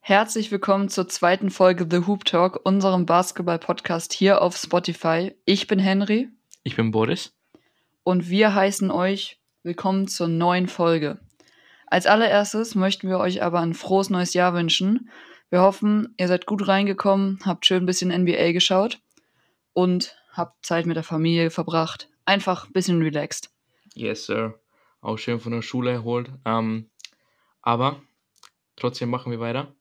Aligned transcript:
Herzlich 0.00 0.50
willkommen 0.50 0.88
zur 0.88 1.08
zweiten 1.08 1.50
Folge 1.50 1.86
The 1.88 2.06
Hoop 2.06 2.24
Talk, 2.24 2.60
unserem 2.64 3.06
Basketball-Podcast 3.06 4.12
hier 4.12 4.42
auf 4.42 4.56
Spotify. 4.56 5.32
Ich 5.44 5.68
bin 5.68 5.78
Henry. 5.78 6.28
Ich 6.64 6.74
bin 6.74 6.90
Boris. 6.90 7.32
Und 8.02 8.28
wir 8.28 8.54
heißen 8.54 8.90
euch 8.90 9.40
willkommen 9.62 10.08
zur 10.08 10.26
neuen 10.26 10.66
Folge. 10.66 11.20
Als 11.86 12.06
allererstes 12.06 12.74
möchten 12.74 13.08
wir 13.08 13.18
euch 13.18 13.44
aber 13.44 13.60
ein 13.60 13.74
frohes 13.74 14.10
neues 14.10 14.34
Jahr 14.34 14.54
wünschen. 14.54 15.10
Wir 15.50 15.60
hoffen, 15.60 16.14
ihr 16.16 16.26
seid 16.26 16.46
gut 16.46 16.66
reingekommen, 16.66 17.38
habt 17.44 17.64
schön 17.64 17.84
ein 17.84 17.86
bisschen 17.86 18.10
NBA 18.10 18.50
geschaut 18.50 18.98
und 19.72 20.15
habt 20.36 20.64
Zeit 20.64 20.86
mit 20.86 20.96
der 20.96 21.04
Familie 21.04 21.50
verbracht. 21.50 22.08
Einfach 22.24 22.66
ein 22.66 22.72
bisschen 22.72 23.02
relaxed. 23.02 23.50
Yes, 23.94 24.26
sir. 24.26 24.58
Auch 25.00 25.16
schön 25.16 25.40
von 25.40 25.52
der 25.52 25.62
Schule 25.62 25.92
erholt. 25.92 26.30
Ähm, 26.44 26.90
aber 27.62 28.00
trotzdem 28.76 29.10
machen 29.10 29.32
wir 29.32 29.40
weiter. 29.40 29.74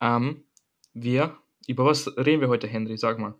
Ähm, 0.00 0.44
wir, 0.92 1.36
über 1.66 1.84
was 1.84 2.06
reden 2.16 2.40
wir 2.40 2.48
heute, 2.48 2.66
Henry? 2.66 2.96
Sag 2.96 3.18
mal. 3.18 3.34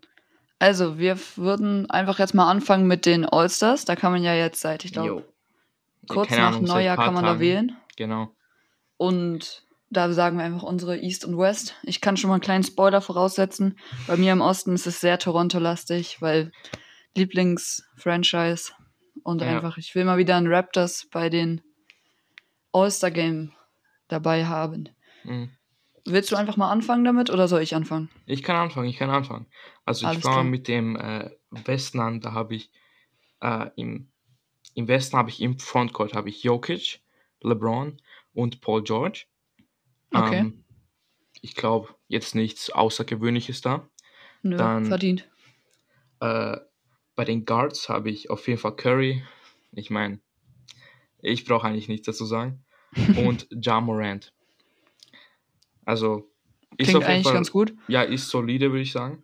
Also, 0.59 0.97
wir 0.97 1.17
würden 1.35 1.89
einfach 1.89 2.19
jetzt 2.19 2.33
mal 2.33 2.49
anfangen 2.49 2.87
mit 2.87 3.05
den 3.05 3.25
All-Stars. 3.25 3.85
Da 3.85 3.95
kann 3.95 4.11
man 4.11 4.23
ja 4.23 4.33
jetzt 4.33 4.61
seit, 4.61 4.85
ich 4.85 4.93
glaube, 4.93 5.25
kurz 6.07 6.29
Keine 6.29 6.41
nach 6.41 6.47
Ahnung, 6.49 6.63
Neujahr 6.63 6.95
kann 6.95 7.13
man 7.13 7.25
Tagen. 7.25 7.37
da 7.37 7.43
wählen. 7.43 7.77
Genau. 7.97 8.33
Und 8.97 9.65
da 9.93 10.11
sagen 10.11 10.37
wir 10.37 10.43
einfach 10.43 10.63
unsere 10.63 10.97
East 10.99 11.25
und 11.25 11.37
West. 11.37 11.75
Ich 11.83 12.01
kann 12.01 12.17
schon 12.17 12.29
mal 12.29 12.35
einen 12.35 12.41
kleinen 12.41 12.63
Spoiler 12.63 13.01
voraussetzen. 13.01 13.77
Bei 14.07 14.17
mir 14.17 14.33
im 14.33 14.41
Osten 14.41 14.73
ist 14.73 14.87
es 14.87 14.99
sehr 14.99 15.19
Toronto-lastig, 15.19 16.21
weil 16.21 16.51
Lieblings-Franchise. 17.15 18.73
Und 19.23 19.41
ja. 19.41 19.47
einfach, 19.47 19.77
ich 19.77 19.93
will 19.95 20.05
mal 20.05 20.17
wieder 20.17 20.35
ein 20.35 20.47
Raptors 20.47 21.07
bei 21.11 21.29
den 21.29 21.61
All-Star-Game 22.71 23.53
dabei 24.07 24.45
haben. 24.45 24.89
Mhm. 25.23 25.51
Willst 26.05 26.31
du 26.31 26.35
einfach 26.35 26.57
mal 26.57 26.69
anfangen 26.69 27.05
damit 27.05 27.29
oder 27.29 27.47
soll 27.47 27.61
ich 27.61 27.75
anfangen? 27.75 28.09
Ich 28.25 28.43
kann 28.43 28.57
anfangen, 28.57 28.89
ich 28.89 28.97
kann 28.97 29.09
anfangen. 29.09 29.45
Also 29.85 30.05
Alles 30.05 30.19
ich 30.19 30.23
fange 30.23 30.49
mit 30.49 30.67
dem 30.67 30.97
äh, 30.97 31.29
Westen 31.51 31.99
an, 31.99 32.19
da 32.19 32.33
habe 32.33 32.55
ich 32.55 32.71
äh, 33.39 33.69
im, 33.75 34.11
im 34.73 34.87
Westen 34.87 35.15
habe 35.15 35.29
ich 35.29 35.41
im 35.41 35.59
Frontcourt 35.59 36.13
habe 36.13 36.27
ich 36.29 36.43
Jokic, 36.43 37.01
LeBron 37.41 38.01
und 38.33 38.59
Paul 38.59 38.83
George. 38.83 39.27
Okay. 40.13 40.39
Ähm, 40.39 40.63
ich 41.41 41.55
glaube, 41.55 41.95
jetzt 42.07 42.35
nichts 42.35 42.69
Außergewöhnliches 42.69 43.61
da. 43.61 43.89
Nö, 44.43 44.57
Dann, 44.57 44.85
verdient. 44.85 45.29
Äh, 46.19 46.57
bei 47.15 47.25
den 47.25 47.45
Guards 47.45 47.89
habe 47.89 48.09
ich 48.09 48.29
auf 48.29 48.47
jeden 48.47 48.59
Fall 48.59 48.75
Curry. 48.75 49.23
Ich 49.71 49.89
meine, 49.89 50.19
ich 51.19 51.45
brauche 51.45 51.67
eigentlich 51.67 51.87
nichts 51.87 52.05
dazu 52.05 52.25
sagen. 52.25 52.63
und 53.17 53.47
Ja 53.51 53.81
Morant. 53.81 54.33
Also 55.85 56.29
ist 56.77 56.89
Klingt 56.89 57.03
eigentlich 57.03 57.23
Fall, 57.23 57.33
ganz 57.33 57.51
gut. 57.51 57.73
Ja, 57.87 58.03
ist 58.03 58.29
solide, 58.29 58.71
würde 58.71 58.83
ich 58.83 58.91
sagen. 58.91 59.23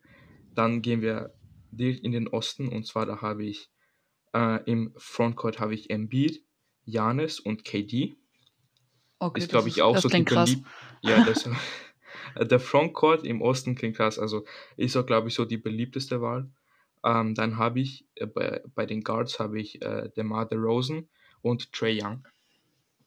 Dann 0.55 0.81
gehen 0.81 1.01
wir 1.01 1.33
in 1.77 2.11
den 2.11 2.27
Osten 2.27 2.67
und 2.67 2.85
zwar 2.85 3.05
da 3.05 3.21
habe 3.21 3.45
ich 3.45 3.69
äh, 4.33 4.63
im 4.69 4.93
Frontcourt 4.97 5.59
habe 5.59 5.73
ich 5.73 5.89
Embiid, 5.89 6.43
Janis 6.85 7.39
und 7.39 7.63
KD. 7.63 8.17
Okay, 9.19 9.39
ist 9.39 9.49
glaube 9.49 9.69
ich 9.69 9.81
auch 9.81 9.97
so 9.97 10.07
die 10.07 10.23
beliebt. 10.23 10.65
Ja, 11.01 11.23
das, 11.25 11.49
der 12.39 12.59
Frontcourt 12.59 13.23
im 13.25 13.41
Osten 13.41 13.75
klingt 13.75 13.97
krass. 13.97 14.17
Also 14.17 14.45
ist 14.77 14.95
auch 14.95 15.05
glaube 15.05 15.27
ich 15.27 15.35
so 15.35 15.45
die 15.45 15.57
beliebteste 15.57 16.21
Wahl. 16.21 16.49
Ähm, 17.03 17.35
dann 17.35 17.57
habe 17.57 17.79
ich 17.79 18.05
äh, 18.15 18.25
bei, 18.25 18.61
bei 18.75 18.85
den 18.85 19.01
Guards 19.01 19.39
habe 19.39 19.59
ich 19.59 19.81
äh, 19.81 20.09
DeMar 20.15 20.47
DeRozan 20.47 21.07
und 21.41 21.71
Trey 21.71 21.99
Young. 22.01 22.27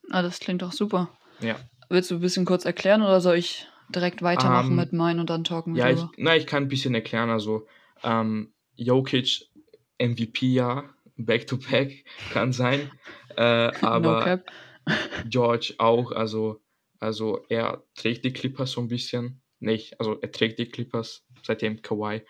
Ah, 0.09 0.21
das 0.21 0.39
klingt 0.39 0.63
auch 0.63 0.71
super. 0.71 1.09
Ja. 1.39 1.55
Willst 1.89 2.11
du 2.11 2.15
ein 2.15 2.21
bisschen 2.21 2.45
kurz 2.45 2.65
erklären 2.65 3.01
oder 3.01 3.21
soll 3.21 3.35
ich 3.37 3.67
direkt 3.89 4.21
weitermachen 4.21 4.67
um, 4.67 4.71
ähm, 4.71 4.77
mit 4.77 4.93
meinen 4.93 5.19
und 5.19 5.29
dann 5.29 5.43
talken 5.43 5.75
wir 5.75 5.83
Ja, 5.83 5.89
ich, 5.91 6.03
na, 6.17 6.35
ich 6.35 6.47
kann 6.47 6.63
ein 6.63 6.69
bisschen 6.69 6.95
erklären. 6.95 7.29
Also, 7.29 7.67
ähm, 8.03 8.53
Jokic 8.75 9.49
MVP 9.99 10.47
ja, 10.47 10.83
Back-to-Back 11.17 12.05
kann 12.31 12.51
sein. 12.51 12.91
Äh, 13.35 13.41
aber 13.81 14.25
no 14.25 14.41
George 15.29 15.75
auch, 15.77 16.11
also, 16.11 16.61
also 16.99 17.45
er 17.49 17.83
trägt 17.95 18.25
die 18.25 18.33
Clippers 18.33 18.71
so 18.71 18.81
ein 18.81 18.87
bisschen. 18.87 19.41
Nicht, 19.59 19.99
also 19.99 20.19
er 20.19 20.31
trägt 20.31 20.59
die 20.59 20.67
Clippers, 20.67 21.25
seitdem 21.41 21.81
Kawhi 21.81 22.21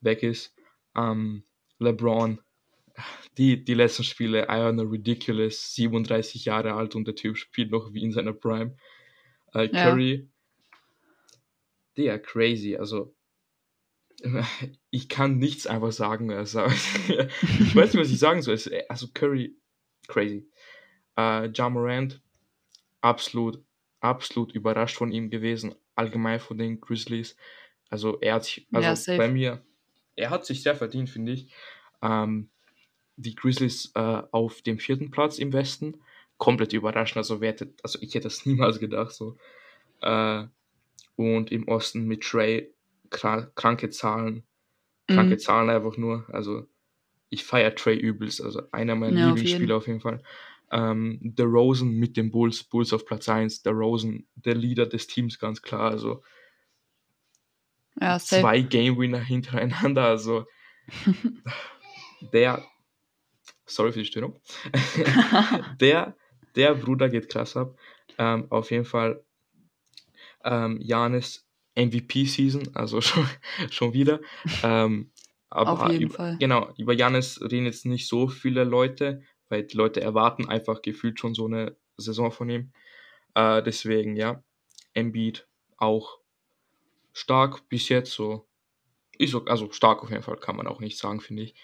weg 0.00 0.22
ist. 0.22 0.54
Ähm, 0.96 1.44
LeBron, 1.78 2.40
die, 3.36 3.62
die 3.64 3.74
letzten 3.74 4.04
Spiele, 4.04 4.46
I 4.50 4.72
know, 4.72 4.84
ridiculous, 4.84 5.74
37 5.74 6.46
Jahre 6.46 6.74
alt 6.74 6.94
und 6.94 7.06
der 7.06 7.14
Typ 7.14 7.36
spielt 7.36 7.70
noch 7.70 7.92
wie 7.92 8.02
in 8.02 8.12
seiner 8.12 8.32
Prime. 8.32 8.76
Äh, 9.52 9.68
Curry, 9.68 10.14
ja. 10.14 10.74
der 11.96 12.18
crazy, 12.18 12.76
also 12.76 13.14
ich 14.90 15.08
kann 15.08 15.38
nichts 15.38 15.66
einfach 15.66 15.92
sagen. 15.92 16.32
Also, 16.32 16.66
ich 16.66 17.74
weiß 17.76 17.94
nicht, 17.94 18.02
was 18.02 18.10
ich 18.10 18.18
sagen 18.18 18.42
soll. 18.42 18.58
Also 18.88 19.08
Curry, 19.14 19.56
crazy. 20.08 20.48
Äh, 21.18 21.50
ja 21.52 21.68
Morant, 21.68 22.20
absolut, 23.00 23.62
absolut 24.00 24.52
überrascht 24.52 24.96
von 24.96 25.10
ihm 25.10 25.30
gewesen, 25.30 25.74
allgemein 25.96 26.40
von 26.40 26.56
den 26.56 26.80
Grizzlies. 26.80 27.36
Also 27.90 28.20
er 28.20 28.34
hat 28.34 28.44
sich, 28.44 28.66
also 28.72 29.10
ja, 29.10 29.18
bei 29.18 29.28
mir, 29.28 29.62
er 30.14 30.30
hat 30.30 30.46
sich 30.46 30.62
sehr 30.62 30.76
verdient, 30.76 31.10
finde 31.10 31.32
ich. 31.32 31.52
Ähm, 32.02 32.50
die 33.16 33.34
Grizzlies 33.34 33.90
äh, 33.94 34.22
auf 34.30 34.62
dem 34.62 34.78
vierten 34.78 35.10
Platz 35.10 35.38
im 35.38 35.52
Westen 35.52 36.00
komplett 36.36 36.72
überraschend. 36.72 37.16
Also, 37.18 37.40
wer 37.40 37.50
hätte, 37.50 37.74
also 37.82 37.98
ich 38.00 38.14
hätte 38.14 38.28
das 38.28 38.46
niemals 38.46 38.78
gedacht. 38.78 39.12
So. 39.12 39.36
Äh, 40.00 40.44
und 41.16 41.50
im 41.50 41.66
Osten 41.66 42.06
mit 42.06 42.22
Trey 42.22 42.72
kranke 43.10 43.90
Zahlen. 43.90 44.44
Kranke 45.08 45.34
mhm. 45.34 45.38
Zahlen 45.38 45.70
einfach 45.70 45.96
nur. 45.96 46.26
Also 46.32 46.66
ich 47.28 47.44
feiere 47.44 47.74
Trey 47.74 47.96
übelst. 47.96 48.40
Also 48.40 48.62
einer 48.70 48.94
meiner 48.94 49.18
ja, 49.18 49.26
Lieblingsspieler 49.28 49.76
auf 49.76 49.88
jeden 49.88 50.00
Fall. 50.00 50.22
Ähm, 50.70 51.18
der 51.22 51.46
Rosen 51.46 51.92
mit 51.92 52.16
den 52.16 52.30
Bulls, 52.30 52.64
Bulls 52.64 52.92
auf 52.92 53.06
Platz 53.06 53.28
1, 53.28 53.62
der 53.62 53.72
Rosen, 53.72 54.28
der 54.34 54.54
Leader 54.54 54.86
des 54.86 55.06
Teams, 55.06 55.38
ganz 55.38 55.62
klar. 55.62 55.90
Also 55.90 56.22
ja, 58.00 58.18
zwei 58.18 58.60
Game 58.60 58.98
Winner 58.98 59.20
hintereinander. 59.24 60.04
Also 60.04 60.46
der, 62.32 62.64
sorry 63.66 63.92
für 63.92 64.00
die 64.00 64.04
Störung, 64.04 64.40
der 65.80 66.16
der 66.58 66.74
Bruder 66.74 67.08
geht 67.08 67.28
krass 67.28 67.56
ab. 67.56 67.78
Ähm, 68.18 68.46
auf 68.50 68.70
jeden 68.70 68.84
Fall 68.84 69.24
ähm, 70.44 70.80
Janis 70.80 71.46
MVP-Season, 71.76 72.74
also 72.74 73.00
schon, 73.00 73.26
schon 73.70 73.92
wieder. 73.92 74.20
Ähm, 74.62 75.12
aber 75.50 75.84
auf 75.84 75.92
jeden 75.92 76.04
über, 76.04 76.14
Fall. 76.14 76.36
Genau, 76.38 76.72
über 76.76 76.92
Janis 76.94 77.40
reden 77.40 77.66
jetzt 77.66 77.86
nicht 77.86 78.08
so 78.08 78.28
viele 78.28 78.64
Leute, 78.64 79.22
weil 79.48 79.64
die 79.64 79.76
Leute 79.76 80.00
erwarten 80.00 80.48
einfach 80.48 80.82
gefühlt 80.82 81.18
schon 81.18 81.34
so 81.34 81.46
eine 81.46 81.76
Saison 81.96 82.30
von 82.30 82.48
ihm. 82.50 82.72
Äh, 83.34 83.62
deswegen, 83.62 84.16
ja, 84.16 84.42
Embiid 84.94 85.46
auch 85.76 86.18
stark 87.12 87.68
bis 87.68 87.88
jetzt, 87.88 88.12
so 88.12 88.46
ist 89.18 89.34
also 89.46 89.72
stark 89.72 90.02
auf 90.02 90.10
jeden 90.10 90.22
Fall, 90.22 90.36
kann 90.36 90.56
man 90.56 90.66
auch 90.66 90.80
nicht 90.80 90.98
sagen, 90.98 91.20
finde 91.20 91.42
ich. 91.44 91.54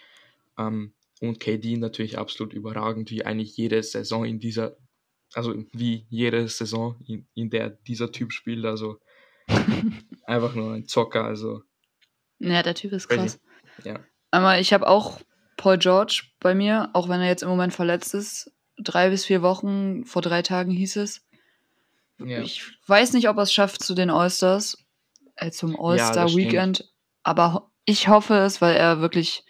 Ähm, 0.58 0.94
und 1.20 1.40
KD 1.40 1.76
natürlich 1.76 2.18
absolut 2.18 2.52
überragend, 2.52 3.10
wie 3.10 3.24
eigentlich 3.24 3.56
jede 3.56 3.82
Saison 3.82 4.24
in 4.24 4.40
dieser 4.40 4.76
also 5.34 5.54
wie 5.72 6.06
jede 6.08 6.48
Saison, 6.48 6.96
in, 7.06 7.26
in 7.34 7.50
der 7.50 7.70
dieser 7.70 8.12
Typ 8.12 8.32
spielt. 8.32 8.64
Also 8.64 8.98
einfach 10.24 10.54
nur 10.54 10.72
ein 10.72 10.86
Zocker. 10.86 11.24
Also 11.24 11.62
ja, 12.38 12.62
der 12.62 12.74
Typ 12.74 12.92
ist 12.92 13.08
krass. 13.08 13.40
Ja. 13.84 14.00
Aber 14.30 14.58
ich 14.58 14.72
habe 14.72 14.86
auch 14.86 15.20
Paul 15.56 15.78
George 15.78 16.22
bei 16.40 16.54
mir, 16.54 16.90
auch 16.92 17.08
wenn 17.08 17.20
er 17.20 17.28
jetzt 17.28 17.42
im 17.42 17.48
Moment 17.48 17.72
verletzt 17.72 18.14
ist. 18.14 18.50
Drei 18.78 19.10
bis 19.10 19.24
vier 19.24 19.42
Wochen, 19.42 20.04
vor 20.04 20.22
drei 20.22 20.42
Tagen 20.42 20.70
hieß 20.70 20.96
es. 20.96 21.22
Ja. 22.18 22.40
Ich 22.40 22.62
weiß 22.86 23.12
nicht, 23.12 23.28
ob 23.28 23.36
er 23.36 23.44
es 23.44 23.52
schafft 23.52 23.82
zu 23.82 23.94
den 23.94 24.10
All-Stars, 24.10 24.84
äh, 25.36 25.50
zum 25.50 25.78
All-Star-Weekend, 25.78 26.80
ja, 26.80 26.84
aber 27.22 27.70
ich 27.84 28.08
hoffe 28.08 28.34
es, 28.34 28.60
weil 28.60 28.76
er 28.76 29.00
wirklich 29.00 29.44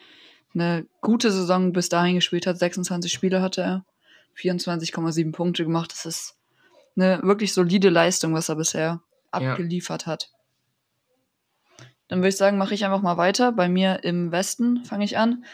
eine 0.55 0.87
gute 1.01 1.31
Saison 1.31 1.73
bis 1.73 1.89
dahin 1.89 2.17
gespielt 2.17 2.47
hat. 2.47 2.59
26 2.59 3.13
Spiele 3.13 3.43
hatte 3.43 3.63
er. 3.63 3.85
24,7 4.37 5.33
Punkte 5.33 5.65
gemacht. 5.65 5.93
Das 5.93 6.07
ist 6.07 6.37
eine 6.97 7.23
wirklich 7.23 7.53
solide 7.53 7.89
Leistung, 7.89 8.35
was 8.35 8.49
er 8.49 8.57
bisher 8.57 9.01
abgeliefert 9.31 10.03
ja. 10.03 10.13
hat. 10.13 10.31
Dann 12.09 12.21
würde 12.21 12.29
ich 12.29 12.37
sagen, 12.37 12.59
mache 12.59 12.75
ich 12.75 12.85
einfach 12.85 13.03
mal 13.03 13.17
weiter. 13.17 13.53
Bei 13.53 13.69
mir 13.69 14.05
im 14.05 14.31
Westen 14.31 14.85
fange 14.85 15.05
ich 15.05 15.19
an. 15.19 15.45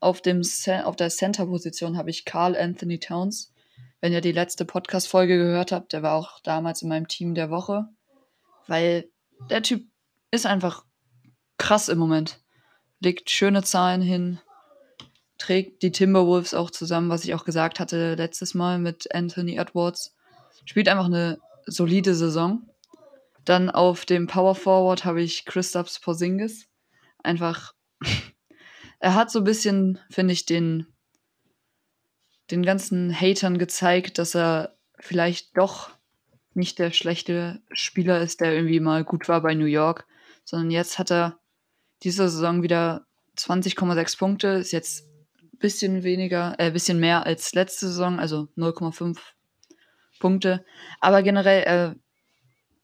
Auf, 0.00 0.22
dem 0.22 0.42
auf 0.84 0.96
der 0.96 1.10
Center-Position 1.10 1.96
habe 1.96 2.10
ich 2.10 2.24
Carl 2.24 2.56
Anthony 2.56 2.98
Towns. 2.98 3.52
Wenn 4.00 4.12
ihr 4.14 4.22
die 4.22 4.32
letzte 4.32 4.64
Podcast-Folge 4.64 5.36
gehört 5.36 5.72
habt, 5.72 5.92
der 5.92 6.02
war 6.02 6.14
auch 6.14 6.40
damals 6.40 6.82
in 6.82 6.88
meinem 6.88 7.06
Team 7.06 7.34
der 7.34 7.50
Woche. 7.50 7.86
Weil 8.66 9.10
der 9.50 9.62
Typ 9.62 9.86
ist 10.30 10.46
einfach 10.46 10.84
krass 11.58 11.88
im 11.88 11.98
Moment. 11.98 12.40
Legt 13.00 13.30
schöne 13.30 13.62
Zahlen 13.62 14.00
hin, 14.00 14.40
trägt 15.36 15.82
die 15.82 15.92
Timberwolves 15.92 16.54
auch 16.54 16.70
zusammen, 16.70 17.10
was 17.10 17.24
ich 17.24 17.34
auch 17.34 17.44
gesagt 17.44 17.80
hatte 17.80 18.14
letztes 18.14 18.54
Mal 18.54 18.78
mit 18.78 19.14
Anthony 19.14 19.56
Edwards. 19.56 20.14
Spielt 20.64 20.88
einfach 20.88 21.06
eine 21.06 21.38
solide 21.66 22.14
Saison. 22.14 22.68
Dann 23.44 23.70
auf 23.70 24.04
dem 24.04 24.26
Power 24.26 24.54
Forward 24.54 25.04
habe 25.04 25.22
ich 25.22 25.44
Christoph 25.46 26.00
Porzingis. 26.00 26.68
Einfach, 27.22 27.74
er 29.00 29.14
hat 29.14 29.30
so 29.30 29.40
ein 29.40 29.44
bisschen, 29.44 29.98
finde 30.10 30.32
ich, 30.32 30.46
den, 30.46 30.86
den 32.50 32.62
ganzen 32.62 33.12
Hatern 33.12 33.58
gezeigt, 33.58 34.18
dass 34.18 34.36
er 34.36 34.76
vielleicht 34.98 35.56
doch 35.56 35.90
nicht 36.52 36.78
der 36.78 36.92
schlechte 36.92 37.62
Spieler 37.72 38.20
ist, 38.20 38.40
der 38.40 38.54
irgendwie 38.54 38.80
mal 38.80 39.04
gut 39.04 39.28
war 39.28 39.40
bei 39.40 39.54
New 39.54 39.64
York, 39.64 40.06
sondern 40.44 40.70
jetzt 40.70 40.98
hat 40.98 41.10
er 41.10 41.38
diese 42.02 42.28
Saison 42.28 42.62
wieder 42.62 43.06
20,6 43.36 44.18
Punkte, 44.18 44.48
ist 44.48 44.72
jetzt 44.72 45.06
ein 45.42 45.58
bisschen 45.58 46.02
weniger, 46.02 46.54
äh, 46.58 46.70
bisschen 46.70 47.00
mehr 47.00 47.24
als 47.24 47.54
letzte 47.54 47.86
Saison, 47.86 48.18
also 48.18 48.48
0,5 48.56 49.18
Punkte. 50.18 50.64
Aber 51.00 51.22
generell, 51.22 51.62
er 51.62 51.96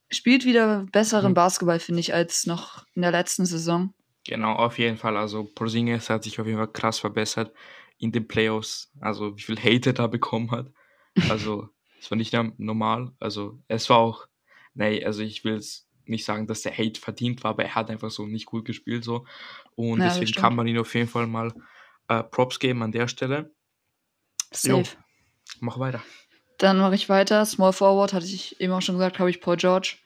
spielt 0.08 0.44
wieder 0.44 0.86
besseren 0.92 1.32
mhm. 1.32 1.34
Basketball, 1.34 1.80
finde 1.80 2.00
ich, 2.00 2.14
als 2.14 2.46
noch 2.46 2.86
in 2.94 3.02
der 3.02 3.10
letzten 3.10 3.44
Saison. 3.44 3.92
Genau, 4.26 4.54
auf 4.54 4.78
jeden 4.78 4.96
Fall. 4.96 5.16
Also 5.16 5.44
Porzingis 5.44 6.10
hat 6.10 6.24
sich 6.24 6.40
auf 6.40 6.46
jeden 6.46 6.58
Fall 6.58 6.72
krass 6.72 6.98
verbessert 6.98 7.52
in 7.98 8.12
den 8.12 8.26
Playoffs. 8.26 8.90
Also 9.00 9.36
wie 9.36 9.42
viel 9.42 9.58
Hate 9.58 9.90
er 9.90 9.94
da 9.94 10.06
bekommen 10.06 10.50
hat. 10.50 10.72
Also 11.28 11.68
es 12.00 12.10
war 12.10 12.18
nicht 12.18 12.34
normal. 12.58 13.12
Also 13.20 13.60
es 13.68 13.88
war 13.88 13.98
auch, 13.98 14.26
nee, 14.74 15.04
also 15.04 15.22
ich 15.22 15.44
will 15.44 15.54
es 15.54 15.88
nicht 16.04 16.24
sagen, 16.24 16.46
dass 16.46 16.62
der 16.62 16.76
Hate 16.76 17.00
verdient 17.00 17.42
war, 17.44 17.52
aber 17.52 17.64
er 17.64 17.74
hat 17.74 17.90
einfach 17.90 18.10
so 18.10 18.26
nicht 18.26 18.46
gut 18.46 18.64
gespielt 18.64 19.04
so. 19.04 19.26
Und 19.74 20.00
ja, 20.00 20.08
deswegen 20.08 20.32
kann 20.32 20.54
man 20.54 20.66
ihn 20.66 20.78
auf 20.78 20.94
jeden 20.94 21.08
Fall 21.08 21.26
mal 21.26 21.52
äh, 22.08 22.22
Props 22.22 22.58
geben 22.58 22.82
an 22.82 22.92
der 22.92 23.08
Stelle. 23.08 23.52
Safe. 24.52 24.80
Jo, 24.80 24.84
mach 25.60 25.78
weiter. 25.78 26.02
Dann 26.58 26.78
mache 26.78 26.94
ich 26.94 27.08
weiter. 27.08 27.44
Small 27.44 27.72
Forward, 27.72 28.12
hatte 28.12 28.26
ich 28.26 28.60
eben 28.60 28.72
auch 28.72 28.82
schon 28.82 28.96
gesagt, 28.96 29.18
habe 29.18 29.30
ich 29.30 29.40
Paul 29.40 29.56
George. 29.56 29.96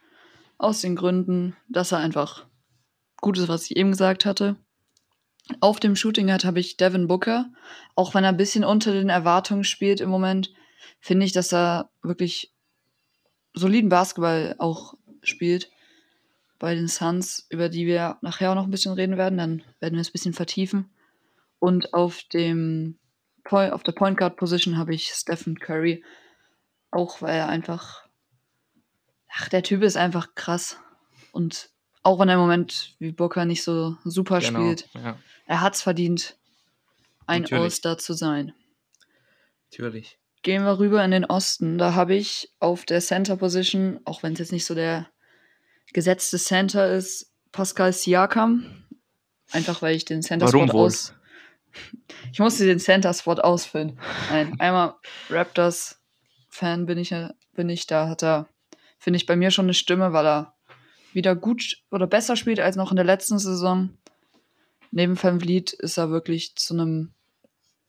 Aus 0.58 0.82
den 0.82 0.94
Gründen, 0.94 1.56
dass 1.68 1.92
er 1.92 1.98
einfach 1.98 2.44
gut 3.20 3.38
ist, 3.38 3.48
was 3.48 3.64
ich 3.64 3.76
eben 3.76 3.90
gesagt 3.90 4.24
hatte. 4.24 4.56
Auf 5.60 5.80
dem 5.80 5.96
Shooting 5.96 6.28
Guard 6.28 6.44
habe 6.44 6.60
ich 6.60 6.76
Devin 6.76 7.08
Booker. 7.08 7.50
Auch 7.94 8.14
wenn 8.14 8.24
er 8.24 8.30
ein 8.30 8.36
bisschen 8.36 8.64
unter 8.64 8.92
den 8.92 9.08
Erwartungen 9.08 9.64
spielt 9.64 10.00
im 10.00 10.08
Moment, 10.08 10.52
finde 11.00 11.26
ich, 11.26 11.32
dass 11.32 11.52
er 11.52 11.90
wirklich 12.02 12.52
soliden 13.54 13.90
Basketball 13.90 14.54
auch 14.58 14.94
spielt 15.22 15.70
bei 16.58 16.74
den 16.74 16.88
Suns, 16.88 17.46
über 17.48 17.68
die 17.68 17.86
wir 17.86 18.18
nachher 18.20 18.50
auch 18.50 18.54
noch 18.54 18.64
ein 18.64 18.70
bisschen 18.70 18.92
reden 18.92 19.16
werden. 19.16 19.38
Dann 19.38 19.62
werden 19.80 19.94
wir 19.94 20.00
es 20.00 20.10
ein 20.10 20.12
bisschen 20.12 20.34
vertiefen. 20.34 20.90
Und 21.58 21.94
auf 21.94 22.22
dem 22.32 22.98
auf 23.50 23.82
der 23.82 23.92
Point 23.92 24.16
Guard 24.16 24.36
Position 24.36 24.76
habe 24.76 24.94
ich 24.94 25.08
Stephen 25.08 25.58
Curry. 25.58 26.04
Auch 26.92 27.22
weil 27.22 27.36
er 27.36 27.48
einfach. 27.48 28.06
Ach, 29.32 29.48
der 29.48 29.62
Typ 29.62 29.82
ist 29.82 29.96
einfach 29.96 30.34
krass. 30.34 30.76
Und 31.32 31.70
auch 32.02 32.18
wenn 32.18 32.28
er 32.28 32.34
im 32.34 32.40
Moment 32.40 32.94
wie 32.98 33.12
Booker 33.12 33.44
nicht 33.44 33.62
so 33.62 33.96
super 34.04 34.40
genau, 34.40 34.60
spielt, 34.60 34.88
ja. 34.94 35.18
er 35.46 35.60
hat 35.60 35.74
es 35.74 35.82
verdient, 35.82 36.36
ein 37.26 37.50
All-Star 37.52 37.98
zu 37.98 38.14
sein. 38.14 38.52
Natürlich. 39.70 40.18
Gehen 40.42 40.64
wir 40.64 40.78
rüber 40.78 41.04
in 41.04 41.10
den 41.10 41.26
Osten. 41.26 41.76
Da 41.78 41.94
habe 41.94 42.14
ich 42.14 42.50
auf 42.58 42.86
der 42.86 43.00
Center 43.00 43.36
Position, 43.36 44.00
auch 44.04 44.22
wenn 44.22 44.32
es 44.32 44.38
jetzt 44.38 44.52
nicht 44.52 44.64
so 44.64 44.74
der 44.74 45.08
gesetzte 45.92 46.38
Center 46.38 46.92
ist, 46.92 47.32
Pascal 47.52 47.92
Siakam. 47.92 48.84
Einfach 49.52 49.82
weil 49.82 49.96
ich 49.96 50.04
den 50.04 50.22
Center 50.22 50.48
Spot 50.48 50.64
aus. 50.72 51.14
Ich 52.32 52.40
musste 52.40 52.66
den 52.66 52.80
Center 52.80 53.14
Spot 53.14 53.34
ausfüllen. 53.34 54.00
Nein, 54.28 54.58
einmal 54.58 54.96
Raptors 55.28 56.00
Fan 56.48 56.84
bin 56.84 56.98
ich 56.98 57.14
bin 57.54 57.68
ich. 57.68 57.86
Da 57.86 58.08
hat 58.08 58.24
er, 58.24 58.48
finde 58.98 59.18
ich, 59.18 59.26
bei 59.26 59.36
mir 59.36 59.52
schon 59.52 59.66
eine 59.66 59.74
Stimme, 59.74 60.12
weil 60.12 60.26
er 60.26 60.54
wieder 61.12 61.34
gut 61.36 61.82
oder 61.90 62.06
besser 62.06 62.36
spielt 62.36 62.60
als 62.60 62.76
noch 62.76 62.90
in 62.90 62.96
der 62.96 63.04
letzten 63.04 63.38
Saison. 63.38 63.90
Neben 64.90 65.20
Van 65.20 65.40
Vliet 65.40 65.72
ist 65.72 65.96
er 65.96 66.10
wirklich 66.10 66.56
zu 66.56 66.74
einem 66.74 67.12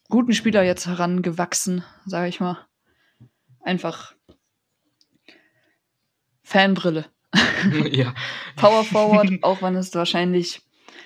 guten 0.09 0.33
Spieler 0.33 0.63
jetzt 0.63 0.87
herangewachsen, 0.87 1.83
sage 2.05 2.29
ich 2.29 2.39
mal. 2.39 2.57
Einfach 3.61 4.13
Fanbrille. 6.43 7.05
ja. 7.91 8.13
Power 8.57 8.83
Forward, 8.83 9.43
auch 9.43 9.61
wenn 9.61 9.75
es 9.75 9.93
wahrscheinlich 9.95 10.61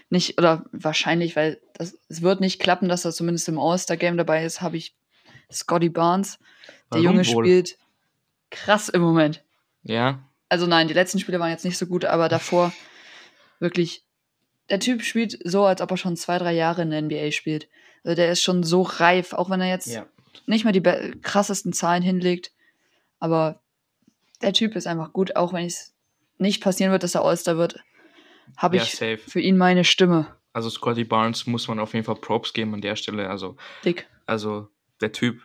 nicht, 0.09 0.37
oder 0.37 0.65
wahrscheinlich, 0.71 1.35
weil 1.35 1.61
das, 1.73 1.97
es 2.09 2.21
wird 2.21 2.41
nicht 2.41 2.59
klappen, 2.59 2.89
dass 2.89 3.05
er 3.05 3.11
zumindest 3.11 3.47
im 3.47 3.59
All-Star-Game 3.59 4.17
dabei 4.17 4.43
ist, 4.43 4.61
habe 4.61 4.77
ich 4.77 4.95
Scotty 5.51 5.89
Barnes. 5.89 6.39
Der 6.91 7.03
Warum 7.03 7.03
Junge 7.03 7.27
wohl? 7.27 7.45
spielt 7.45 7.77
krass 8.49 8.89
im 8.89 9.01
Moment. 9.01 9.43
Ja. 9.83 10.27
Also 10.49 10.67
nein, 10.67 10.87
die 10.87 10.93
letzten 10.93 11.19
Spiele 11.19 11.39
waren 11.39 11.49
jetzt 11.49 11.65
nicht 11.65 11.77
so 11.77 11.87
gut, 11.87 12.05
aber 12.05 12.29
davor 12.29 12.73
wirklich. 13.59 14.03
Der 14.69 14.79
Typ 14.79 15.03
spielt 15.03 15.37
so, 15.43 15.63
als 15.65 15.79
ob 15.81 15.91
er 15.91 15.97
schon 15.97 16.17
zwei, 16.17 16.39
drei 16.39 16.53
Jahre 16.53 16.81
in 16.81 16.89
der 16.89 17.01
NBA 17.01 17.31
spielt. 17.31 17.67
Also 18.03 18.15
der 18.15 18.31
ist 18.31 18.41
schon 18.41 18.63
so 18.63 18.81
reif, 18.81 19.33
auch 19.33 19.49
wenn 19.51 19.61
er 19.61 19.69
jetzt 19.69 19.87
ja. 19.87 20.07
nicht 20.47 20.63
mehr 20.63 20.73
die 20.73 20.81
krassesten 21.21 21.71
Zahlen 21.71 22.01
hinlegt. 22.01 22.51
Aber 23.19 23.61
der 24.41 24.53
Typ 24.53 24.75
ist 24.75 24.87
einfach 24.87 25.13
gut, 25.13 25.35
auch 25.35 25.53
wenn 25.53 25.65
es 25.65 25.93
nicht 26.39 26.63
passieren 26.63 26.91
wird, 26.91 27.03
dass 27.03 27.13
er 27.13 27.23
All-Star 27.23 27.57
wird, 27.57 27.79
habe 28.57 28.77
ja, 28.77 28.83
ich 28.83 28.91
safe. 28.91 29.19
für 29.19 29.39
ihn 29.39 29.57
meine 29.57 29.83
Stimme. 29.83 30.35
Also 30.51 30.69
Scotty 30.69 31.03
Barnes 31.03 31.45
muss 31.45 31.67
man 31.67 31.79
auf 31.79 31.93
jeden 31.93 32.05
Fall 32.05 32.15
Props 32.15 32.51
geben 32.51 32.73
an 32.73 32.81
der 32.81 32.95
Stelle. 32.95 33.29
Also, 33.29 33.57
Dick. 33.83 34.07
Also 34.25 34.69
der 34.99 35.11
Typ 35.11 35.43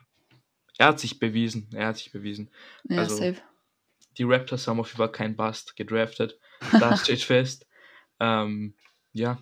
er 0.81 0.87
hat 0.87 0.99
sich 0.99 1.19
bewiesen. 1.19 1.69
Er 1.75 1.89
hat 1.89 1.99
sich 1.99 2.11
bewiesen. 2.11 2.49
Ja, 2.89 3.01
also, 3.01 3.15
safe. 3.15 3.37
Die 4.21 4.25
Raptors 4.25 4.69
haben 4.69 4.79
auf 4.79 4.89
jeden 4.89 4.99
Fall 4.99 5.13
keinen 5.13 5.35
Bust 5.35 5.77
gedraftet. 5.77 6.39
Das 6.79 7.01
steht 7.05 7.23
fest. 7.23 7.67
Ähm, 8.21 8.75
ja, 9.13 9.39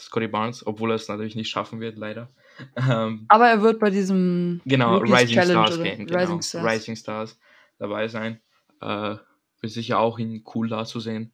Scotty 0.00 0.28
Barnes, 0.28 0.64
obwohl 0.64 0.92
er 0.92 0.94
es 0.94 1.08
natürlich 1.08 1.34
nicht 1.34 1.50
schaffen 1.50 1.80
wird, 1.80 1.96
leider. 1.98 2.30
Ähm, 2.76 3.24
Aber 3.26 3.48
er 3.48 3.60
wird 3.60 3.80
bei 3.80 3.90
diesem 3.90 4.60
genau, 4.64 4.98
Rising 4.98 5.42
Stars 5.42 5.82
Game, 5.82 6.06
genau, 6.06 6.18
Rising, 6.20 6.42
Stars. 6.42 6.64
Rising 6.64 6.94
Stars 6.94 7.40
dabei 7.80 8.06
sein. 8.06 8.40
Äh, 8.80 9.16
wird 9.60 9.72
sicher 9.72 9.98
auch 9.98 10.20
ihn 10.20 10.44
cool 10.54 10.68
da 10.68 10.84
zu 10.84 11.00
sehen. 11.00 11.32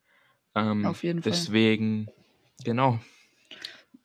Ähm, 0.54 0.86
auf 0.86 1.02
jeden 1.02 1.22
Fall. 1.22 1.32
Deswegen, 1.32 2.08
genau. 2.64 2.98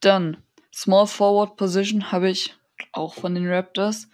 Dann, 0.01 0.35
Small 0.73 1.07
Forward 1.07 1.55
Position 1.55 2.11
habe 2.11 2.29
ich 2.29 2.57
auch 2.91 3.13
von 3.13 3.35
den 3.35 3.47
Raptors. 3.47 4.09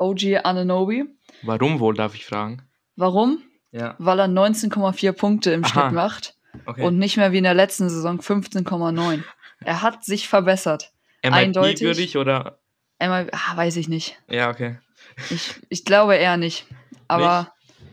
OG 0.00 0.40
Ananobi. 0.42 1.04
Warum 1.42 1.78
wohl, 1.78 1.94
darf 1.94 2.16
ich 2.16 2.26
fragen? 2.26 2.62
Warum? 2.96 3.44
Ja. 3.72 3.94
Weil 3.98 4.20
er 4.20 4.26
19,4 4.26 5.12
Punkte 5.12 5.50
im 5.50 5.64
Aha. 5.64 5.70
Schnitt 5.70 5.92
macht 5.92 6.36
okay. 6.66 6.84
und 6.84 6.98
nicht 6.98 7.16
mehr 7.16 7.32
wie 7.32 7.38
in 7.38 7.44
der 7.44 7.54
letzten 7.54 7.88
Saison 7.88 8.20
15,9. 8.20 9.22
Er 9.64 9.82
hat 9.82 10.04
sich 10.04 10.28
verbessert. 10.28 10.92
MIP 11.22 11.32
Eindeutig. 11.32 11.80
würdig 11.80 12.16
oder? 12.16 12.58
MIP, 13.00 13.30
ah, 13.32 13.56
weiß 13.56 13.76
ich 13.76 13.88
nicht. 13.88 14.18
Ja, 14.28 14.50
okay. 14.50 14.78
Ich, 15.30 15.54
ich 15.68 15.84
glaube 15.84 16.16
eher 16.16 16.36
nicht. 16.36 16.66
Aber 17.08 17.52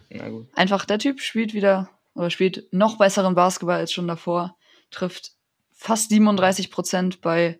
nicht? 0.09 0.23
einfach 0.55 0.85
der 0.85 0.99
Typ 0.99 1.21
spielt 1.21 1.53
wieder 1.53 1.89
oder 2.13 2.29
spielt 2.29 2.71
noch 2.71 2.97
besseren 2.97 3.35
Basketball 3.35 3.77
als 3.77 3.93
schon 3.93 4.07
davor. 4.07 4.57
Trifft 4.91 5.31
fast 5.71 6.09
37 6.09 6.71
Prozent 6.71 7.21
bei 7.21 7.59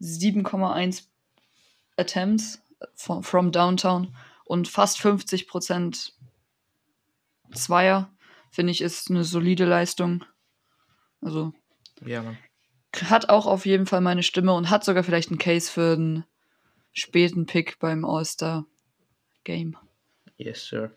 7,1 0.00 1.04
Attempts 1.96 2.62
from, 2.94 3.22
from 3.22 3.52
Downtown 3.52 4.14
und 4.44 4.68
fast 4.68 5.00
50 5.00 5.46
Prozent 5.46 6.14
Zweier, 7.52 8.12
finde 8.50 8.72
ich, 8.72 8.80
ist 8.80 9.10
eine 9.10 9.24
solide 9.24 9.64
Leistung. 9.64 10.24
Also 11.20 11.52
ja, 12.04 12.22
Mann. 12.22 12.38
hat 13.04 13.28
auch 13.28 13.46
auf 13.46 13.66
jeden 13.66 13.86
Fall 13.86 14.00
meine 14.00 14.22
Stimme 14.22 14.52
und 14.54 14.70
hat 14.70 14.84
sogar 14.84 15.04
vielleicht 15.04 15.30
einen 15.30 15.38
Case 15.38 15.70
für 15.70 15.92
einen 15.92 16.24
späten 16.92 17.46
Pick 17.46 17.78
beim 17.78 18.04
All-Star 18.04 18.66
Game. 19.44 19.76
Yes, 20.36 20.66
sir. 20.66 20.96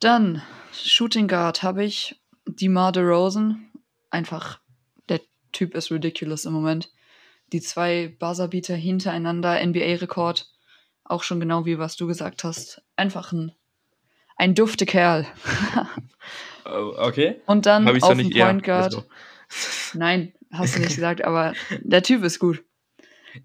Dann 0.00 0.42
Shooting 0.72 1.28
Guard 1.28 1.62
habe 1.62 1.84
ich 1.84 2.20
DeMar 2.46 2.92
DeRozan. 2.92 3.70
Einfach, 4.10 4.60
der 5.08 5.20
Typ 5.52 5.74
ist 5.74 5.90
ridiculous 5.90 6.46
im 6.46 6.52
Moment 6.52 6.90
die 7.52 7.60
zwei 7.60 8.14
Buzzerbeater 8.18 8.74
hintereinander, 8.74 9.64
NBA-Rekord. 9.64 10.48
Auch 11.04 11.22
schon 11.22 11.40
genau 11.40 11.66
wie 11.66 11.78
was 11.78 11.96
du 11.96 12.06
gesagt 12.06 12.44
hast. 12.44 12.82
Einfach 12.96 13.32
ein, 13.32 13.52
ein 14.40 14.54
dufte 14.54 14.86
Kerl. 14.86 15.26
Oh, 16.64 16.94
okay. 16.98 17.40
Und 17.46 17.66
dann 17.66 17.88
auf 17.88 18.16
dem 18.16 18.30
Point 18.30 18.62
Guard. 18.62 18.94
Ja, 18.94 19.02
Nein, 19.94 20.32
hast 20.52 20.76
du 20.76 20.80
nicht 20.80 20.94
gesagt, 20.94 21.24
aber 21.24 21.54
der 21.80 22.02
Typ 22.02 22.22
ist 22.22 22.38
gut. 22.38 22.62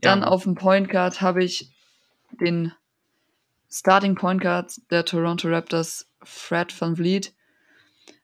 Dann 0.02 0.22
ja. 0.22 0.28
auf 0.28 0.44
dem 0.44 0.56
Point 0.56 0.90
Guard 0.90 1.22
habe 1.22 1.44
ich 1.44 1.72
den 2.40 2.72
Starting 3.70 4.16
Point 4.16 4.42
Guard 4.42 4.74
der 4.92 5.06
Toronto 5.06 5.48
Raptors, 5.48 6.08
Fred 6.24 6.80
Van 6.80 6.96
Vliet. 6.96 7.34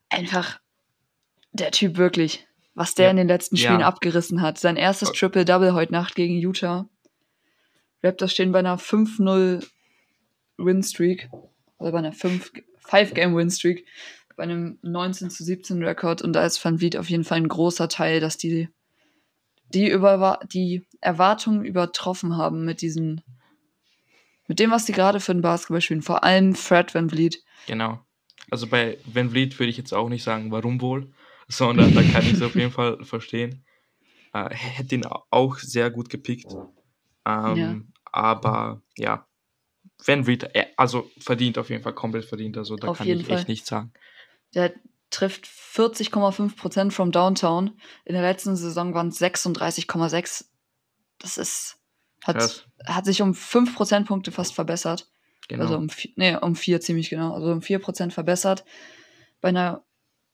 Einfach 0.10 0.60
der 1.54 1.72
Typ 1.72 1.98
wirklich 1.98 2.46
was 2.74 2.96
der 2.96 3.06
ja. 3.06 3.12
in 3.12 3.18
den 3.18 3.28
letzten 3.28 3.58
Spielen 3.58 3.82
ja. 3.82 3.88
abgerissen 3.88 4.42
hat. 4.42 4.58
Sein 4.58 4.78
erstes 4.78 5.12
Triple-Double 5.12 5.74
heute 5.74 5.92
Nacht 5.92 6.16
gegen 6.16 6.38
Utah. 6.38 6.88
Raptors 8.02 8.32
stehen 8.32 8.52
bei 8.52 8.60
einer 8.60 8.78
5-0 8.78 9.68
Win-Streak. 10.58 11.30
Oder 11.82 11.92
bei 11.92 11.98
einer 12.00 12.14
5-Game-Win-Streak. 12.14 13.86
Bei 14.36 14.44
einem 14.44 14.80
19 14.82 15.30
zu 15.30 15.44
17 15.44 15.84
Rekord. 15.84 16.22
Und 16.22 16.34
da 16.34 16.46
ist 16.46 16.64
Van 16.64 16.80
Vliet 16.80 16.98
auf 16.98 17.10
jeden 17.10 17.24
Fall 17.24 17.38
ein 17.38 17.48
großer 17.48 17.90
Teil, 17.90 18.20
dass 18.20 18.38
die 18.38 18.70
die, 19.74 19.90
über, 19.90 20.40
die 20.52 20.86
Erwartungen 21.00 21.66
übertroffen 21.66 22.38
haben 22.38 22.66
mit 22.66 22.82
diesen, 22.82 23.22
mit 24.48 24.60
dem, 24.60 24.72
was 24.72 24.86
die 24.86 24.92
gerade 24.92 25.20
für 25.20 25.34
den 25.34 25.42
Basketball 25.42 25.82
spielen. 25.82 26.02
Vor 26.02 26.24
allem 26.24 26.56
Fred 26.56 26.94
Van 26.94 27.10
Vliet. 27.10 27.44
Genau. 27.68 28.00
Also 28.50 28.68
bei 28.68 28.98
Van 29.06 29.30
Vliet 29.30 29.58
würde 29.60 29.70
ich 29.70 29.78
jetzt 29.78 29.94
auch 29.94 30.10
nicht 30.10 30.24
sagen, 30.24 30.52
warum 30.52 30.82
wohl, 30.82 31.12
sondern 31.48 31.94
da 31.94 32.02
kann 32.04 32.24
ich 32.24 32.34
es 32.34 32.42
auf 32.42 32.56
jeden 32.56 32.72
Fall 32.72 33.04
verstehen. 33.04 33.64
Äh, 34.34 34.54
hätte 34.54 34.96
ihn 34.96 35.06
auch 35.06 35.58
sehr 35.58 35.90
gut 35.90 36.10
gepickt. 36.10 36.54
Ähm, 37.26 37.56
ja. 37.56 37.76
Aber 38.06 38.82
ja, 38.98 39.28
Van 40.06 40.26
Vliet, 40.26 40.50
also 40.82 41.10
verdient 41.20 41.58
auf 41.58 41.70
jeden 41.70 41.84
Fall 41.84 41.94
komplett 41.94 42.26
verdient. 42.26 42.58
Also 42.58 42.76
da 42.76 42.90
auf 42.90 42.98
kann 42.98 43.08
ich 43.08 43.26
Fall. 43.26 43.38
echt 43.38 43.48
nichts 43.48 43.70
sagen. 43.70 43.94
Der 44.54 44.74
trifft 45.12 45.46
40,5 45.46 46.56
Prozent 46.56 46.94
vom 46.94 47.12
Downtown. 47.12 47.80
In 48.06 48.14
der 48.14 48.24
letzten 48.24 48.56
Saison 48.56 48.94
waren 48.94 49.10
es 49.10 49.22
36,6. 49.22 50.46
Das 51.20 51.38
ist, 51.38 51.78
hat, 52.24 52.68
hat 52.86 53.06
sich 53.06 53.22
um 53.22 53.34
5 53.34 53.76
Prozentpunkte 53.76 54.32
fast 54.32 54.54
verbessert. 54.54 55.10
Genau. 55.48 55.64
Also 55.64 55.78
um, 55.78 55.88
nee, 56.16 56.36
um 56.36 56.56
4 56.56 56.82
ziemlich 56.82 57.10
genau. 57.10 57.34
Also 57.34 57.52
um 57.52 57.62
4 57.62 57.80
Prozent 57.80 58.14
verbessert. 58.14 58.66
Bei 59.40 59.50
einer 59.50 59.84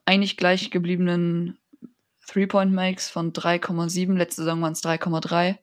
eigentlich 0.05 0.37
gleich 0.37 0.71
gebliebenen 0.71 1.57
Three-Point-Makes 2.27 3.09
von 3.09 3.33
3,7. 3.33 4.15
Letzte 4.15 4.43
Saison 4.43 4.61
waren 4.61 4.73
es 4.73 4.83
3,3. 4.83 5.57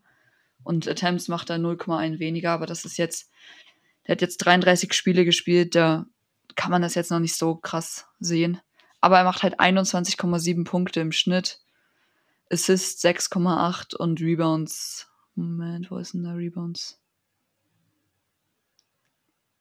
Und 0.62 0.88
Attempts 0.88 1.28
macht 1.28 1.50
er 1.50 1.56
0,1 1.56 2.18
weniger. 2.18 2.50
Aber 2.50 2.66
das 2.66 2.84
ist 2.84 2.96
jetzt, 2.96 3.30
der 4.06 4.12
hat 4.12 4.22
jetzt 4.22 4.38
33 4.38 4.92
Spiele 4.92 5.24
gespielt. 5.24 5.74
Da 5.74 6.06
kann 6.56 6.70
man 6.70 6.82
das 6.82 6.94
jetzt 6.94 7.10
noch 7.10 7.20
nicht 7.20 7.36
so 7.36 7.56
krass 7.56 8.06
sehen 8.20 8.60
aber 9.04 9.18
er 9.18 9.24
macht 9.24 9.42
halt 9.42 9.60
21,7 9.60 10.64
Punkte 10.64 11.00
im 11.00 11.12
Schnitt. 11.12 11.60
Assists 12.50 13.04
6,8 13.04 13.94
und 13.94 14.18
Rebounds. 14.22 15.10
Moment, 15.34 15.90
wo 15.90 15.98
ist 15.98 16.14
denn 16.14 16.22
der 16.22 16.38
Rebounds? 16.38 16.98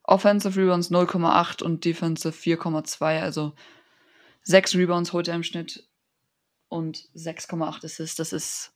Offensive 0.03 0.57
Rebounds 0.57 0.91
0,8 0.91 1.62
und 1.62 1.83
Defensive 1.83 2.33
4,2. 2.33 3.19
Also 3.19 3.53
6 4.43 4.75
Rebounds 4.75 5.12
holt 5.12 5.27
er 5.27 5.35
im 5.35 5.43
Schnitt 5.43 5.89
und 6.69 7.09
6,8 7.13 7.83
Assists. 7.83 8.15
Das 8.15 8.31
ist 8.31 8.71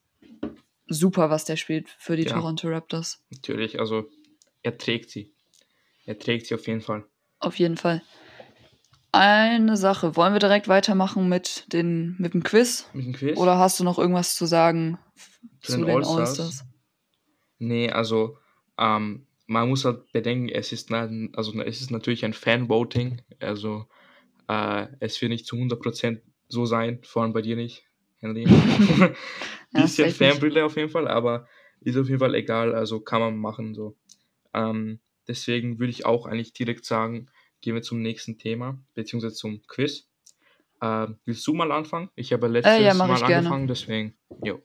super, 0.86 1.30
was 1.30 1.46
der 1.46 1.56
spielt 1.56 1.88
für 1.88 2.16
die 2.16 2.24
ja, 2.24 2.34
Toronto 2.34 2.68
Raptors. 2.68 3.24
Natürlich, 3.30 3.80
also 3.80 4.06
er 4.62 4.76
trägt 4.76 5.08
sie. 5.08 5.32
Er 6.08 6.18
trägt 6.18 6.46
sie 6.46 6.54
auf 6.54 6.66
jeden 6.66 6.80
Fall. 6.80 7.04
Auf 7.38 7.58
jeden 7.58 7.76
Fall 7.76 8.02
eine 9.12 9.76
Sache. 9.76 10.16
Wollen 10.16 10.32
wir 10.32 10.40
direkt 10.40 10.66
weitermachen 10.66 11.28
mit, 11.28 11.70
den, 11.70 12.16
mit 12.18 12.32
dem 12.32 12.42
Quiz? 12.42 12.88
Mit 12.94 13.04
dem 13.04 13.12
Quiz? 13.12 13.36
Oder 13.36 13.58
hast 13.58 13.78
du 13.78 13.84
noch 13.84 13.98
irgendwas 13.98 14.34
zu 14.34 14.46
sagen 14.46 14.98
zu, 15.60 15.72
zu 15.72 15.84
den, 15.84 15.90
All-Stars? 15.90 16.64
Nee, 17.58 17.90
also 17.90 18.38
ähm, 18.78 19.26
man 19.46 19.68
muss 19.68 19.84
halt 19.84 20.10
bedenken, 20.12 20.48
es 20.48 20.72
ist, 20.72 20.90
also, 20.90 21.60
es 21.60 21.82
ist 21.82 21.90
natürlich 21.90 22.24
ein 22.24 22.32
Fan-Voting. 22.32 23.20
Also 23.38 23.84
äh, 24.48 24.86
es 25.00 25.20
wird 25.20 25.30
nicht 25.30 25.44
zu 25.44 25.56
100% 25.56 26.22
so 26.48 26.64
sein, 26.64 27.00
vor 27.02 27.22
allem 27.22 27.34
bei 27.34 27.42
dir 27.42 27.56
nicht, 27.56 27.84
Henry. 28.16 28.44
Bisschen 29.72 30.08
ja, 30.08 30.14
Fanbrille 30.14 30.64
auf 30.64 30.76
jeden 30.76 30.88
Fall, 30.88 31.06
aber 31.06 31.46
ist 31.82 31.98
auf 31.98 32.08
jeden 32.08 32.20
Fall 32.20 32.34
egal, 32.34 32.74
also 32.74 32.98
kann 33.00 33.20
man 33.20 33.36
machen 33.36 33.74
so. 33.74 33.94
Ähm, 34.54 35.00
deswegen 35.28 35.78
würde 35.78 35.90
ich 35.90 36.06
auch 36.06 36.26
eigentlich 36.26 36.52
direkt 36.52 36.84
sagen, 36.84 37.30
gehen 37.60 37.74
wir 37.74 37.82
zum 37.82 38.02
nächsten 38.02 38.38
Thema, 38.38 38.78
beziehungsweise 38.94 39.34
zum 39.34 39.62
Quiz. 39.66 40.08
Äh, 40.80 41.08
willst 41.24 41.46
du 41.46 41.54
mal 41.54 41.72
anfangen? 41.72 42.10
Ich 42.14 42.32
habe 42.32 42.48
letztes 42.48 42.74
äh, 42.74 42.84
ja, 42.84 42.94
Mal 42.94 43.10
angefangen, 43.10 43.44
gerne. 43.48 43.66
deswegen, 43.66 44.14
jo. 44.42 44.62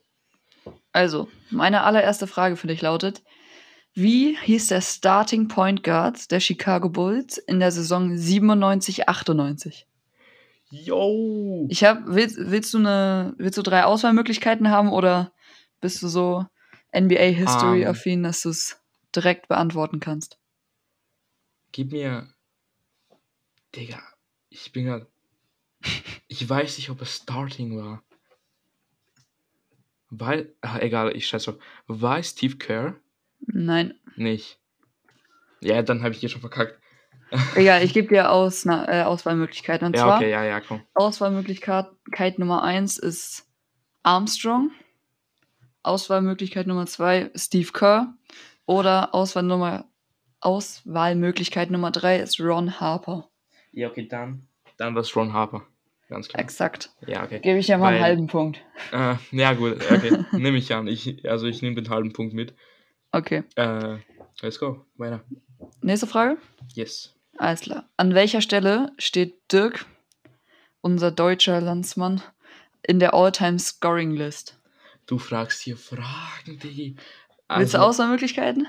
Also, 0.92 1.28
meine 1.50 1.82
allererste 1.82 2.26
Frage 2.26 2.56
für 2.56 2.68
dich 2.68 2.80
lautet: 2.80 3.22
Wie 3.94 4.36
hieß 4.36 4.68
der 4.68 4.80
Starting 4.80 5.48
Point 5.48 5.82
Guard 5.82 6.30
der 6.30 6.40
Chicago 6.40 6.88
Bulls 6.88 7.38
in 7.38 7.58
der 7.60 7.72
Saison 7.72 8.12
97-98? 8.12 9.84
Yo! 10.70 11.66
Ich 11.68 11.84
hab, 11.84 12.02
willst, 12.06 12.36
willst, 12.38 12.74
du 12.74 12.78
eine, 12.78 13.34
willst 13.38 13.58
du 13.58 13.62
drei 13.62 13.84
Auswahlmöglichkeiten 13.84 14.70
haben 14.70 14.92
oder 14.92 15.32
bist 15.80 16.02
du 16.02 16.08
so 16.08 16.46
NBA-History-affin, 16.96 18.12
um, 18.12 18.18
ähm. 18.18 18.22
dass 18.22 18.42
du 18.42 18.50
es 18.50 18.80
direkt 19.14 19.48
beantworten 19.48 20.00
kannst? 20.00 20.38
Gib 21.74 21.90
mir 21.90 22.28
Digga, 23.74 24.00
ich 24.48 24.70
bin 24.70 24.84
gerade. 24.84 25.08
Ich 26.28 26.48
weiß 26.48 26.78
nicht, 26.78 26.88
ob 26.90 27.02
es 27.02 27.16
Starting 27.16 27.76
war. 27.76 28.04
Weil. 30.08 30.54
Ach, 30.60 30.78
egal, 30.78 31.16
ich 31.16 31.26
schätze. 31.26 31.58
War 31.88 32.20
es 32.20 32.30
Steve 32.30 32.58
Kerr? 32.58 32.94
Nein. 33.40 33.98
Nicht. 34.14 34.60
Ja, 35.62 35.82
dann 35.82 36.04
habe 36.04 36.14
ich 36.14 36.20
hier 36.20 36.28
schon 36.28 36.42
verkackt. 36.42 36.78
Egal, 37.56 37.82
ich 37.82 37.92
gebe 37.92 38.06
dir 38.06 38.30
Aus, 38.30 38.64
na, 38.64 38.86
äh, 38.86 39.02
Auswahlmöglichkeiten. 39.02 39.88
Und 39.88 39.96
ja, 39.96 40.02
zwar, 40.02 40.16
okay, 40.18 40.30
ja, 40.30 40.44
ja, 40.44 40.60
komm. 40.60 40.80
Auswahlmöglichkeit 40.94 42.38
Nummer 42.38 42.62
1 42.62 42.98
ist 42.98 43.48
Armstrong. 44.04 44.70
Auswahlmöglichkeit 45.82 46.68
Nummer 46.68 46.86
2 46.86 47.32
Steve 47.34 47.72
Kerr. 47.72 48.14
Oder 48.66 49.12
Auswahl 49.12 49.42
Nummer, 49.42 49.90
Auswahlmöglichkeit 50.44 51.70
Nummer 51.70 51.90
3 51.90 52.18
ist 52.18 52.40
Ron 52.40 52.80
Harper. 52.80 53.28
Ja, 53.72 53.88
okay, 53.88 54.06
dann. 54.06 54.46
Dann 54.76 54.94
war 54.94 55.02
es 55.02 55.14
Ron 55.16 55.32
Harper. 55.32 55.62
Ganz 56.08 56.28
klar. 56.28 56.40
Exakt. 56.42 56.90
Ja, 57.06 57.24
okay. 57.24 57.40
Gebe 57.40 57.58
ich 57.58 57.68
ja 57.68 57.78
mal 57.78 57.86
Weil, 57.86 57.94
einen 57.94 58.04
halben 58.04 58.26
Punkt. 58.26 58.60
Äh, 58.92 59.16
ja, 59.32 59.54
gut, 59.54 59.80
okay. 59.90 60.24
nehme 60.32 60.58
ich 60.58 60.72
an. 60.74 60.86
Ich, 60.86 61.28
also 61.28 61.46
ich 61.46 61.62
nehme 61.62 61.76
den 61.76 61.88
halben 61.88 62.12
Punkt 62.12 62.34
mit. 62.34 62.54
Okay. 63.10 63.44
Äh, 63.56 63.98
let's 64.42 64.58
go. 64.58 64.84
Weiter. 64.96 65.24
Nächste 65.80 66.06
Frage? 66.06 66.36
Yes. 66.74 67.14
Alles 67.38 67.60
klar. 67.60 67.88
An 67.96 68.14
welcher 68.14 68.42
Stelle 68.42 68.92
steht 68.98 69.34
Dirk, 69.50 69.86
unser 70.82 71.10
deutscher 71.10 71.60
Landsmann, 71.60 72.22
in 72.82 72.98
der 73.00 73.14
All-Time-Scoring-List? 73.14 74.58
Du 75.06 75.18
fragst 75.18 75.62
hier 75.62 75.76
Fragen, 75.76 76.58
die. 76.62 76.96
Also, 77.48 77.60
Willst 77.60 77.74
du 77.74 77.78
also 77.78 77.88
Auswahlmöglichkeiten? 77.88 78.68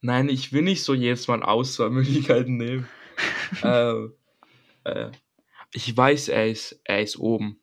Nein, 0.00 0.28
ich 0.28 0.52
will 0.52 0.62
nicht 0.62 0.82
so 0.82 0.94
jetzt 0.94 1.28
mal 1.28 1.42
Auswahlmöglichkeiten 1.42 2.56
nehmen. 2.56 2.88
äh, 3.62 3.94
äh, 4.84 5.10
ich 5.72 5.96
weiß, 5.96 6.28
er 6.28 6.48
ist, 6.48 6.80
er 6.84 7.02
ist 7.02 7.18
oben. 7.18 7.60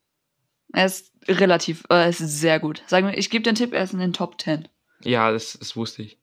Er 0.74 0.86
ist 0.86 1.14
relativ, 1.28 1.84
äh, 1.90 1.96
er 1.96 2.10
ist 2.10 2.20
sehr 2.20 2.60
gut. 2.60 2.84
Sagen 2.88 3.08
wir, 3.08 3.18
ich 3.18 3.30
gebe 3.30 3.44
den 3.44 3.56
Tipp, 3.56 3.74
er 3.74 3.84
ist 3.84 3.94
in 3.94 4.00
den 4.00 4.14
Top 4.14 4.40
10. 4.40 4.68
Ja, 5.04 5.32
das, 5.32 5.58
das 5.60 5.76
wusste 5.76 6.04
ich. 6.04 6.20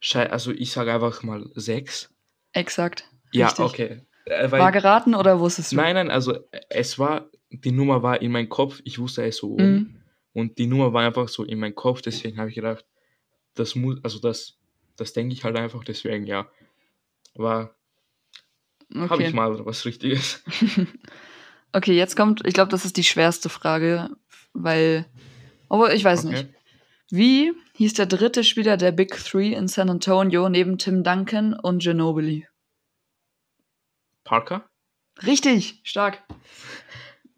Schei 0.00 0.30
also 0.30 0.52
ich 0.52 0.70
sage 0.70 0.92
einfach 0.92 1.22
mal 1.22 1.50
6. 1.54 2.10
Exakt. 2.52 3.08
Ja, 3.32 3.46
richtig. 3.46 3.64
okay. 3.64 4.00
Äh, 4.26 4.50
war 4.50 4.72
geraten 4.72 5.14
oder 5.14 5.40
wusstest 5.40 5.72
du? 5.72 5.76
Nein, 5.76 5.94
nein, 5.94 6.10
also 6.10 6.38
es 6.68 6.98
war, 6.98 7.30
die 7.50 7.72
Nummer 7.72 8.02
war 8.02 8.22
in 8.22 8.32
meinem 8.32 8.48
Kopf, 8.48 8.80
ich 8.84 8.98
wusste, 8.98 9.22
er 9.22 9.28
ist 9.28 9.38
so 9.38 9.52
oben. 9.52 9.74
Mhm. 9.74 10.00
Und 10.32 10.58
die 10.58 10.66
Nummer 10.66 10.92
war 10.92 11.04
einfach 11.04 11.28
so 11.28 11.44
in 11.44 11.58
meinem 11.58 11.74
Kopf, 11.74 12.02
deswegen 12.02 12.38
habe 12.38 12.48
ich 12.48 12.54
gedacht, 12.54 12.84
das 13.54 13.74
muss, 13.74 14.02
also 14.02 14.18
das, 14.18 14.58
das 14.96 15.12
denke 15.12 15.34
ich 15.34 15.44
halt 15.44 15.56
einfach, 15.56 15.84
deswegen 15.84 16.26
ja. 16.26 16.46
War 17.34 17.74
Okay. 18.94 19.08
Habe 19.08 19.22
ich 19.24 19.32
mal 19.32 19.64
was 19.64 19.84
Richtiges. 19.84 20.42
okay, 21.72 21.96
jetzt 21.96 22.16
kommt, 22.16 22.46
ich 22.46 22.54
glaube, 22.54 22.70
das 22.70 22.84
ist 22.84 22.96
die 22.96 23.04
schwerste 23.04 23.48
Frage, 23.48 24.10
weil, 24.52 25.06
aber 25.68 25.94
ich 25.94 26.04
weiß 26.04 26.26
okay. 26.26 26.34
nicht. 26.34 26.48
Wie 27.10 27.52
hieß 27.74 27.94
der 27.94 28.06
dritte 28.06 28.44
Spieler 28.44 28.76
der 28.76 28.92
Big 28.92 29.16
Three 29.16 29.52
in 29.52 29.68
San 29.68 29.90
Antonio 29.90 30.48
neben 30.48 30.78
Tim 30.78 31.02
Duncan 31.02 31.54
und 31.54 31.82
Ginobili? 31.82 32.46
Parker? 34.22 34.68
Richtig, 35.26 35.80
stark. 35.82 36.22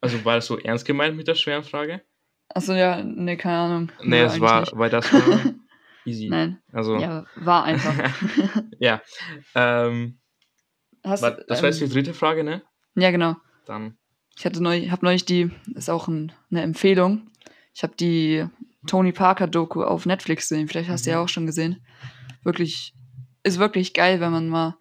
Also 0.00 0.24
war 0.24 0.36
das 0.36 0.46
so 0.46 0.58
ernst 0.58 0.84
gemeint 0.84 1.16
mit 1.16 1.26
der 1.26 1.34
schweren 1.34 1.64
Frage? 1.64 2.02
Achso, 2.48 2.74
ja, 2.74 3.02
nee, 3.02 3.36
keine 3.36 3.56
Ahnung. 3.56 3.92
Nee, 4.02 4.20
es 4.20 4.40
war, 4.40 4.60
nicht. 4.60 4.76
weil 4.76 4.90
das 4.90 5.12
war 5.12 5.54
easy. 6.06 6.28
Nein. 6.28 6.60
Also. 6.72 6.96
Ja, 6.96 7.24
war 7.36 7.64
einfach. 7.64 7.94
ja. 8.78 9.02
Ähm, 9.54 10.18
Hast, 11.06 11.22
das 11.22 11.38
ähm, 11.48 11.62
war 11.62 11.64
jetzt 11.64 11.80
die 11.80 11.88
dritte 11.88 12.14
Frage, 12.14 12.42
ne? 12.42 12.62
Ja, 12.96 13.10
genau. 13.10 13.36
Dann. 13.64 13.96
Ich 14.36 14.44
hatte 14.44 14.62
neu, 14.62 14.88
habe 14.88 15.04
neulich 15.04 15.24
die, 15.24 15.50
ist 15.74 15.88
auch 15.88 16.08
ein, 16.08 16.32
eine 16.50 16.62
Empfehlung. 16.62 17.30
Ich 17.74 17.82
habe 17.82 17.94
die 17.94 18.46
Tony 18.86 19.12
Parker 19.12 19.46
Doku 19.46 19.82
auf 19.82 20.04
Netflix 20.04 20.48
gesehen. 20.48 20.68
Vielleicht 20.68 20.88
hast 20.88 21.02
mhm. 21.02 21.04
du 21.04 21.10
ja 21.10 21.20
auch 21.20 21.28
schon 21.28 21.46
gesehen. 21.46 21.84
Wirklich, 22.42 22.94
ist 23.44 23.58
wirklich 23.58 23.94
geil, 23.94 24.20
wenn 24.20 24.32
man 24.32 24.48
mal. 24.48 24.76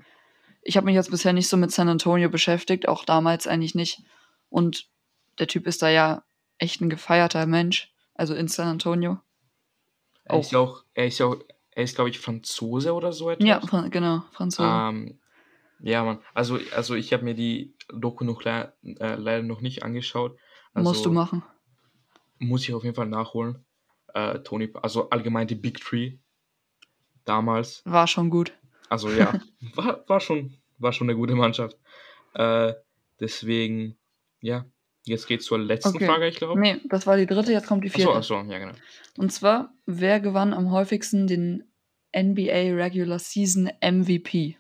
Ich 0.62 0.78
habe 0.78 0.86
mich 0.86 0.96
jetzt 0.96 1.12
bisher 1.12 1.32
nicht 1.32 1.48
so 1.48 1.58
mit 1.58 1.72
San 1.72 1.90
Antonio 1.90 2.30
beschäftigt, 2.30 2.88
auch 2.88 3.06
damals 3.06 3.46
eigentlich 3.46 3.76
nicht. 3.76 4.02
Und 4.50 4.88
der 5.38 5.48
Typ 5.48 5.68
ist 5.68 5.82
da 5.84 5.90
ja 5.90 6.24
echt 6.58 6.82
ein 6.82 6.90
gefeierter 6.90 7.46
Mensch, 7.46 7.94
also 8.16 8.34
in 8.34 8.48
San 8.48 8.68
Antonio. 8.68 9.20
Er 10.26 10.40
ist 10.40 10.52
ja 10.52 10.60
auch, 10.60 10.84
er 10.94 11.08
ist 11.08 11.20
ja 11.20 11.28
auch, 11.28 11.38
er 11.72 11.84
ist, 11.84 11.96
glaube 11.96 12.10
ich, 12.10 12.20
Franzose 12.20 12.94
oder 12.94 13.14
so 13.14 13.30
etwas. 13.30 13.48
Ja, 13.48 13.62
Fra 13.62 13.88
genau, 13.88 14.24
Franzose. 14.32 14.68
Ähm, 14.70 15.20
ja, 15.80 16.04
man. 16.04 16.20
Also, 16.34 16.60
also 16.76 16.96
ich 16.96 17.14
habe 17.14 17.24
mir 17.24 17.36
die 17.36 17.76
Doku 17.90 18.24
noch 18.24 18.44
le 18.44 18.74
äh, 18.84 19.16
leider 19.16 19.44
noch 19.44 19.62
nicht 19.62 19.84
angeschaut. 19.84 20.38
Also, 20.74 20.90
Musst 20.90 21.06
du 21.06 21.12
machen. 21.12 21.44
Muss 22.40 22.64
ich 22.64 22.74
auf 22.74 22.84
jeden 22.84 22.96
Fall 22.96 23.08
nachholen. 23.08 23.66
Äh, 24.14 24.40
Tony, 24.40 24.72
also 24.82 25.10
allgemein 25.10 25.48
die 25.48 25.56
Big 25.56 25.80
Tree 25.80 26.18
damals. 27.26 27.82
War 27.86 28.08
schon 28.08 28.30
gut. 28.30 28.58
Also 28.90 29.10
ja, 29.10 29.34
war, 29.76 30.08
war, 30.08 30.20
schon, 30.20 30.58
war 30.78 30.94
schon 30.94 31.10
eine 31.10 31.18
gute 31.18 31.36
Mannschaft. 31.36 31.78
Äh, 32.34 32.74
deswegen, 33.20 33.98
ja, 34.42 34.66
jetzt 35.06 35.28
geht's 35.28 35.46
zur 35.46 35.60
letzten 35.60 35.96
Okay. 35.96 36.06
Frage, 36.06 36.28
ich 36.28 36.36
glaube. 36.38 36.60
Nee, 36.60 36.78
das 36.86 37.08
war 37.08 37.18
die 37.18 37.26
dritte, 37.26 37.52
jetzt 37.52 37.68
kommt 37.68 37.84
die 37.84 37.90
vierte. 37.90 38.12
achso, 38.14 38.42
ja, 38.42 38.60
genau. 38.60 38.74
Und 39.18 39.32
zwar, 39.32 39.74
wer 39.86 40.20
gewann 40.20 40.54
am 40.54 40.72
häufigsten 40.72 41.28
den 41.28 41.64
NBA 42.16 42.74
Regular 42.76 43.20
Season 43.20 43.70
MVP? 43.82 44.58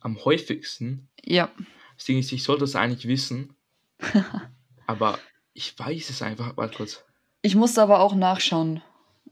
Am 0.00 0.24
häufigsten, 0.24 1.08
Ja, 1.24 1.50
das 1.96 2.04
Ding 2.04 2.18
ist, 2.18 2.30
ich 2.32 2.42
sollte 2.42 2.64
es 2.64 2.76
eigentlich 2.76 3.08
wissen, 3.08 3.56
aber 4.86 5.18
ich 5.52 5.76
weiß 5.78 6.10
es 6.10 6.22
einfach. 6.22 6.56
Warte 6.56 6.76
kurz. 6.76 7.04
ich 7.42 7.56
musste 7.56 7.82
aber 7.82 8.00
auch 8.00 8.14
nachschauen. 8.14 8.82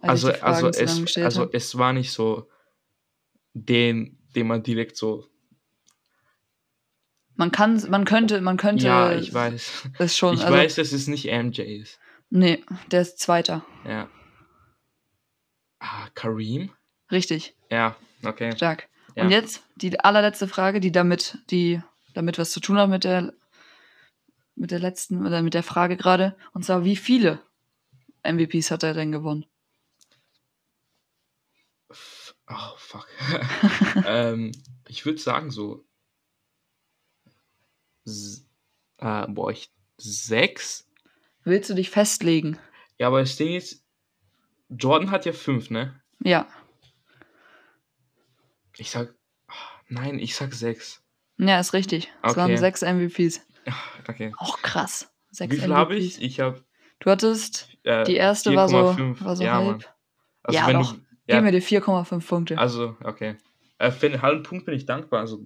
als 0.00 0.24
Also, 0.24 0.42
also, 0.42 0.68
es, 0.68 1.16
also 1.16 1.50
es 1.52 1.78
war 1.78 1.92
nicht 1.92 2.10
so 2.10 2.48
den, 3.54 4.18
den 4.34 4.46
man 4.46 4.62
direkt 4.62 4.96
so. 4.96 5.26
Man 7.36 7.52
kann, 7.52 7.82
man 7.90 8.04
könnte, 8.04 8.40
man 8.40 8.56
könnte 8.56 8.86
Ja, 8.86 9.12
ich 9.12 9.32
weiß. 9.32 9.88
es 9.98 10.16
schon. 10.16 10.34
Ich 10.34 10.42
also, 10.42 10.54
weiß, 10.54 10.74
dass 10.76 10.92
es 10.92 11.06
nicht 11.06 11.26
MJ 11.26 11.60
ist. 11.60 11.98
Nee, 12.30 12.64
der 12.90 13.02
ist 13.02 13.18
Zweiter. 13.18 13.64
Ja. 13.84 14.08
Ah, 15.78 16.08
Kareem? 16.14 16.72
Richtig, 17.12 17.54
Ja, 17.70 17.94
okay. 18.24 18.56
stark. 18.56 18.88
Ja. 19.14 19.24
Und 19.24 19.30
jetzt 19.30 19.62
die 19.76 20.00
allerletzte 20.00 20.48
Frage, 20.48 20.80
die 20.80 20.90
damit, 20.90 21.38
die 21.50 21.80
damit 22.14 22.38
was 22.38 22.50
zu 22.50 22.60
tun 22.60 22.78
hat 22.78 22.90
mit 22.90 23.04
der, 23.04 23.32
mit 24.56 24.70
der 24.70 24.80
letzten 24.80 25.24
oder 25.26 25.42
mit 25.42 25.54
der 25.54 25.62
Frage 25.62 25.96
gerade. 25.96 26.36
Und 26.52 26.64
zwar, 26.64 26.84
wie 26.84 26.96
viele 26.96 27.40
MVPs 28.24 28.70
hat 28.70 28.82
er 28.82 28.94
denn 28.94 29.12
gewonnen? 29.12 29.46
Oh, 32.48 32.76
fuck. 32.76 33.06
ähm, 34.06 34.52
ich 34.88 35.04
würde 35.04 35.18
sagen 35.18 35.50
so. 35.50 35.85
Äh, 38.98 39.26
boah, 39.28 39.50
ich. 39.50 39.70
Sechs? 39.98 40.86
Willst 41.44 41.70
du 41.70 41.74
dich 41.74 41.90
festlegen? 41.90 42.58
Ja, 42.98 43.06
aber 43.08 43.20
das 43.20 43.36
Ding 43.36 43.54
ist, 43.54 43.82
Jordan 44.68 45.10
hat 45.10 45.24
ja 45.26 45.32
fünf, 45.32 45.70
ne? 45.70 46.00
Ja. 46.20 46.46
Ich 48.76 48.90
sag. 48.90 49.14
Nein, 49.88 50.18
ich 50.18 50.34
sag 50.36 50.52
sechs. 50.52 51.02
Ja, 51.38 51.60
ist 51.60 51.72
richtig. 51.72 52.12
Es 52.22 52.30
Okay. 52.32 52.40
waren 52.40 52.56
sechs 52.56 52.82
MVPs. 52.82 53.40
Okay. 54.08 54.32
Auch 54.38 54.62
krass. 54.62 55.10
Sechs 55.32 55.52
Wie 55.56 55.60
viel 55.60 55.74
habe 55.74 55.96
ich? 55.96 56.22
Ich 56.22 56.38
habe. 56.38 56.64
Du 57.00 57.10
hattest, 57.10 57.68
Äh, 57.82 58.04
die 58.04 58.14
erste 58.14 58.54
war 58.54 58.68
so, 58.68 58.76
4,5. 58.92 59.24
war 59.24 59.34
so 59.36 59.42
ja, 59.42 59.54
halb. 59.56 59.92
Also 60.44 60.58
ja, 60.58 60.66
wenn 60.68 60.74
doch. 60.78 60.92
du. 60.92 60.98
Gib 60.98 61.34
Ja, 61.34 61.40
mir 61.40 61.50
die 61.50 61.60
4,5 61.60 62.24
Punkte. 62.28 62.56
also, 62.58 62.96
okay. 63.02 63.36
Äh, 63.78 63.90
für 63.90 64.06
einen 64.06 64.22
halben 64.22 64.44
Punkt 64.44 64.64
bin 64.66 64.74
ich 64.74 64.86
dankbar. 64.86 65.20
Also, 65.20 65.44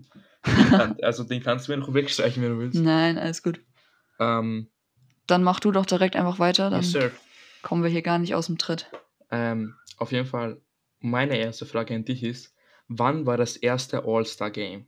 also 1.03 1.25
den 1.25 1.43
kannst 1.43 1.69
du 1.69 1.73
mir 1.73 1.79
noch 1.79 1.93
wegstreichen, 1.95 2.43
wenn 2.43 2.51
du 2.53 2.59
willst. 2.59 2.79
Nein, 2.81 3.19
alles 3.19 3.43
gut. 3.43 3.61
Ähm, 4.19 4.69
Dann 5.27 5.43
mach 5.43 5.61
du 5.61 5.71
doch 5.73 5.87
direkt 5.87 6.17
einfach 6.17 6.39
weiter, 6.39 6.71
dann 6.71 6.81
yes, 6.83 6.93
sir. 6.93 7.11
kommen 7.63 7.83
wir 7.83 7.91
hier 7.91 8.03
gar 8.03 8.19
nicht 8.19 8.35
aus 8.35 8.47
dem 8.47 8.59
Tritt. 8.59 8.91
Ähm, 9.31 9.75
auf 9.99 10.13
jeden 10.13 10.27
Fall, 10.27 10.61
meine 11.01 11.37
erste 11.37 11.67
Frage 11.67 11.95
an 11.95 12.05
dich 12.05 12.23
ist, 12.23 12.55
wann 12.89 13.27
war 13.27 13.37
das 13.37 13.57
erste 13.57 14.05
All-Star-Game? 14.05 14.87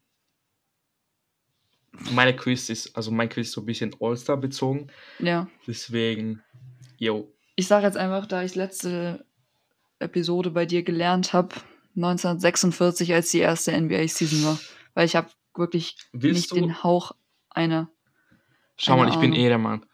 Meine 2.10 2.34
Quiz 2.34 2.70
ist, 2.70 2.96
also 2.96 3.10
mein 3.10 3.28
Quiz 3.28 3.48
ist 3.48 3.52
so 3.52 3.60
ein 3.60 3.66
bisschen 3.66 3.94
All-Star 4.00 4.38
bezogen, 4.38 4.88
Ja. 5.18 5.48
deswegen, 5.66 6.42
yo, 6.96 7.32
Ich 7.54 7.66
sage 7.66 7.86
jetzt 7.86 7.98
einfach, 7.98 8.26
da 8.26 8.42
ich 8.42 8.54
letzte 8.54 9.26
Episode 9.98 10.50
bei 10.50 10.64
dir 10.66 10.82
gelernt 10.82 11.32
habe, 11.34 11.54
1946, 11.96 13.12
als 13.12 13.30
die 13.30 13.40
erste 13.40 13.72
NBA-Season 13.78 14.42
war. 14.44 14.58
Weil 14.94 15.04
ich 15.04 15.14
habe 15.16 15.28
wirklich 15.56 15.96
Willst 16.12 16.36
nicht 16.42 16.50
du- 16.52 16.54
den 16.56 16.82
Hauch 16.82 17.12
einer. 17.50 17.90
schau 18.76 18.96
mal, 18.96 19.04
Keine 19.04 19.14
ich 19.14 19.20
bin 19.20 19.32
Ahnung. 19.32 19.44
Ehrenmann. 19.44 19.86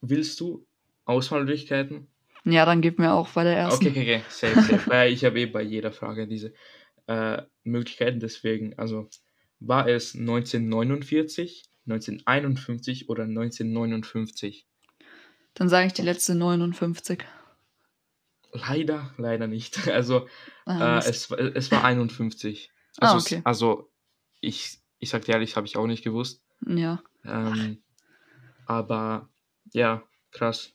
Willst 0.00 0.40
du 0.40 0.66
Auswahlmöglichkeiten? 1.04 2.06
Ja, 2.44 2.64
dann 2.64 2.80
gib 2.80 2.98
mir 2.98 3.12
auch 3.12 3.28
bei 3.30 3.44
der 3.44 3.56
ersten. 3.56 3.86
Okay, 3.88 4.00
okay, 4.00 4.22
okay, 4.22 4.24
safe, 4.30 4.62
safe, 4.62 4.86
weil 4.90 5.12
ich 5.12 5.24
habe 5.24 5.40
eh 5.40 5.46
bei 5.46 5.62
jeder 5.62 5.92
Frage 5.92 6.26
diese 6.26 6.52
äh, 7.06 7.42
Möglichkeiten, 7.64 8.20
deswegen, 8.20 8.78
also, 8.78 9.08
war 9.58 9.86
es 9.88 10.14
1949, 10.14 11.64
1951 11.86 13.08
oder 13.10 13.24
1959? 13.24 14.66
Dann 15.54 15.68
sage 15.68 15.88
ich 15.88 15.92
die 15.92 16.02
letzte 16.02 16.34
59. 16.34 17.24
Leider, 18.52 19.12
leider 19.18 19.46
nicht. 19.46 19.86
Also, 19.88 20.28
Ah, 20.66 20.98
Äh, 20.98 21.08
es, 21.08 21.30
es 21.30 21.70
war 21.72 21.84
51. 21.84 22.70
Ah, 23.00 23.06
Also, 23.12 23.16
es- 23.18 23.26
okay. 23.26 23.40
also 23.44 23.90
ich, 24.40 24.78
ich 25.00 25.10
sag 25.10 25.24
dir 25.24 25.32
ehrlich, 25.32 25.56
habe 25.56 25.66
ich 25.66 25.76
auch 25.76 25.86
nicht 25.86 26.04
gewusst. 26.04 26.42
ja. 26.66 27.02
Ähm, 27.24 27.82
aber 28.66 29.28
ja, 29.72 30.02
krass. 30.30 30.72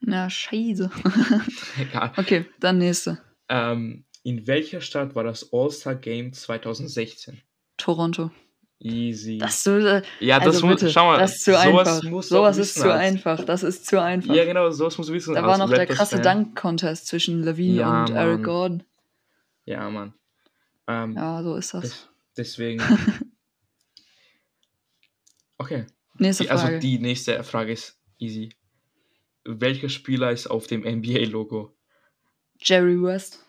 Na, 0.00 0.28
scheiße. 0.30 0.90
Egal. 1.80 2.12
Okay, 2.16 2.44
dann 2.60 2.78
nächste. 2.78 3.18
Ähm, 3.48 4.04
in 4.22 4.46
welcher 4.46 4.80
Stadt 4.80 5.14
war 5.14 5.24
das 5.24 5.52
All-Star 5.52 5.94
Game 5.94 6.32
2016? 6.32 7.40
Toronto. 7.76 8.30
Easy. 8.78 9.38
Das 9.38 9.62
so, 9.64 9.78
äh, 9.78 10.02
ja, 10.20 10.38
das 10.38 10.56
also 10.56 10.66
muss, 10.66 10.80
bitte, 10.80 10.92
schau 10.92 11.06
mal, 11.06 11.18
das 11.18 11.36
ist 11.36 11.44
zu 11.44 11.52
sowas 11.52 12.04
einfach. 12.04 12.22
Sowas 12.22 12.58
ist 12.58 12.74
zu 12.74 12.92
einfach. 12.92 13.42
Das 13.44 13.62
ist 13.62 13.86
zu 13.86 14.00
einfach. 14.02 14.34
Ja, 14.34 14.44
genau, 14.44 14.70
sowas 14.70 14.98
musst 14.98 15.08
du 15.08 15.14
wissen. 15.14 15.34
da 15.34 15.42
war 15.44 15.56
noch 15.56 15.70
der 15.70 15.80
Raptors 15.80 15.96
krasse 15.96 16.22
Fan. 16.22 16.44
Dunk-Contest 16.44 17.06
zwischen 17.06 17.42
Levine 17.42 17.74
Ja, 17.80 18.00
und 18.04 18.10
Eric. 18.10 18.44
Gordon. 18.44 18.82
Ja, 19.64 19.88
Mann. 19.88 20.12
Ähm, 20.86 21.14
Ja, 21.16 21.42
so 21.42 21.56
ist 21.56 21.72
das. 21.72 22.08
Des, 22.36 22.54
deswegen. 22.56 22.82
okay. 25.58 25.86
Nächste 26.18 26.44
Die, 26.44 26.50
also 26.50 26.64
Frage. 26.66 26.78
die 26.78 26.98
nächste 26.98 27.42
Frage 27.44 27.72
ist 27.72 27.98
easy. 28.18 28.50
Welcher 29.44 29.88
Spieler 29.88 30.30
ist 30.32 30.46
auf 30.46 30.66
dem 30.66 30.82
NBA-Logo? 30.82 31.76
Jerry 32.60 33.00
West. 33.00 33.44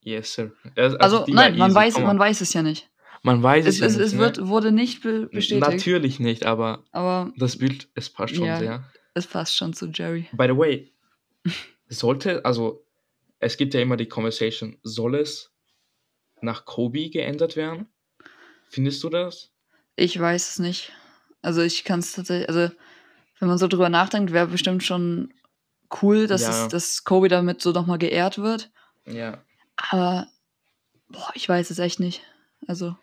Yes, 0.00 0.34
sir. 0.34 0.52
Also, 0.76 0.96
Also, 0.98 1.24
nein, 1.28 1.56
man 1.56 1.70
easy, 1.70 1.76
weiß, 1.76 1.98
man 2.00 2.18
weiß 2.18 2.40
es 2.40 2.52
ja 2.54 2.62
nicht. 2.62 2.90
man 3.22 3.40
weiß 3.42 3.66
es, 3.66 3.80
Es, 3.80 3.92
nicht, 3.96 4.06
es 4.06 4.12
ne? 4.14 4.18
wird, 4.18 4.46
wurde 4.48 4.72
nicht 4.72 5.02
be 5.02 5.26
bestätigt, 5.28 5.60
Natürlich 5.60 6.18
nicht, 6.18 6.44
aber 6.44 6.84
aber 6.90 7.32
das 7.36 7.56
Bild, 7.56 7.88
es 7.94 8.10
passt 8.10 8.34
schon 8.34 8.46
Ja. 8.46 8.58
sehr. 8.58 8.92
es 9.14 9.26
passt 9.28 9.56
schon 9.56 9.72
zu 9.74 9.86
Jerry. 9.86 10.28
By 10.32 10.46
the 10.48 10.56
way, 10.56 10.92
sollte, 11.88 12.44
also, 12.44 12.84
es 13.38 13.56
gibt 13.56 13.74
ja 13.74 13.80
immer 13.80 13.96
die 13.96 14.08
Conversation, 14.08 14.76
soll 14.82 15.14
es 15.14 15.54
nach 16.40 16.64
Kobe 16.64 17.08
geändert 17.10 17.54
werden? 17.54 17.86
Findest 18.72 19.02
du 19.04 19.10
das? 19.10 19.52
Ich 19.96 20.18
weiß 20.18 20.48
es 20.52 20.58
nicht. 20.58 20.92
Also 21.42 21.60
ich 21.60 21.84
kann 21.84 22.00
es 22.00 22.12
tatsächlich, 22.12 22.48
also 22.48 22.74
wenn 23.38 23.48
man 23.48 23.58
so 23.58 23.68
drüber 23.68 23.90
nachdenkt, 23.90 24.32
wäre 24.32 24.46
bestimmt 24.46 24.82
schon 24.82 25.34
cool, 26.00 26.26
dass, 26.26 26.40
Ja. 26.40 26.64
es, 26.64 26.68
dass 26.68 27.04
Kobe 27.04 27.28
damit 27.28 27.60
so 27.60 27.72
nochmal 27.72 27.98
geehrt 27.98 28.38
wird. 28.38 28.70
Ja. 29.06 29.44
Aber 29.76 30.26
boah, 31.08 31.30
ich 31.34 31.46
weiß 31.46 31.68
es 31.70 31.78
echt 31.80 32.00
nicht. 32.00 32.22
Also 32.66 32.96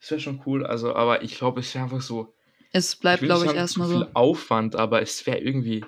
Das 0.00 0.12
wäre 0.12 0.20
schon 0.20 0.40
cool, 0.46 0.64
also, 0.64 0.94
aber 0.94 1.22
ich 1.22 1.34
glaube, 1.36 1.58
es 1.58 1.74
wäre 1.74 1.82
einfach 1.84 2.02
so, 2.02 2.32
es 2.70 2.94
bleibt, 2.94 3.22
glaube 3.24 3.40
nicht 3.40 3.46
ich, 3.46 3.48
sagen, 3.48 3.58
erstmal 3.58 3.88
zu 3.88 3.94
so. 3.94 4.04
viel 4.04 4.10
Aufwand, 4.14 4.76
aber 4.76 5.02
es 5.02 5.26
wäre 5.26 5.38
irgendwie. 5.38 5.84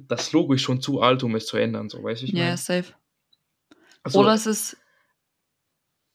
Das 0.00 0.32
Logo 0.32 0.52
ist 0.52 0.62
schon 0.62 0.82
zu 0.82 1.00
alt, 1.00 1.22
um 1.22 1.34
es 1.34 1.46
zu 1.46 1.56
ändern, 1.56 1.88
so 1.88 2.02
weißt 2.02 2.20
du, 2.20 2.26
ich 2.26 2.32
Ja, 2.32 2.44
meine. 2.44 2.56
safe. 2.58 2.92
Also, 4.02 4.18
Oder 4.20 4.34
es 4.34 4.44
ist 4.46 4.76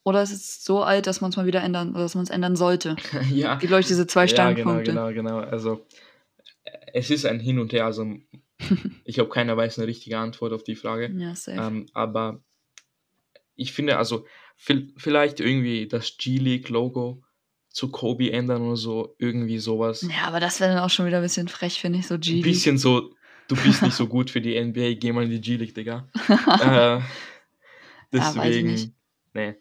oder 0.04 0.22
es 0.22 0.32
ist 0.32 0.66
so 0.66 0.84
alt, 0.84 1.08
dass 1.08 1.22
man 1.22 1.30
es 1.30 1.38
mal 1.38 1.46
wieder 1.46 1.62
ändern, 1.62 1.94
dass 1.94 2.16
man 2.16 2.24
es 2.24 2.30
ändern 2.30 2.56
sollte. 2.56 2.96
ja, 3.32 3.56
Gibt, 3.56 3.70
glaube 3.70 3.82
ich, 3.82 3.88
diese 3.88 4.08
zwei 4.08 4.26
ja, 4.26 4.52
genau, 4.52 4.52
Standpunkte. 4.62 4.92
genau, 4.92 5.14
genau. 5.14 5.38
Also, 5.40 5.86
äh, 6.64 6.72
es 6.94 7.10
ist 7.10 7.26
ein 7.26 7.40
Hin 7.40 7.60
und 7.60 7.72
Her. 7.74 7.86
Also, 7.86 8.06
ich 9.06 9.16
glaube, 9.16 9.30
keiner 9.30 9.56
weiß 9.58 9.78
eine 9.78 9.88
richtige 9.88 10.18
Antwort 10.18 10.54
auf 10.54 10.64
die 10.64 10.76
Frage. 10.76 11.12
Ja, 11.16 11.36
safe. 11.36 11.58
Ähm, 11.60 11.86
aber 11.94 12.44
ich 13.56 13.74
finde, 13.74 13.98
also, 13.98 14.26
vielleicht 14.56 15.40
irgendwie 15.40 15.88
das 15.88 16.18
G-League-Logo 16.18 17.24
zu 17.70 17.90
Kobe 17.90 18.32
ändern 18.32 18.62
oder 18.64 18.76
so, 18.76 19.16
irgendwie 19.18 19.58
sowas. 19.60 20.02
ja, 20.02 20.28
aber 20.28 20.40
das 20.40 20.60
wäre 20.60 20.74
dann 20.74 20.84
auch 20.84 20.90
schon 20.90 21.06
wieder 21.06 21.18
ein 21.18 21.24
bisschen 21.24 21.48
frech, 21.48 21.80
finde 21.80 22.00
ich, 22.00 22.08
so 22.08 22.20
G. 22.20 22.38
Ein 22.40 22.42
bisschen 22.42 22.78
so, 22.78 23.14
du 23.48 23.56
bist 23.56 23.82
nicht 23.82 23.96
so 23.96 24.08
gut 24.10 24.30
für 24.30 24.42
die 24.42 24.60
NBA, 24.60 24.96
geh 24.96 25.12
mal 25.14 25.24
in 25.24 25.30
die 25.32 25.42
G-League, 25.42 25.74
Digga. 25.74 26.10
äh, 26.28 26.34
Ja, 26.34 27.02
weiß 28.12 28.28
ich 28.28 28.34
deswegen, 28.34 28.72
nicht. 28.72 28.92
nee. 29.34 29.56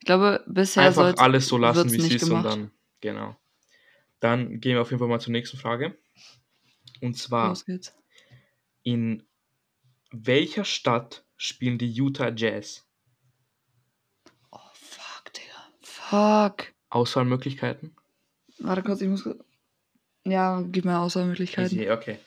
Ich 0.00 0.06
glaube, 0.06 0.42
bisher 0.46 0.84
Einfach 0.84 1.16
alles 1.18 1.46
so 1.46 1.58
lassen, 1.58 1.92
wie 1.92 1.98
es 1.98 2.22
ist 2.22 2.30
und 2.30 2.42
dann, 2.42 2.70
genau. 3.00 3.36
Dann 4.18 4.60
gehen 4.60 4.74
wir 4.74 4.82
auf 4.82 4.90
jeden 4.90 4.98
Fall 4.98 5.08
mal 5.08 5.20
zur 5.20 5.32
nächsten 5.32 5.58
Frage. 5.58 5.96
Und 7.02 7.18
zwar, 7.18 7.56
in 8.82 9.22
welcher 10.10 10.64
Stadt 10.64 11.24
spielen 11.36 11.76
die 11.76 11.90
Utah 11.90 12.30
Jazz. 12.34 12.86
Oh, 14.50 14.58
fuck, 14.72 15.32
Digga. 15.34 15.68
Fuck. 15.82 16.72
Auswahlmöglichkeiten? 16.88 17.94
Warte 18.58 18.82
kurz, 18.82 19.02
ich 19.02 19.08
muss. 19.08 19.28
Ja, 20.24 20.62
gib 20.62 20.86
mir 20.86 20.98
Auswahlmöglichkeiten. 20.98 21.78
Easy, 21.78 21.90
okay. 21.90 22.18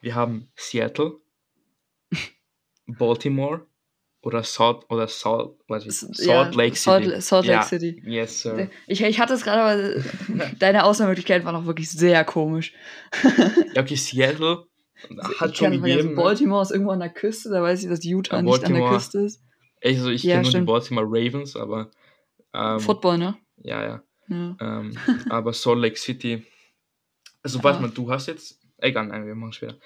Wir 0.00 0.14
haben 0.14 0.50
Seattle, 0.56 1.20
Baltimore 2.86 3.66
oder 4.24 4.42
Salt 4.42 4.84
oder 4.88 5.06
Salt, 5.06 5.50
was 5.68 5.84
ich, 5.84 5.98
Salt 5.98 6.18
ja, 6.26 6.42
Lake 6.50 6.76
City. 6.76 7.04
Salt, 7.10 7.22
Salt 7.22 7.46
Lake 7.46 7.58
ja. 7.58 7.62
City. 7.62 8.02
Yes, 8.06 8.42
sir. 8.42 8.70
Ich, 8.86 9.02
ich 9.02 9.20
hatte 9.20 9.34
es 9.34 9.44
gerade, 9.44 9.62
aber 9.62 10.48
deine 10.58 10.84
Auswahlmöglichkeiten 10.84 11.46
waren 11.46 11.56
auch 11.56 11.66
wirklich 11.66 11.90
sehr 11.90 12.24
komisch. 12.24 12.72
ja, 13.74 13.82
okay, 13.82 13.96
Seattle 13.96 14.66
hat 15.38 15.50
ich 15.50 15.56
schon 15.58 15.72
gegeben. 15.72 16.08
Also 16.08 16.14
Baltimore 16.14 16.62
ist 16.62 16.70
irgendwo 16.70 16.92
an 16.92 17.00
der 17.00 17.10
Küste, 17.10 17.50
da 17.50 17.62
weiß 17.62 17.82
ich, 17.82 17.88
dass 17.88 18.04
Utah 18.04 18.36
ja, 18.36 18.42
nicht 18.42 18.64
an 18.64 18.74
der 18.74 18.88
Küste 18.88 19.20
ist. 19.20 19.42
Also 19.82 20.08
ich 20.08 20.22
ja, 20.22 20.36
kenne 20.36 20.50
nur 20.50 20.60
die 20.60 20.66
Baltimore 20.66 21.06
Ravens, 21.06 21.56
aber 21.56 21.90
ähm, 22.54 22.80
Football, 22.80 23.18
ne? 23.18 23.36
Ja, 23.58 23.82
ja. 23.82 24.02
ja. 24.28 24.56
Ähm, 24.60 24.96
aber 25.28 25.52
Salt 25.52 25.80
Lake 25.80 25.96
City. 25.96 26.44
Also 27.42 27.62
warte 27.62 27.82
mal, 27.82 27.90
du 27.90 28.10
hast 28.10 28.26
jetzt. 28.26 28.58
Egal, 28.78 29.06
nein, 29.06 29.26
wir 29.26 29.34
machen 29.34 29.52
später. 29.52 29.76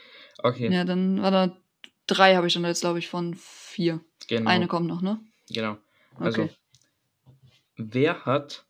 Okay. 0.42 0.72
Ja, 0.72 0.84
dann 0.84 1.20
war 1.20 1.30
da 1.30 1.56
drei 2.08 2.34
habe 2.34 2.48
ich 2.48 2.54
dann 2.54 2.64
jetzt, 2.64 2.80
glaube 2.80 2.98
ich, 2.98 3.08
von 3.08 3.34
vier. 3.34 4.00
Genau. 4.26 4.50
Eine 4.50 4.66
kommt 4.66 4.88
noch, 4.88 5.00
ne? 5.00 5.20
Genau. 5.48 5.76
Also, 6.16 6.42
okay. 6.42 6.50
wer 7.76 8.24
hat 8.24 8.66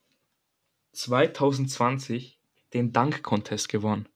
2020 0.92 2.38
den 2.74 2.92
Dank-Contest 2.92 3.68
gewonnen? 3.68 4.06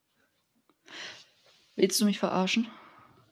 Willst 1.76 2.00
du 2.00 2.04
mich 2.04 2.18
verarschen? 2.18 2.68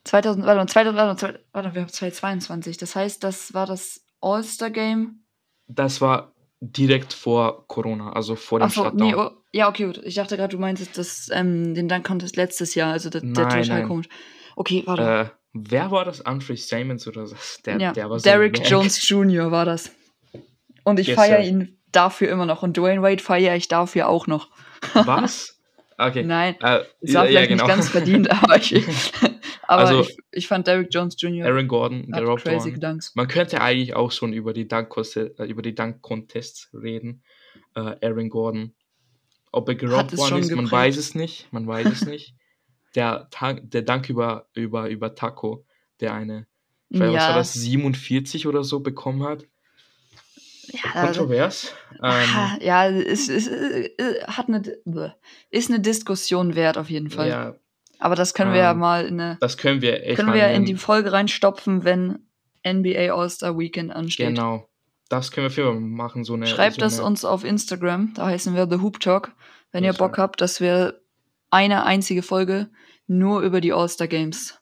2000, 0.05 0.46
warte, 0.46 0.72
2000, 0.72 0.96
warte, 0.96 1.44
warte, 1.53 1.74
wir 1.74 1.83
haben 1.83 1.88
2022. 1.88 2.79
Das 2.79 2.96
heißt, 2.96 3.22
das 3.22 3.53
war 3.53 3.66
das 3.66 4.03
All-Star-Game? 4.20 5.24
Das 5.66 6.00
war 6.00 6.35
direkt 6.61 7.12
vor 7.12 7.66
Corona, 7.68 8.12
also 8.12 8.35
vor 8.37 8.61
dem 8.61 8.70
so, 8.70 8.85
Shutdown. 8.85 8.96
Nee, 8.96 9.14
oh, 9.14 9.31
ja, 9.53 9.68
okay, 9.68 9.87
gut. 9.87 10.00
Ich 10.05 10.14
dachte 10.14 10.37
gerade, 10.37 10.55
du 10.55 10.61
meintest 10.61 10.96
das, 10.96 11.29
ähm, 11.33 11.74
den 11.74 11.88
Dank-Contest 11.88 12.37
letztes 12.37 12.74
Jahr, 12.74 12.92
also 12.92 13.11
der, 13.11 13.20
der 13.20 13.48
total 13.48 13.87
komisch. 13.87 14.09
Okay, 14.57 14.83
warte. 14.87 15.03
Äh, 15.03 15.39
wer 15.52 15.90
war 15.90 16.04
das? 16.04 16.24
Andre 16.24 16.56
Simons 16.56 17.06
oder 17.06 17.22
was? 17.22 17.60
Der, 17.64 17.78
ja, 17.78 17.92
der 17.92 18.10
war 18.10 18.18
so 18.18 18.24
Derek 18.24 18.68
Jones 18.68 19.08
Jr. 19.08 19.50
war 19.50 19.64
das. 19.64 19.92
Und 20.84 20.98
ich 20.98 21.08
yes, 21.08 21.16
feiere 21.16 21.44
ihn 21.44 21.78
dafür 21.92 22.30
immer 22.30 22.46
noch. 22.46 22.62
Und 22.62 22.76
Dwayne 22.76 23.02
Wade 23.02 23.22
feiere 23.22 23.56
ich 23.56 23.68
dafür 23.68 24.08
auch 24.08 24.26
noch. 24.26 24.48
Was? 24.94 25.58
Okay. 25.98 26.22
Nein, 26.22 26.56
äh, 26.62 26.80
es 27.02 27.12
war 27.12 27.26
vielleicht 27.26 27.50
ja, 27.50 27.56
genau. 27.56 27.64
nicht 27.64 27.74
ganz 27.74 27.88
verdient, 27.90 28.30
aber 28.42 28.56
ich, 28.56 28.86
aber 29.64 29.82
also, 29.82 30.00
ich, 30.00 30.16
ich 30.32 30.48
fand 30.48 30.66
Derek 30.66 30.88
Jones 30.90 31.16
Jr. 31.18 31.46
Aaron 31.46 31.68
Gordon, 31.68 32.10
gerobbt 32.10 32.44
crazy 32.44 32.80
worden. 32.80 33.00
Man 33.14 33.28
könnte 33.28 33.60
eigentlich 33.60 33.94
auch 33.94 34.10
schon 34.10 34.32
über 34.32 34.54
die 34.54 34.66
Dunk-Contests 34.66 36.70
Dunk 36.72 36.82
reden. 36.82 37.22
Äh, 37.74 37.96
Aaron 38.02 38.30
Gordon. 38.30 38.74
Ob 39.52 39.68
er 39.68 39.74
gerobbt 39.74 40.16
worden 40.16 40.38
ist, 40.38 40.50
man 40.52 40.70
weiß 40.70 40.96
es 40.96 41.14
nicht. 41.14 41.52
Man 41.52 41.66
weiß 41.66 41.88
es 41.88 42.06
nicht. 42.06 42.34
Der, 42.94 43.29
der 43.62 43.83
Dank 43.83 44.09
über, 44.11 44.48
über, 44.55 44.88
über 44.88 45.14
Taco, 45.14 45.64
der 46.00 46.14
eine, 46.14 46.46
ich 46.88 46.98
weiß, 46.98 47.12
ja. 47.12 47.20
was 47.20 47.29
war 47.29 47.37
das, 47.37 47.53
47 47.55 48.46
oder 48.46 48.64
so 48.64 48.81
bekommen 48.81 49.22
hat. 49.22 49.44
Ja, 50.72 51.07
Kontrovers. 51.07 51.74
Ähm, 52.03 52.59
ja, 52.61 52.88
es, 52.88 53.29
es, 53.29 53.46
es, 53.46 54.26
hat 54.26 54.48
eine, 54.48 54.62
ist 55.50 55.70
eine 55.70 55.81
Diskussion 55.81 56.55
wert 56.55 56.79
auf 56.79 56.90
jeden 56.90 57.11
Fall. 57.11 57.29
Ja, 57.29 57.55
Aber 57.98 58.14
das 58.14 58.35
können 58.35 58.53
wir 58.53 58.61
ja 58.61 58.72
ähm, 58.72 58.79
mal 58.79 59.05
in 59.05 59.20
eine, 59.20 59.37
Das 59.40 59.57
können 59.57 59.83
wir 59.83 60.05
echt 60.05 60.16
können 60.16 60.33
wir 60.33 60.48
in 60.48 60.64
die 60.64 60.76
Folge 60.76 61.12
reinstopfen, 61.12 61.85
wenn 61.85 62.26
NBA 62.66 63.12
All-Star 63.12 63.59
Weekend 63.59 63.92
ansteht. 63.92 64.29
Genau. 64.29 64.68
Das 65.09 65.33
können 65.33 65.46
wir 65.46 65.50
für 65.50 65.72
machen. 65.74 66.24
So 66.24 66.35
eine, 66.35 66.46
Schreibt 66.46 66.76
so 66.76 66.81
das 66.83 66.98
eine... 66.98 67.09
uns 67.09 67.24
auf 67.24 67.44
Instagram, 67.44 68.14
da 68.14 68.26
heißen 68.26 68.55
wir 68.55 68.68
The 68.70 68.81
Hoop 68.81 69.00
Talk, 69.00 69.33
wenn 69.72 69.83
ihr 69.83 69.92
Bock 69.92 70.18
habt, 70.18 70.40
dass 70.40 70.61
wir 70.61 70.99
eine 71.50 71.84
einzige 71.84 72.22
Folge 72.22 72.70
nur 73.06 73.40
über 73.40 73.60
die 73.60 73.72
All-Star 73.72 74.08
Games 74.08 74.60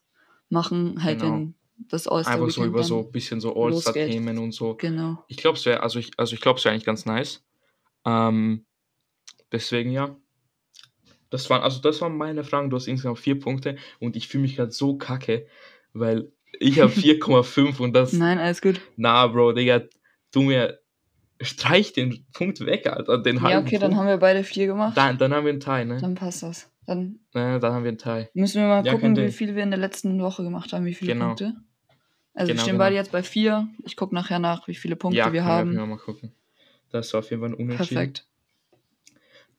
machen, 0.49 1.03
halt 1.03 1.21
genau. 1.21 1.33
wenn 1.33 1.55
das 1.91 2.09
All-Star 2.09 2.35
Einfach 2.35 2.51
so 2.51 2.65
über 2.65 2.83
so 2.83 3.01
ein 3.01 3.13
bisschen 3.13 3.41
so 3.41 3.55
All-Star-Themen 3.55 4.39
und 4.39 4.53
so. 4.53 4.75
Genau. 4.75 5.25
Ich 5.29 5.37
glaube, 5.37 5.59
es 5.59 5.67
wäre, 5.67 5.83
also 5.83 5.99
ich, 5.99 6.13
also 6.17 6.35
ich 6.35 6.41
glaube, 6.41 6.59
es 6.59 6.65
wäre 6.65 6.73
eigentlich 6.73 6.87
ganz 6.87 7.05
nice. 7.07 7.45
Ähm, 8.05 8.65
deswegen 9.53 9.91
ja. 9.91 10.17
Das 11.31 11.51
waren, 11.51 11.63
also 11.63 11.81
das 11.81 12.01
waren 12.01 12.17
meine 12.17 12.43
Fragen. 12.43 12.71
Du 12.71 12.77
hast 12.77 12.89
insgesamt 12.89 13.19
vier 13.19 13.39
Punkte 13.39 13.77
und 14.01 14.17
ich 14.17 14.29
fühle 14.29 14.43
mich 14.43 14.57
gerade 14.57 14.71
so 14.71 14.97
kacke, 14.97 15.47
weil 15.93 16.33
ich 16.59 16.81
habe 16.81 16.91
4,5 16.93 17.79
und 17.81 17.93
das. 17.93 18.15
Nein, 18.15 18.39
alles 18.39 18.63
gut. 18.63 18.81
Na, 18.97 19.27
Bro, 19.27 19.53
Digga, 19.53 19.83
du 20.33 20.43
mir 20.43 20.81
streich 21.41 21.93
den 21.93 22.27
Punkt 22.33 22.65
weg, 22.65 22.87
Alter. 22.87 23.19
Den 23.19 23.37
ja, 23.37 23.59
okay, 23.59 23.71
Punkt. 23.71 23.83
dann 23.83 23.97
haben 23.97 24.07
wir 24.07 24.17
beide 24.17 24.43
vier 24.43 24.67
gemacht. 24.67 24.97
Dann, 24.97 25.19
dann 25.19 25.35
haben 25.35 25.45
wir 25.45 25.53
einen 25.53 25.61
Teil, 25.61 25.85
ne? 25.85 25.99
Dann 26.01 26.15
passt 26.15 26.43
das. 26.43 26.71
Dann, 26.89 27.21
ja, 27.35 27.59
dann 27.59 27.75
haben 27.75 27.85
wir 27.85 27.91
einen 27.91 27.99
Teil. 27.99 28.31
Müssen 28.33 28.63
wir 28.63 28.69
mal 28.69 28.83
ja, 28.83 28.93
gucken, 28.93 29.15
wie 29.15 29.31
viel 29.31 29.55
wir 29.55 29.63
in 29.63 29.71
der 29.71 29.79
letzten 29.79 30.23
Woche 30.23 30.43
gemacht 30.43 30.73
haben, 30.73 30.87
wie 30.87 30.95
viele 30.95 31.13
genau. 31.13 31.27
Punkte. 31.27 31.55
Also 32.33 32.47
genau, 32.47 32.57
wir 32.57 32.63
stehen 32.63 32.67
genau. 32.73 32.79
beide 32.79 32.97
jetzt 32.97 33.13
bei 33.13 33.23
vier. 33.23 33.69
Ich 33.85 33.95
gucke 33.95 34.15
nachher 34.15 34.39
nach, 34.39 34.67
wie 34.69 34.75
viele 34.75 34.97
Punkte 34.97 35.19
ja, 35.19 35.31
wir 35.31 35.45
haben. 35.45 35.75
Ja, 35.75 35.85
mal 35.85 35.99
gucken. 35.99 36.33
Das 36.91 37.13
war 37.13 37.19
auf 37.19 37.29
jeden 37.29 37.43
Fall 37.43 37.51
ein 37.51 37.55
Unentschieden. 37.55 37.95
Perfekt. 37.95 38.27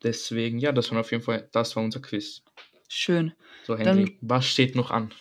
Deswegen, 0.01 0.57
ja, 0.57 0.71
das 0.71 0.91
war 0.91 1.01
auf 1.01 1.11
jeden 1.11 1.21
Fall, 1.21 1.47
das 1.51 1.75
war 1.75 1.83
unser 1.83 1.99
Quiz. 1.99 2.41
Schön. 2.87 3.33
So, 3.63 3.77
Henry, 3.77 4.05
Dann, 4.05 4.17
was 4.21 4.47
steht 4.47 4.75
noch 4.75 4.89
an? 4.89 5.11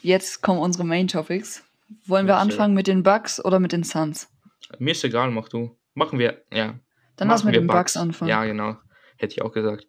Jetzt 0.00 0.40
kommen 0.40 0.58
unsere 0.58 0.84
Main 0.84 1.06
Topics. 1.06 1.62
Wollen 2.06 2.26
wir 2.28 2.38
anfangen 2.38 2.72
mit 2.72 2.86
den 2.86 3.02
Bugs 3.02 3.44
oder 3.44 3.60
mit 3.60 3.72
den 3.72 3.84
Suns? 3.84 4.30
Mir 4.78 4.92
ist 4.92 5.04
egal, 5.04 5.30
mach 5.30 5.50
du. 5.50 5.76
Machen 5.92 6.18
wir, 6.18 6.42
ja. 6.50 6.78
Dann 7.16 7.28
lass 7.28 7.44
mit 7.44 7.54
den 7.54 7.66
Bugs. 7.66 7.78
Bugs 7.78 7.96
anfangen. 7.98 8.30
Ja, 8.30 8.42
genau. 8.46 8.78
Hätte 9.18 9.34
ich 9.34 9.42
auch 9.42 9.52
gesagt. 9.52 9.86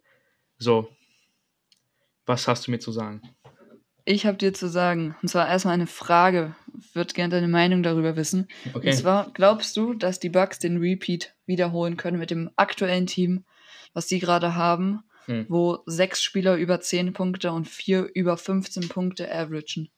So, 0.58 0.90
was 2.26 2.48
hast 2.48 2.66
du 2.66 2.70
mir 2.70 2.78
zu 2.78 2.92
sagen? 2.92 3.22
Ich 4.06 4.26
habe 4.26 4.36
dir 4.36 4.52
zu 4.52 4.68
sagen, 4.68 5.16
und 5.22 5.28
zwar 5.28 5.48
erstmal 5.48 5.74
eine 5.74 5.86
Frage, 5.86 6.54
würde 6.92 7.14
gerne 7.14 7.34
deine 7.34 7.48
Meinung 7.48 7.82
darüber 7.82 8.16
wissen. 8.16 8.48
Okay. 8.74 8.90
Und 8.90 8.96
zwar, 8.96 9.30
glaubst 9.32 9.76
du, 9.76 9.94
dass 9.94 10.20
die 10.20 10.28
Bucks 10.28 10.58
den 10.58 10.76
Repeat 10.76 11.34
wiederholen 11.46 11.96
können 11.96 12.18
mit 12.18 12.30
dem 12.30 12.50
aktuellen 12.56 13.06
Team, 13.06 13.44
was 13.94 14.08
sie 14.08 14.18
gerade 14.18 14.54
haben, 14.54 15.04
hm. 15.24 15.46
wo 15.48 15.78
sechs 15.86 16.22
Spieler 16.22 16.56
über 16.56 16.80
10 16.80 17.14
Punkte 17.14 17.52
und 17.52 17.66
vier 17.66 18.10
über 18.14 18.36
15 18.36 18.88
Punkte 18.88 19.32
averagen? 19.32 19.88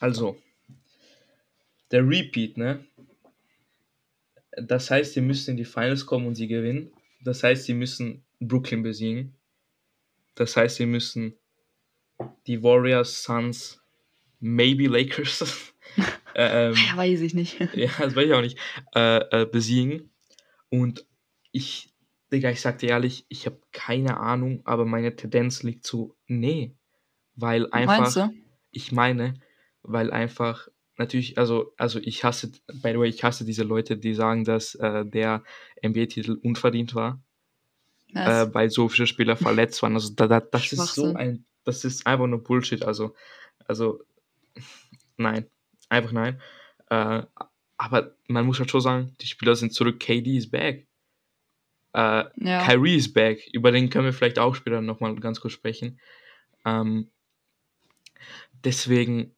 Also, 0.00 0.36
der 1.92 2.06
Repeat, 2.06 2.58
ne? 2.58 2.84
Das 4.50 4.90
heißt, 4.90 5.14
sie 5.14 5.22
müssen 5.22 5.52
in 5.52 5.56
die 5.56 5.64
Finals 5.64 6.04
kommen 6.04 6.26
und 6.26 6.34
sie 6.34 6.48
gewinnen. 6.48 6.92
Das 7.24 7.42
heißt, 7.42 7.64
sie 7.64 7.74
müssen 7.74 8.22
Brooklyn 8.40 8.82
besiegen. 8.82 9.34
Das 10.34 10.56
heißt, 10.56 10.76
sie 10.76 10.86
müssen 10.86 11.36
die 12.46 12.62
Warriors, 12.62 13.22
Suns, 13.22 13.80
maybe 14.40 14.86
Lakers. 14.86 15.74
ähm, 16.34 16.74
ja, 16.74 16.96
weiß 16.96 17.20
ich 17.20 17.34
nicht. 17.34 17.60
ja, 17.74 17.90
das 17.98 18.16
weiß 18.16 18.26
ich 18.26 18.32
auch 18.32 18.40
nicht. 18.40 18.58
Äh, 18.94 19.42
äh, 19.42 19.46
besiegen. 19.46 20.10
Und 20.70 21.06
ich, 21.50 21.92
Digga, 22.32 22.50
ich 22.50 22.60
sag 22.60 22.78
dir 22.78 22.90
ehrlich, 22.90 23.26
ich 23.28 23.46
habe 23.46 23.60
keine 23.72 24.18
Ahnung, 24.18 24.62
aber 24.64 24.84
meine 24.84 25.14
Tendenz 25.14 25.62
liegt 25.62 25.84
zu, 25.84 26.16
nee. 26.26 26.74
Weil 27.34 27.70
einfach. 27.70 27.98
Meinst 27.98 28.16
du? 28.16 28.30
Ich 28.70 28.92
meine, 28.92 29.34
weil 29.82 30.10
einfach 30.10 30.68
natürlich, 30.96 31.36
also, 31.36 31.74
also 31.76 31.98
ich 31.98 32.24
hasse, 32.24 32.52
by 32.66 32.92
the 32.92 32.98
way, 32.98 33.08
ich 33.08 33.22
hasse 33.22 33.44
diese 33.44 33.64
Leute, 33.64 33.98
die 33.98 34.14
sagen, 34.14 34.44
dass 34.44 34.74
äh, 34.76 35.04
der 35.04 35.42
NBA-Titel 35.84 36.38
unverdient 36.42 36.94
war 36.94 37.22
äh, 38.14 38.52
weil 38.52 38.70
so 38.70 38.88
viele 38.88 39.06
Spieler 39.06 39.36
verletzt 39.36 39.82
waren. 39.82 39.94
Also 39.94 40.14
da, 40.14 40.26
da, 40.26 40.40
das 40.40 40.72
ist 40.72 40.94
so 40.94 41.14
ein, 41.14 41.44
das 41.64 41.84
ist 41.84 42.06
einfach 42.06 42.26
nur 42.26 42.42
Bullshit. 42.42 42.84
Also, 42.84 43.14
also 43.66 44.02
nein, 45.16 45.46
einfach 45.88 46.12
nein. 46.12 46.40
Äh, 46.90 47.22
aber 47.76 48.14
man 48.28 48.46
muss 48.46 48.58
halt 48.58 48.70
schon 48.70 48.80
sagen, 48.80 49.16
die 49.20 49.26
Spieler 49.26 49.56
sind 49.56 49.72
zurück. 49.72 49.98
KD 49.98 50.36
ist 50.36 50.50
back. 50.50 50.86
Äh, 51.94 52.24
ja. 52.36 52.64
Kyrie 52.64 52.96
ist 52.96 53.12
back. 53.12 53.48
Über 53.52 53.72
den 53.72 53.90
können 53.90 54.04
wir 54.04 54.12
vielleicht 54.12 54.38
auch 54.38 54.54
später 54.54 54.80
nochmal 54.80 55.14
ganz 55.16 55.40
kurz 55.40 55.54
sprechen. 55.54 56.00
Ähm, 56.64 57.10
deswegen, 58.64 59.34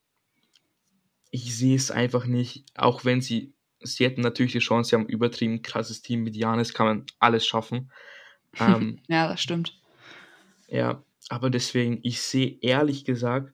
ich 1.31 1.57
sehe 1.57 1.77
es 1.77 1.91
einfach 1.91 2.27
nicht, 2.27 2.65
auch 2.75 3.05
wenn 3.05 3.21
sie, 3.21 3.55
sie 3.81 4.05
hätten 4.05 4.21
natürlich 4.21 4.53
die 4.53 4.59
Chance, 4.59 4.91
sie 4.91 4.97
haben 4.97 5.07
ein 5.07 5.09
übertrieben 5.09 5.63
krasses 5.63 6.03
Team 6.03 6.23
mit 6.23 6.37
Janis, 6.37 6.75
kann 6.75 6.87
man 6.87 7.07
alles 7.19 7.47
schaffen. 7.47 7.91
Ähm, 8.59 9.01
ja, 9.09 9.29
das 9.29 9.40
stimmt. 9.40 9.81
Ja, 10.69 11.03
aber 11.29 11.51
deswegen, 11.51 12.01
ich 12.03 12.21
sehe 12.21 12.59
ehrlich 12.61 13.05
gesagt 13.05 13.53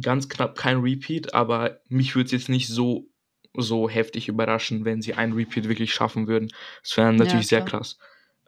ganz 0.00 0.28
knapp 0.28 0.56
kein 0.56 0.80
Repeat, 0.80 1.34
aber 1.34 1.80
mich 1.88 2.14
würde 2.14 2.26
es 2.26 2.32
jetzt 2.32 2.48
nicht 2.48 2.68
so, 2.68 3.08
so 3.54 3.88
heftig 3.88 4.28
überraschen, 4.28 4.84
wenn 4.84 5.02
sie 5.02 5.14
ein 5.14 5.32
Repeat 5.32 5.68
wirklich 5.68 5.92
schaffen 5.92 6.26
würden. 6.28 6.50
Das 6.82 6.96
wäre 6.96 7.12
natürlich 7.12 7.50
ja, 7.50 7.58
sehr 7.58 7.64
krass. 7.64 7.98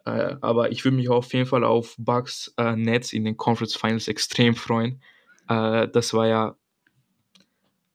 Äh, 0.05 0.37
aber 0.41 0.71
ich 0.71 0.83
würde 0.83 0.97
mich 0.97 1.09
auf 1.09 1.33
jeden 1.33 1.45
Fall 1.45 1.63
auf 1.63 1.95
Bucks 1.97 2.53
äh, 2.57 2.75
Nets 2.75 3.13
in 3.13 3.25
den 3.25 3.37
Conference 3.37 3.75
Finals 3.75 4.07
extrem 4.07 4.55
freuen. 4.55 5.01
Äh, 5.47 5.87
das 5.89 6.13
war 6.13 6.27
ja 6.27 6.57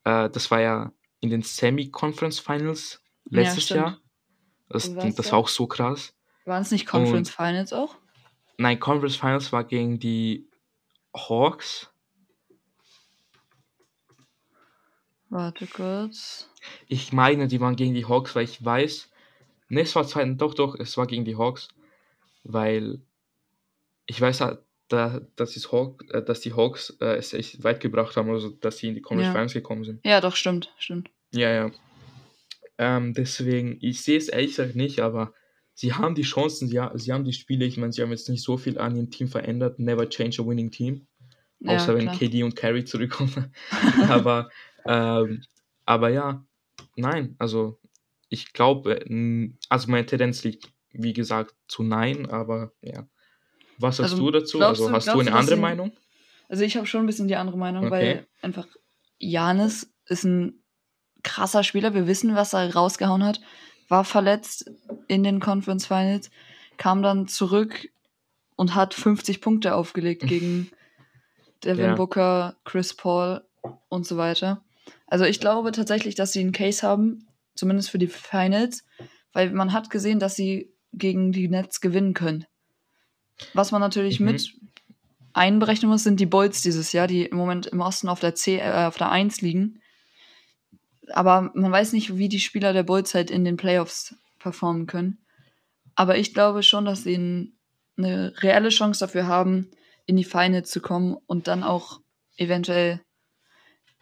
äh, 0.08 0.30
das 0.30 0.50
war 0.50 0.60
ja 0.60 0.92
in 1.20 1.30
den 1.30 1.42
Semi-Conference 1.42 2.38
Finals 2.38 3.02
letztes 3.28 3.68
ja, 3.70 3.76
Jahr. 3.76 4.00
Das, 4.68 4.94
das 4.94 5.32
war 5.32 5.38
auch 5.38 5.48
so 5.48 5.66
krass. 5.66 6.14
Waren 6.48 6.62
es 6.62 6.70
nicht 6.70 6.86
Conference 6.86 7.28
Und, 7.28 7.34
Finals 7.36 7.72
auch? 7.74 7.94
Nein, 8.56 8.80
Conference 8.80 9.16
Finals 9.16 9.52
war 9.52 9.64
gegen 9.64 10.00
die 10.00 10.48
Hawks. 11.14 11.90
Warte 15.28 15.66
kurz. 15.66 16.50
Ich 16.86 17.12
meine, 17.12 17.48
die 17.48 17.60
waren 17.60 17.76
gegen 17.76 17.92
die 17.92 18.06
Hawks, 18.06 18.34
weil 18.34 18.44
ich 18.44 18.64
weiß. 18.64 19.10
Ne, 19.68 19.82
es 19.82 19.94
war 19.94 20.06
zweiten, 20.06 20.38
doch, 20.38 20.54
doch, 20.54 20.74
es 20.74 20.96
war 20.96 21.06
gegen 21.06 21.26
die 21.26 21.36
Hawks. 21.36 21.68
Weil 22.44 23.02
ich 24.06 24.18
weiß, 24.18 24.38
da, 24.88 25.20
dass, 25.36 25.50
die 25.50 25.60
Hawk, 25.60 26.02
äh, 26.14 26.22
dass 26.22 26.40
die 26.40 26.54
Hawks 26.54 26.96
äh, 27.02 27.16
es 27.16 27.34
echt 27.34 27.62
weit 27.62 27.80
gebracht 27.80 28.16
haben, 28.16 28.30
also 28.30 28.48
dass 28.48 28.78
sie 28.78 28.88
in 28.88 28.94
die 28.94 29.02
Conference 29.02 29.26
ja. 29.26 29.32
Finals 29.32 29.52
gekommen 29.52 29.84
sind. 29.84 30.00
Ja, 30.02 30.22
doch, 30.22 30.34
stimmt, 30.34 30.72
stimmt. 30.78 31.10
Ja, 31.30 31.50
ja. 31.52 31.70
Ähm, 32.78 33.12
deswegen, 33.12 33.76
ich 33.82 34.00
sehe 34.00 34.16
es 34.16 34.28
ehrlich 34.28 34.56
gesagt 34.56 34.76
nicht, 34.76 35.00
aber 35.00 35.34
sie 35.78 35.94
haben 35.94 36.16
die 36.16 36.22
Chancen, 36.22 36.66
sie, 36.66 36.80
sie 36.94 37.12
haben 37.12 37.24
die 37.24 37.32
Spiele, 37.32 37.64
ich 37.64 37.76
meine, 37.76 37.92
sie 37.92 38.02
haben 38.02 38.10
jetzt 38.10 38.28
nicht 38.28 38.42
so 38.42 38.56
viel 38.56 38.78
an 38.78 38.96
ihrem 38.96 39.10
Team 39.10 39.28
verändert. 39.28 39.78
Never 39.78 40.08
change 40.08 40.42
a 40.42 40.44
winning 40.44 40.72
team. 40.72 41.06
Ja, 41.60 41.76
außer 41.76 41.94
wenn 41.94 42.10
KD 42.10 42.42
und 42.42 42.56
Carrie 42.56 42.84
zurückkommen. 42.84 43.54
aber, 44.08 44.50
ähm, 44.84 45.44
aber 45.84 46.08
ja, 46.08 46.44
nein, 46.96 47.36
also 47.38 47.78
ich 48.28 48.52
glaube, 48.52 49.04
also 49.68 49.90
meine 49.90 50.04
Tendenz 50.04 50.42
liegt, 50.42 50.68
wie 50.90 51.12
gesagt, 51.12 51.54
zu 51.68 51.84
nein, 51.84 52.28
aber 52.28 52.72
ja. 52.82 53.06
Was 53.78 54.00
hast 54.00 54.10
also, 54.10 54.24
du 54.24 54.30
dazu? 54.32 54.60
Also 54.60 54.90
hast 54.90 55.06
du 55.06 55.20
eine 55.20 55.32
andere 55.32 55.54
sie, 55.54 55.60
Meinung? 55.60 55.92
Also 56.48 56.64
ich 56.64 56.76
habe 56.76 56.88
schon 56.88 57.04
ein 57.04 57.06
bisschen 57.06 57.28
die 57.28 57.36
andere 57.36 57.56
Meinung, 57.56 57.84
okay. 57.84 57.92
weil 57.92 58.26
einfach 58.42 58.66
Janis 59.18 59.94
ist 60.06 60.24
ein 60.24 60.60
krasser 61.22 61.62
Spieler. 61.62 61.94
Wir 61.94 62.08
wissen, 62.08 62.34
was 62.34 62.52
er 62.52 62.74
rausgehauen 62.74 63.22
hat. 63.24 63.40
War 63.88 64.04
verletzt 64.04 64.70
in 65.06 65.24
den 65.24 65.40
Conference 65.40 65.86
Finals, 65.86 66.30
kam 66.76 67.02
dann 67.02 67.26
zurück 67.26 67.88
und 68.56 68.74
hat 68.74 68.94
50 68.94 69.40
Punkte 69.40 69.74
aufgelegt 69.74 70.26
gegen 70.26 70.70
Devin 71.64 71.86
ja. 71.86 71.94
Booker, 71.94 72.56
Chris 72.64 72.94
Paul 72.94 73.42
und 73.88 74.06
so 74.06 74.16
weiter. 74.16 74.62
Also 75.06 75.24
ich 75.24 75.40
glaube 75.40 75.72
tatsächlich, 75.72 76.14
dass 76.14 76.32
sie 76.32 76.40
einen 76.40 76.52
Case 76.52 76.86
haben, 76.86 77.26
zumindest 77.54 77.90
für 77.90 77.98
die 77.98 78.06
Finals, 78.06 78.84
weil 79.32 79.50
man 79.50 79.72
hat 79.72 79.90
gesehen, 79.90 80.20
dass 80.20 80.36
sie 80.36 80.72
gegen 80.92 81.32
die 81.32 81.48
Nets 81.48 81.80
gewinnen 81.80 82.14
können. 82.14 82.46
Was 83.54 83.72
man 83.72 83.80
natürlich 83.80 84.20
mhm. 84.20 84.26
mit 84.26 84.54
einberechnen 85.32 85.90
muss, 85.90 86.02
sind 86.02 86.20
die 86.20 86.26
Bulls 86.26 86.62
dieses 86.62 86.92
Jahr, 86.92 87.06
die 87.06 87.24
im 87.24 87.36
Moment 87.36 87.66
im 87.66 87.80
Osten 87.80 88.08
auf 88.08 88.20
der, 88.20 88.34
C, 88.34 88.58
äh, 88.58 88.86
auf 88.86 88.96
der 88.96 89.10
1 89.10 89.40
liegen. 89.40 89.80
Aber 91.12 91.50
man 91.54 91.72
weiß 91.72 91.92
nicht, 91.92 92.16
wie 92.16 92.28
die 92.28 92.40
Spieler 92.40 92.72
der 92.72 92.82
Bulls 92.82 93.14
halt 93.14 93.30
in 93.30 93.44
den 93.44 93.56
Playoffs 93.56 94.14
performen 94.38 94.86
können. 94.86 95.18
Aber 95.94 96.16
ich 96.16 96.34
glaube 96.34 96.62
schon, 96.62 96.84
dass 96.84 97.02
sie 97.04 97.16
ein, 97.16 97.58
eine 97.96 98.32
reelle 98.42 98.68
Chance 98.68 99.00
dafür 99.00 99.26
haben, 99.26 99.70
in 100.06 100.16
die 100.16 100.24
Finals 100.24 100.70
zu 100.70 100.80
kommen 100.80 101.16
und 101.26 101.48
dann 101.48 101.62
auch 101.62 102.00
eventuell 102.36 103.00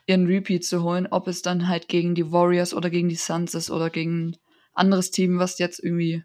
ihren 0.07 0.27
Repeat 0.27 0.64
zu 0.64 0.83
holen, 0.83 1.09
ob 1.11 1.27
es 1.27 1.42
dann 1.42 1.69
halt 1.69 1.88
gegen 1.88 2.14
die 2.14 2.31
Warriors 2.31 2.75
oder 2.75 2.90
gegen 2.90 3.09
die 3.09 3.16
Suns 3.16 3.55
ist 3.55 3.71
oder 3.71 3.90
gegen 3.90 4.29
ein 4.29 4.37
anderes 4.73 5.11
Team, 5.11 5.38
was 5.38 5.59
jetzt 5.59 5.83
irgendwie 5.83 6.23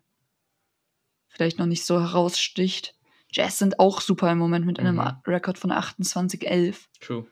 vielleicht 1.30 1.58
noch 1.58 1.66
nicht 1.66 1.86
so 1.86 2.00
heraussticht. 2.00 2.96
Jazz 3.32 3.58
sind 3.58 3.80
auch 3.80 4.02
super 4.02 4.32
im 4.32 4.38
Moment 4.38 4.66
mit 4.66 4.80
einem 4.80 4.98
mhm. 4.98 5.22
Rekord 5.26 5.58
von 5.58 5.72
28-11. 5.72 6.76
True. 7.00 7.26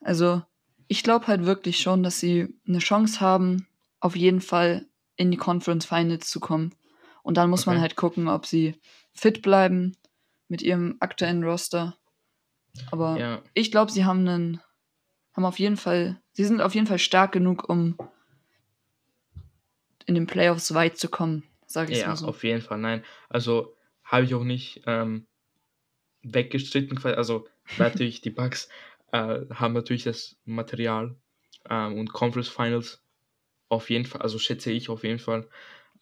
Also, 0.00 0.42
ich 0.90 1.04
glaube 1.04 1.28
halt 1.28 1.46
wirklich 1.46 1.78
schon, 1.78 2.02
dass 2.02 2.18
sie 2.18 2.52
eine 2.66 2.80
Chance 2.80 3.20
haben, 3.20 3.68
auf 4.00 4.16
jeden 4.16 4.40
Fall 4.40 4.86
in 5.14 5.30
die 5.30 5.36
Conference 5.36 5.86
Finals 5.86 6.28
zu 6.28 6.40
kommen. 6.40 6.74
Und 7.22 7.36
dann 7.36 7.48
muss 7.48 7.62
okay. 7.62 7.70
man 7.70 7.80
halt 7.80 7.94
gucken, 7.94 8.26
ob 8.26 8.44
sie 8.44 8.74
fit 9.12 9.40
bleiben 9.40 9.96
mit 10.48 10.62
ihrem 10.62 10.96
aktuellen 10.98 11.44
Roster. 11.44 11.96
Aber 12.90 13.16
ja. 13.20 13.40
ich 13.54 13.70
glaube, 13.70 13.92
sie 13.92 14.04
haben 14.04 14.26
einen, 14.26 14.60
haben 15.32 15.44
auf 15.44 15.60
jeden 15.60 15.76
Fall, 15.76 16.20
sie 16.32 16.44
sind 16.44 16.60
auf 16.60 16.74
jeden 16.74 16.88
Fall 16.88 16.98
stark 16.98 17.30
genug, 17.30 17.68
um 17.68 17.96
in 20.06 20.16
den 20.16 20.26
Playoffs 20.26 20.74
weit 20.74 20.98
zu 20.98 21.08
kommen, 21.08 21.44
sage 21.66 21.92
ich 21.92 22.00
ja, 22.00 22.08
mal 22.08 22.16
so. 22.16 22.24
Ja, 22.24 22.30
auf 22.30 22.42
jeden 22.42 22.62
Fall, 22.62 22.78
nein. 22.78 23.04
Also 23.28 23.76
habe 24.02 24.24
ich 24.24 24.34
auch 24.34 24.42
nicht 24.42 24.82
ähm, 24.86 25.28
weggestritten. 26.22 26.98
Also 27.04 27.46
natürlich 27.78 28.22
die 28.22 28.30
Bugs 28.30 28.68
äh, 29.12 29.46
haben 29.52 29.74
natürlich 29.74 30.04
das 30.04 30.36
Material 30.44 31.16
ähm, 31.68 31.98
und 31.98 32.12
Conference 32.12 32.48
Finals 32.48 33.02
auf 33.68 33.90
jeden 33.90 34.04
Fall, 34.04 34.22
also 34.22 34.38
schätze 34.38 34.70
ich 34.72 34.88
auf 34.88 35.04
jeden 35.04 35.18
Fall. 35.18 35.48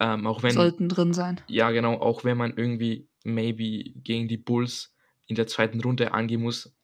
Ähm, 0.00 0.26
auch 0.26 0.42
wenn, 0.42 0.52
Sollten 0.52 0.88
drin 0.88 1.12
sein. 1.12 1.40
Ja, 1.48 1.70
genau, 1.70 1.94
auch 1.94 2.24
wenn 2.24 2.36
man 2.36 2.56
irgendwie 2.56 3.08
maybe 3.24 3.92
gegen 3.96 4.28
die 4.28 4.36
Bulls 4.36 4.94
in 5.26 5.36
der 5.36 5.46
zweiten 5.46 5.80
Runde 5.80 6.12
angehen 6.12 6.42
muss. 6.42 6.74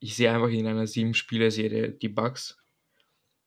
Ich 0.00 0.16
sehe 0.16 0.30
einfach 0.32 0.48
in 0.48 0.66
einer 0.66 0.86
sieben 0.86 1.14
Spiele 1.14 1.50
Serie 1.50 1.92
die 1.92 2.08
Bugs 2.08 2.58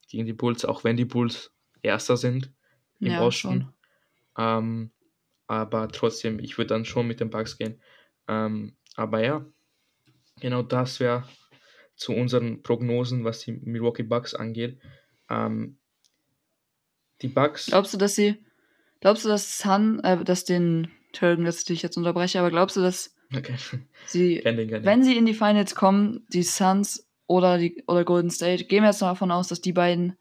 gegen 0.07 0.25
die 0.25 0.33
Bulls, 0.33 0.65
auch 0.65 0.83
wenn 0.83 0.97
die 0.97 1.05
Bulls 1.05 1.53
Erster 1.81 2.17
sind 2.17 2.51
im 2.99 3.11
ja, 3.11 3.21
Osten. 3.21 3.73
Ähm, 4.37 4.91
aber 5.47 5.89
trotzdem, 5.89 6.39
ich 6.39 6.57
würde 6.57 6.69
dann 6.69 6.85
schon 6.85 7.07
mit 7.07 7.19
den 7.19 7.29
Bugs 7.29 7.57
gehen. 7.57 7.81
Ähm, 8.27 8.75
aber 8.95 9.23
ja, 9.23 9.45
genau 10.39 10.63
das 10.63 10.99
wäre 10.99 11.27
zu 11.97 12.13
unseren 12.13 12.63
Prognosen, 12.63 13.25
was 13.25 13.39
die 13.39 13.51
Milwaukee 13.51 14.03
Bucks 14.03 14.33
angeht. 14.33 14.79
Ähm, 15.29 15.77
die 17.21 17.27
Bucks. 17.27 17.65
Glaubst 17.67 17.93
du, 17.93 17.97
dass 17.97 18.15
sie, 18.15 18.38
glaubst 19.01 19.25
du, 19.25 19.29
dass 19.29 19.57
Sun, 19.57 19.99
äh, 20.01 20.23
dass 20.23 20.45
den, 20.45 20.89
Entschuldigung, 21.07 21.45
dass 21.45 21.60
ich 21.60 21.65
dich 21.65 21.81
jetzt 21.81 21.97
unterbreche, 21.97 22.39
aber 22.39 22.51
glaubst 22.51 22.77
du, 22.77 22.81
dass 22.81 23.15
okay. 23.36 23.55
sie, 24.05 24.41
den, 24.45 24.86
wenn 24.86 25.03
sie 25.03 25.17
in 25.17 25.25
die 25.25 25.33
Finals 25.33 25.75
kommen, 25.75 26.25
die 26.31 26.43
Suns 26.43 27.10
oder 27.25 27.57
die 27.57 27.83
oder 27.88 28.05
Golden 28.05 28.29
State, 28.29 28.65
gehen 28.65 28.83
wir 28.83 28.89
jetzt 28.89 29.01
davon 29.01 29.31
aus, 29.31 29.49
dass 29.49 29.60
die 29.60 29.73
beiden, 29.73 30.15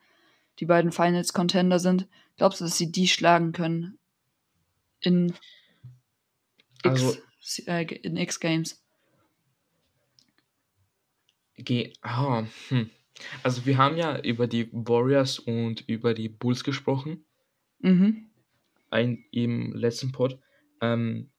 die 0.58 0.66
beiden 0.66 0.90
Finals 0.90 1.32
Contender 1.32 1.78
sind. 1.78 2.08
Glaubst 2.36 2.60
du, 2.60 2.64
dass 2.64 2.76
sie 2.76 2.90
die 2.90 3.06
schlagen 3.06 3.52
können? 3.52 3.98
in 5.00 5.34
X, 6.82 7.02
also, 7.02 7.16
äh, 7.66 7.84
in 7.84 8.16
X 8.16 8.40
Games. 8.40 8.82
Ge 11.56 11.92
oh, 12.04 12.44
hm. 12.68 12.90
Also 13.42 13.64
wir 13.64 13.78
haben 13.78 13.96
ja 13.96 14.20
über 14.20 14.46
die 14.46 14.68
Warriors 14.72 15.38
und 15.38 15.88
über 15.88 16.14
die 16.14 16.28
Bulls 16.28 16.64
gesprochen. 16.64 17.24
Mhm. 17.78 18.30
Ein, 18.90 19.24
Im 19.30 19.72
letzten 19.72 20.12
Pod. 20.12 20.38
Ähm, 20.80 21.30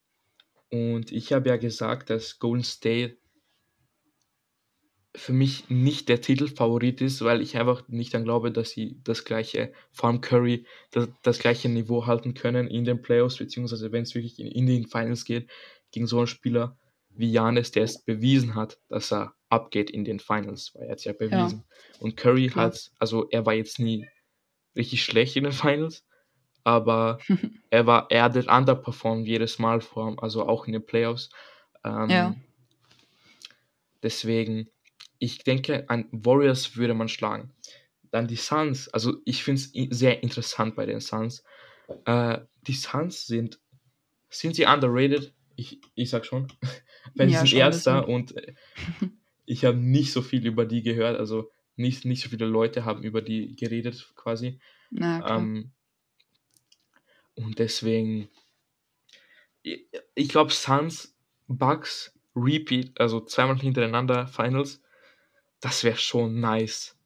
und 0.70 1.12
ich 1.12 1.34
habe 1.34 1.50
ja 1.50 1.58
gesagt, 1.58 2.10
dass 2.10 2.40
Golden 2.40 2.64
State 2.64 3.18
für 5.18 5.34
mich 5.34 5.70
nicht 5.70 6.10
der 6.10 6.22
Titelfavorit 6.22 7.02
ist, 7.02 7.24
weil 7.24 7.42
ich 7.42 7.58
einfach 7.58 7.88
nicht 7.88 8.14
dann 8.14 8.24
glaube, 8.24 8.52
dass 8.52 8.70
sie 8.70 9.00
das 9.04 9.26
gleiche 9.26 9.74
Farm 9.92 10.22
Curry, 10.22 10.66
das, 10.92 11.10
das 11.24 11.40
gleiche 11.40 11.70
Niveau 11.70 12.06
halten 12.06 12.36
können 12.36 12.68
in 12.68 12.86
den 12.86 13.02
Playoffs, 13.02 13.38
beziehungsweise 13.38 13.92
wenn 13.92 14.04
es 14.04 14.14
wirklich 14.14 14.40
in, 14.40 14.48
in, 14.48 14.68
den 14.68 14.86
Finals 14.86 15.26
geht, 15.26 15.50
gegen 15.92 16.06
so 16.06 16.20
einen 16.20 16.28
Spieler 16.28 16.78
wie 17.18 17.32
Janis, 17.32 17.72
der 17.72 17.84
es 17.84 18.04
bewiesen 18.04 18.56
hat, 18.56 18.80
dass 18.90 19.12
er 19.12 19.34
abgeht 19.50 19.90
in 19.90 20.04
den 20.04 20.20
Finals, 20.20 20.74
weil 20.74 20.84
er 20.84 20.92
hat 20.92 21.00
es 21.00 21.06
ja 21.06 21.14
bewiesen. 21.14 21.64
Ja. 21.68 22.00
Und 22.00 22.18
Curry 22.18 22.48
Klar. 22.48 22.66
hat, 22.66 22.92
also 23.00 23.30
er 23.30 23.46
war 23.46 23.54
jetzt 23.54 23.80
nie 23.80 24.08
richtig 24.76 25.04
schlecht 25.04 25.36
in 25.36 25.44
den 25.44 25.54
Finals, 25.54 26.06
aber 26.64 27.20
er 27.70 27.86
war, 27.86 28.08
er 28.12 28.24
hat 28.24 28.36
underperformed 28.36 29.28
jedes 29.28 29.60
Mal 29.60 29.82
vor, 29.82 30.22
also 30.22 30.48
auch 30.48 30.68
in 30.68 30.74
den 30.74 30.86
Playoffs. 30.86 31.30
Ähm, 31.84 32.10
ja. 32.10 32.36
Deswegen, 34.04 34.70
ich 35.20 35.44
denke, 35.44 35.90
an 35.90 36.08
Warriors 36.12 36.76
würde 36.76 36.94
man 36.94 37.10
schlagen. 37.10 37.54
Dann 38.12 38.28
die 38.28 38.36
Suns, 38.36 38.88
also 38.90 39.18
ich 39.26 39.44
finde 39.44 39.62
es 39.62 39.98
sehr 39.98 40.24
interessant 40.24 40.76
bei 40.76 40.86
den 40.86 41.00
Suns. 41.00 41.44
Äh, 42.06 42.40
die 42.68 42.74
Suns 42.74 43.26
sind, 43.26 43.60
sind 44.30 44.56
sie 44.56 44.66
underrated? 44.66 45.34
Ich, 45.56 45.80
ich 45.96 46.10
sag 46.10 46.26
schon. 46.26 46.48
Wenn 47.16 47.30
ja, 47.30 47.42
sie 47.42 47.48
sind 47.48 47.60
Erster 47.60 48.08
und 48.08 48.36
äh, 48.36 48.54
ich 49.46 49.66
habe 49.66 49.78
nicht 49.78 50.12
so 50.12 50.22
viel 50.22 50.46
über 50.46 50.66
die 50.66 50.84
gehört, 50.84 51.18
also 51.18 51.52
nicht, 51.76 52.06
nicht 52.06 52.22
so 52.22 52.30
viele 52.30 52.46
Leute 52.46 52.86
haben 52.86 53.04
über 53.04 53.22
die 53.22 53.56
geredet 53.56 54.12
quasi. 54.16 54.60
Na, 54.90 55.38
ähm, 55.38 55.72
und 57.36 57.60
deswegen, 57.60 58.30
ich, 59.62 59.88
ich 60.16 60.30
glaube, 60.30 60.52
Suns, 60.52 61.16
Bucks, 61.48 62.18
Repeat, 62.36 63.00
also 63.00 63.22
zweimal 63.22 63.58
hintereinander 63.58 64.28
Finals, 64.28 64.82
das 65.60 65.84
wäre 65.84 65.98
schon 65.98 66.40
nice. 66.40 66.98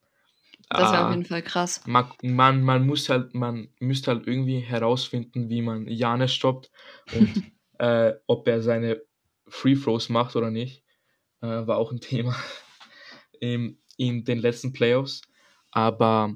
Das 0.70 0.94
wäre 0.94 1.04
auf 1.04 1.08
ah, 1.08 1.12
jeden 1.12 1.26
Fall 1.26 1.42
krass. 1.42 1.82
Man, 1.86 2.12
man, 2.22 2.64
man, 2.64 2.86
muss 2.86 3.10
halt, 3.10 3.36
man 3.36 3.68
müsste 3.80 4.12
halt 4.12 4.26
irgendwie 4.26 4.60
herausfinden, 4.60 5.50
wie 5.50 5.62
man 5.62 5.86
Janis 5.88 6.34
stoppt 6.34 6.72
und 7.14 7.52
äh, 7.80 8.14
ob 8.26 8.48
er 8.48 8.62
seine 8.62 9.02
Free 9.52 9.76
Throws 9.76 10.10
macht 10.10 10.36
oder 10.36 10.50
nicht. 10.50 10.84
Äh, 11.42 11.68
war 11.68 11.78
auch 11.78 11.92
ein 11.92 12.02
Thema 12.02 12.36
in, 13.40 13.78
in 13.98 14.24
den 14.24 14.40
letzten 14.40 14.74
Playoffs. 14.74 15.22
Aber 15.72 16.36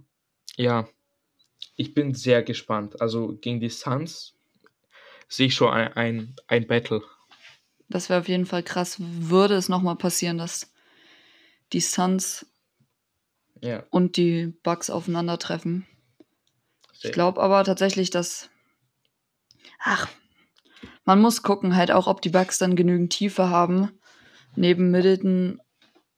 ja, 0.58 0.88
ich 1.75 1.93
bin 1.93 2.13
sehr 2.13 2.43
gespannt. 2.43 3.01
Also 3.01 3.38
gegen 3.38 3.60
die 3.60 3.69
Suns 3.69 4.36
sehe 5.28 5.47
ich 5.47 5.56
schon 5.56 5.73
ein, 5.73 5.93
ein, 5.93 6.36
ein 6.47 6.67
Battle. 6.67 7.01
Das 7.89 8.10
wäre 8.10 8.19
auf 8.19 8.28
jeden 8.28 8.45
Fall 8.45 8.63
krass. 8.63 8.97
Würde 8.99 9.56
es 9.56 9.69
nochmal 9.69 9.95
passieren, 9.95 10.38
dass 10.38 10.73
die 11.73 11.82
Suns 11.82 12.45
ja. 13.62 13.84
und 13.89 14.17
die 14.17 14.47
Bucks 14.63 14.89
aufeinandertreffen. 14.89 15.86
Ich 17.01 17.12
glaube 17.12 17.41
aber 17.41 17.63
tatsächlich, 17.63 18.10
dass. 18.10 18.49
Ach, 19.80 20.08
man 21.06 21.22
muss 21.22 21.44
gucken, 21.44 21.76
halt 21.76 21.91
auch, 21.91 22.08
ob 22.08 22.22
die 22.22 22.30
Bucks 22.30 22.58
dann 22.58 22.76
genügend 22.76 23.13
Tiefe 23.13 23.50
haben. 23.50 23.91
Neben 24.56 24.91
Middleton 24.91 25.62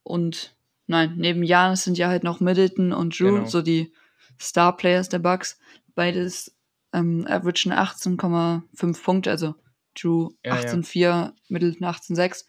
und. 0.03 0.55
Nein, 0.89 1.15
neben 1.17 1.43
Janis 1.43 1.83
sind 1.83 1.97
ja 1.97 2.07
halt 2.07 2.23
noch 2.23 2.39
Middleton 2.39 2.93
und 2.93 3.19
Drew, 3.19 3.33
genau. 3.33 3.45
so 3.45 3.61
die 3.61 3.93
Star-Players 4.39 5.09
der 5.09 5.19
Bucks. 5.19 5.59
Beides 5.95 6.55
ähm, 6.93 7.27
averagen 7.27 7.73
18,5 7.73 9.03
Punkte, 9.03 9.31
also 9.31 9.55
Drew 9.99 10.29
ja, 10.45 10.55
18,4, 10.55 10.99
ja. 10.99 11.33
Middleton 11.49 11.85
18,6. 11.85 12.45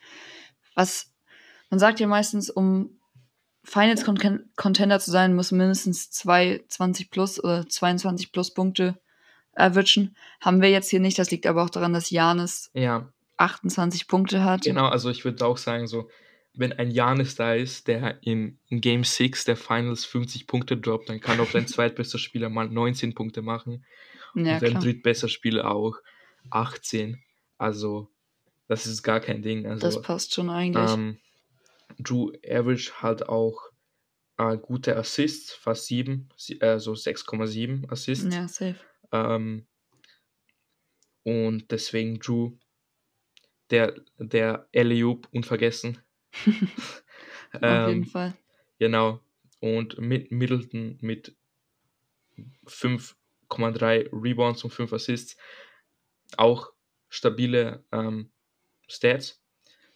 Was 0.76 1.12
man 1.70 1.80
sagt 1.80 1.98
ja 2.00 2.06
meistens, 2.06 2.48
um 2.48 2.98
Finals 3.64 4.04
Contender 4.56 5.00
zu 5.00 5.10
sein, 5.10 5.34
muss 5.34 5.52
mindestens 5.52 6.10
20 6.10 7.10
plus 7.10 7.42
oder 7.42 7.68
22 7.68 8.32
plus 8.32 8.54
Punkte 8.54 8.98
erwischen. 9.58 10.16
Haben 10.40 10.62
wir 10.62 10.70
jetzt 10.70 10.88
hier 10.90 11.00
nicht. 11.00 11.18
Das 11.18 11.30
liegt 11.30 11.46
aber 11.46 11.62
auch 11.64 11.70
daran, 11.70 11.92
dass 11.92 12.10
Janis 12.10 12.70
ja. 12.74 13.12
28 13.36 14.08
Punkte 14.08 14.44
hat. 14.44 14.62
Genau, 14.62 14.86
also 14.86 15.10
ich 15.10 15.24
würde 15.24 15.44
auch 15.44 15.58
sagen, 15.58 15.86
so, 15.86 16.08
wenn 16.54 16.72
ein 16.72 16.90
Janis 16.90 17.36
da 17.36 17.54
ist, 17.54 17.88
der 17.88 18.22
in, 18.22 18.58
in 18.68 18.80
Game 18.80 19.04
6 19.04 19.44
der 19.44 19.56
Finals 19.56 20.04
50 20.04 20.46
Punkte 20.46 20.76
droppt, 20.76 21.08
dann 21.08 21.20
kann 21.20 21.40
auch 21.40 21.50
dein 21.50 21.66
zweitbester 21.68 22.18
Spieler 22.18 22.48
mal 22.48 22.68
19 22.68 23.14
Punkte 23.14 23.42
machen. 23.42 23.84
Ja, 24.34 24.54
und 24.54 24.62
dein 24.62 24.80
drittbester 24.80 25.28
Spieler 25.28 25.70
auch 25.70 25.96
18. 26.50 27.22
Also, 27.58 28.08
das 28.68 28.86
ist 28.86 29.02
gar 29.02 29.20
kein 29.20 29.42
Ding. 29.42 29.66
Also, 29.66 29.80
das 29.80 30.02
passt 30.02 30.34
schon 30.34 30.50
eigentlich. 30.50 30.90
Ähm, 30.90 31.18
Drew 31.98 32.32
Average 32.48 32.92
hat 33.00 33.28
auch 33.28 33.70
äh, 34.36 34.56
gute 34.56 34.96
Assists, 34.96 35.52
fast 35.52 35.86
7, 35.86 36.28
äh, 36.60 36.78
so 36.78 36.92
6,7 36.92 37.90
Assists. 37.90 38.32
Ja, 38.32 38.46
safe. 38.46 38.76
Ähm, 39.12 39.66
und 41.22 41.70
deswegen 41.70 42.18
Drew, 42.18 42.52
der, 43.70 43.94
der 44.18 44.68
Eliup 44.72 45.28
unvergessen. 45.32 45.98
Auf 47.52 47.60
ähm, 47.62 47.88
jeden 47.88 48.04
Fall. 48.06 48.34
Genau. 48.78 49.20
Und 49.60 49.98
mit 49.98 50.30
Middleton 50.30 50.98
mit 51.00 51.36
5,3 52.66 54.08
Rebounds 54.12 54.64
und 54.64 54.70
5 54.70 54.92
Assists. 54.92 55.36
Auch 56.36 56.72
stabile 57.08 57.84
ähm, 57.92 58.30
Stats. 58.86 59.42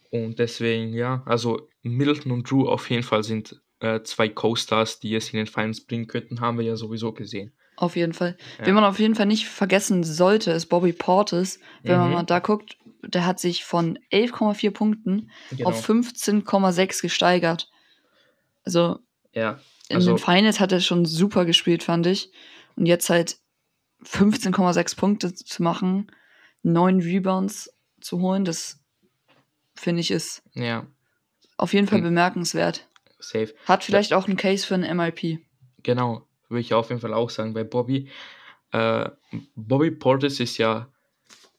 Und 0.09 0.37
deswegen, 0.37 0.93
ja, 0.93 1.23
also 1.25 1.69
Middleton 1.81 2.31
und 2.31 2.49
Drew 2.49 2.67
auf 2.67 2.89
jeden 2.89 3.03
Fall 3.03 3.23
sind 3.23 3.59
äh, 3.79 4.01
zwei 4.03 4.29
Co-Stars, 4.29 4.99
die 4.99 5.15
es 5.15 5.33
in 5.33 5.37
den 5.37 5.47
Finals 5.47 5.81
bringen 5.81 6.07
könnten, 6.07 6.39
haben 6.39 6.57
wir 6.57 6.65
ja 6.65 6.75
sowieso 6.75 7.11
gesehen. 7.13 7.51
Auf 7.75 7.95
jeden 7.95 8.13
Fall. 8.13 8.37
Ja. 8.59 8.67
Wen 8.67 8.75
man 8.75 8.83
auf 8.83 8.99
jeden 8.99 9.15
Fall 9.15 9.25
nicht 9.25 9.47
vergessen 9.47 10.03
sollte, 10.03 10.51
ist 10.51 10.67
Bobby 10.67 10.93
Portis. 10.93 11.59
Wenn 11.81 11.95
mhm. 11.95 12.01
man 12.01 12.11
mal 12.11 12.23
da 12.23 12.39
guckt, 12.39 12.77
der 13.01 13.25
hat 13.25 13.39
sich 13.39 13.63
von 13.65 13.99
11,4 14.11 14.71
Punkten 14.71 15.31
genau. 15.49 15.69
auf 15.69 15.87
15,6 15.87 17.01
gesteigert. 17.01 17.69
Also, 18.63 18.99
ja, 19.33 19.59
also 19.91 20.11
in 20.11 20.15
den 20.17 20.23
Finals 20.23 20.59
hat 20.59 20.71
er 20.71 20.79
schon 20.79 21.05
super 21.05 21.45
gespielt, 21.45 21.83
fand 21.83 22.07
ich. 22.07 22.31
Und 22.75 22.85
jetzt 22.85 23.09
halt 23.09 23.37
15,6 24.05 24.95
Punkte 24.95 25.33
zu 25.33 25.63
machen, 25.63 26.11
9 26.63 27.01
Rebounds 27.01 27.73
zu 27.99 28.19
holen, 28.21 28.45
das 28.45 28.79
finde 29.75 30.01
ich, 30.01 30.11
ist 30.11 30.43
ja. 30.53 30.85
auf 31.57 31.73
jeden 31.73 31.87
Fall 31.87 31.99
hm. 31.99 32.05
bemerkenswert. 32.05 32.87
Safe. 33.19 33.53
Hat 33.65 33.83
vielleicht 33.83 34.11
ja. 34.11 34.17
auch 34.17 34.27
einen 34.27 34.37
Case 34.37 34.65
für 34.65 34.75
ein 34.75 34.97
MIP. 34.97 35.39
Genau, 35.83 36.25
würde 36.53 36.61
ich 36.61 36.73
auf 36.73 36.89
jeden 36.89 37.01
Fall 37.01 37.13
auch 37.13 37.29
sagen. 37.29 37.53
Bei 37.53 37.63
Bobby, 37.63 38.09
äh, 38.71 39.09
Bobby 39.55 39.91
Portis 39.91 40.39
ist 40.39 40.57
ja 40.57 40.91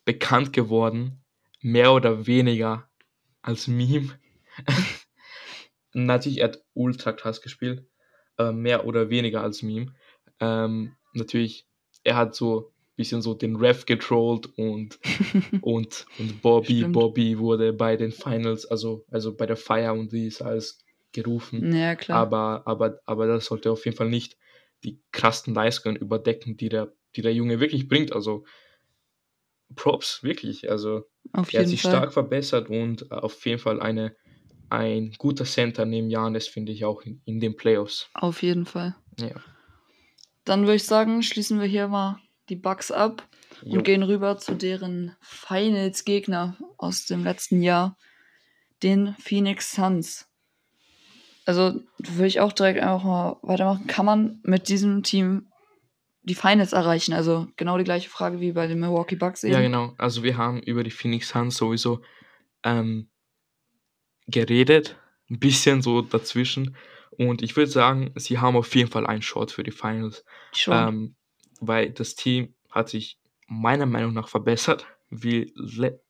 bekannt 0.04 0.52
geworden, 0.52 1.22
mehr 1.60 1.92
oder 1.92 2.26
weniger 2.26 2.88
als 3.42 3.68
Meme. 3.68 4.18
natürlich, 5.92 6.38
er 6.38 6.48
hat 6.48 6.64
ultra 6.74 7.12
krass 7.12 7.40
gespielt, 7.40 7.86
äh, 8.38 8.52
mehr 8.52 8.86
oder 8.86 9.10
weniger 9.10 9.42
als 9.42 9.62
Meme. 9.62 9.94
Ähm, 10.40 10.96
natürlich, 11.12 11.66
er 12.02 12.16
hat 12.16 12.34
so 12.34 12.72
bisschen 12.96 13.22
so 13.22 13.34
den 13.34 13.56
Ref 13.56 13.86
getrollt 13.86 14.46
und, 14.56 14.98
und, 15.62 16.06
und 16.18 16.42
Bobby, 16.42 16.78
Stimmt. 16.78 16.92
Bobby 16.92 17.38
wurde 17.38 17.72
bei 17.72 17.96
den 17.96 18.12
Finals, 18.12 18.66
also, 18.66 19.04
also 19.10 19.34
bei 19.34 19.46
der 19.46 19.56
Feier 19.56 19.94
und 19.94 20.12
dies 20.12 20.40
alles 20.40 20.78
gerufen. 21.12 21.74
Ja, 21.74 21.96
klar. 21.96 22.18
Aber, 22.18 22.62
aber, 22.66 23.00
aber 23.04 23.26
das 23.26 23.46
sollte 23.46 23.70
auf 23.70 23.84
jeden 23.84 23.96
Fall 23.96 24.10
nicht 24.10 24.36
die 24.84 25.00
krassen 25.12 25.54
Leistungen 25.54 25.96
überdecken, 25.96 26.56
die 26.56 26.68
der, 26.68 26.92
die 27.16 27.22
der 27.22 27.34
Junge 27.34 27.60
wirklich 27.60 27.88
bringt. 27.88 28.12
Also 28.12 28.44
Props, 29.74 30.22
wirklich. 30.22 30.70
Also 30.70 31.04
auf 31.32 31.52
er 31.52 31.62
hat 31.62 31.68
sich 31.68 31.82
Fall. 31.82 31.92
stark 31.92 32.12
verbessert 32.12 32.68
und 32.68 33.10
auf 33.10 33.44
jeden 33.46 33.58
Fall 33.58 33.80
eine, 33.80 34.14
ein 34.68 35.14
guter 35.18 35.44
Center 35.44 35.84
neben 35.84 36.10
Janis, 36.10 36.46
finde 36.46 36.72
ich 36.72 36.84
auch 36.84 37.02
in, 37.02 37.22
in 37.24 37.40
den 37.40 37.56
Playoffs. 37.56 38.08
Auf 38.14 38.42
jeden 38.42 38.66
Fall. 38.66 38.94
Ja. 39.18 39.34
Dann 40.44 40.62
würde 40.62 40.76
ich 40.76 40.84
sagen, 40.84 41.22
schließen 41.22 41.58
wir 41.58 41.66
hier 41.66 41.88
mal 41.88 42.18
die 42.50 42.56
Bugs 42.56 42.90
ab 42.90 43.26
jo. 43.62 43.78
und 43.78 43.84
gehen 43.84 44.02
rüber 44.02 44.36
zu 44.36 44.54
deren 44.54 45.16
Finals-Gegner 45.20 46.58
aus 46.76 47.06
dem 47.06 47.24
letzten 47.24 47.62
Jahr, 47.62 47.96
den 48.82 49.14
Phoenix 49.18 49.72
Suns. 49.72 50.28
Also 51.44 51.80
würde 51.98 52.26
ich 52.26 52.40
auch 52.40 52.52
direkt 52.52 52.80
einfach 52.80 53.04
mal 53.04 53.36
weitermachen. 53.42 53.86
Kann 53.86 54.06
man 54.06 54.40
mit 54.42 54.68
diesem 54.68 55.02
Team 55.02 55.46
die 56.22 56.34
Finals 56.34 56.72
erreichen? 56.72 57.12
Also 57.12 57.48
genau 57.56 57.76
die 57.76 57.84
gleiche 57.84 58.08
Frage 58.08 58.40
wie 58.40 58.52
bei 58.52 58.66
den 58.66 58.80
Milwaukee 58.80 59.16
Bucks 59.16 59.44
eben. 59.44 59.52
Ja, 59.52 59.60
genau. 59.60 59.94
Also 59.98 60.22
wir 60.22 60.36
haben 60.36 60.62
über 60.62 60.82
die 60.82 60.90
Phoenix 60.90 61.28
Suns 61.28 61.56
sowieso 61.56 62.00
ähm, 62.62 63.10
geredet, 64.26 64.96
ein 65.30 65.38
bisschen 65.38 65.82
so 65.82 66.00
dazwischen. 66.00 66.76
Und 67.10 67.42
ich 67.42 67.56
würde 67.56 67.70
sagen, 67.70 68.12
sie 68.16 68.38
haben 68.38 68.56
auf 68.56 68.74
jeden 68.74 68.90
Fall 68.90 69.06
einen 69.06 69.22
Shot 69.22 69.52
für 69.52 69.62
die 69.62 69.70
Finals. 69.70 70.24
Schon. 70.52 70.74
Ähm, 70.74 71.16
weil 71.60 71.90
das 71.90 72.14
Team 72.14 72.54
hat 72.70 72.88
sich 72.88 73.18
meiner 73.46 73.86
Meinung 73.86 74.14
nach 74.14 74.28
verbessert, 74.28 74.86
wie, 75.10 75.52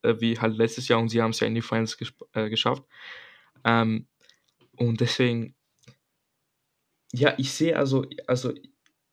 äh, 0.03 0.21
wie 0.21 0.39
halt 0.39 0.57
letztes 0.57 0.89
Jahr 0.89 1.01
und 1.01 1.09
sie 1.09 1.21
haben 1.21 1.31
es 1.31 1.41
ja 1.41 1.47
in 1.47 1.55
die 1.55 1.63
Finals 1.63 1.99
äh, 2.33 2.49
geschafft. 2.49 2.85
Ähm, 3.65 4.07
und 4.77 5.01
deswegen, 5.01 5.55
ja, 7.13 7.35
ich 7.39 7.53
sehe 7.53 7.77
also, 7.77 8.07
also 8.27 8.53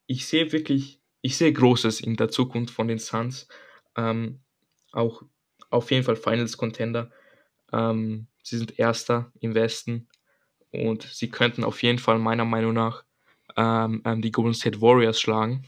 ich 0.07 0.25
sehe 0.25 0.51
wirklich, 0.51 1.01
ich 1.21 1.37
sehe 1.37 1.53
Großes 1.53 2.01
in 2.01 2.15
der 2.15 2.29
Zukunft 2.29 2.73
von 2.73 2.87
den 2.87 2.99
Suns. 2.99 3.47
Ähm, 3.95 4.39
auch 4.91 5.23
auf 5.69 5.91
jeden 5.91 6.03
Fall 6.03 6.15
Finals 6.15 6.57
Contender. 6.57 7.11
Ähm, 7.71 8.27
sie 8.43 8.57
sind 8.57 8.77
Erster 8.79 9.31
im 9.39 9.53
Westen 9.53 10.07
und 10.71 11.03
sie 11.03 11.29
könnten 11.29 11.63
auf 11.63 11.81
jeden 11.83 11.99
Fall 11.99 12.19
meiner 12.19 12.45
Meinung 12.45 12.73
nach 12.73 13.03
ähm, 13.55 14.01
ähm 14.05 14.21
die 14.21 14.31
Golden 14.31 14.53
State 14.53 14.81
Warriors 14.81 15.19
schlagen. 15.19 15.65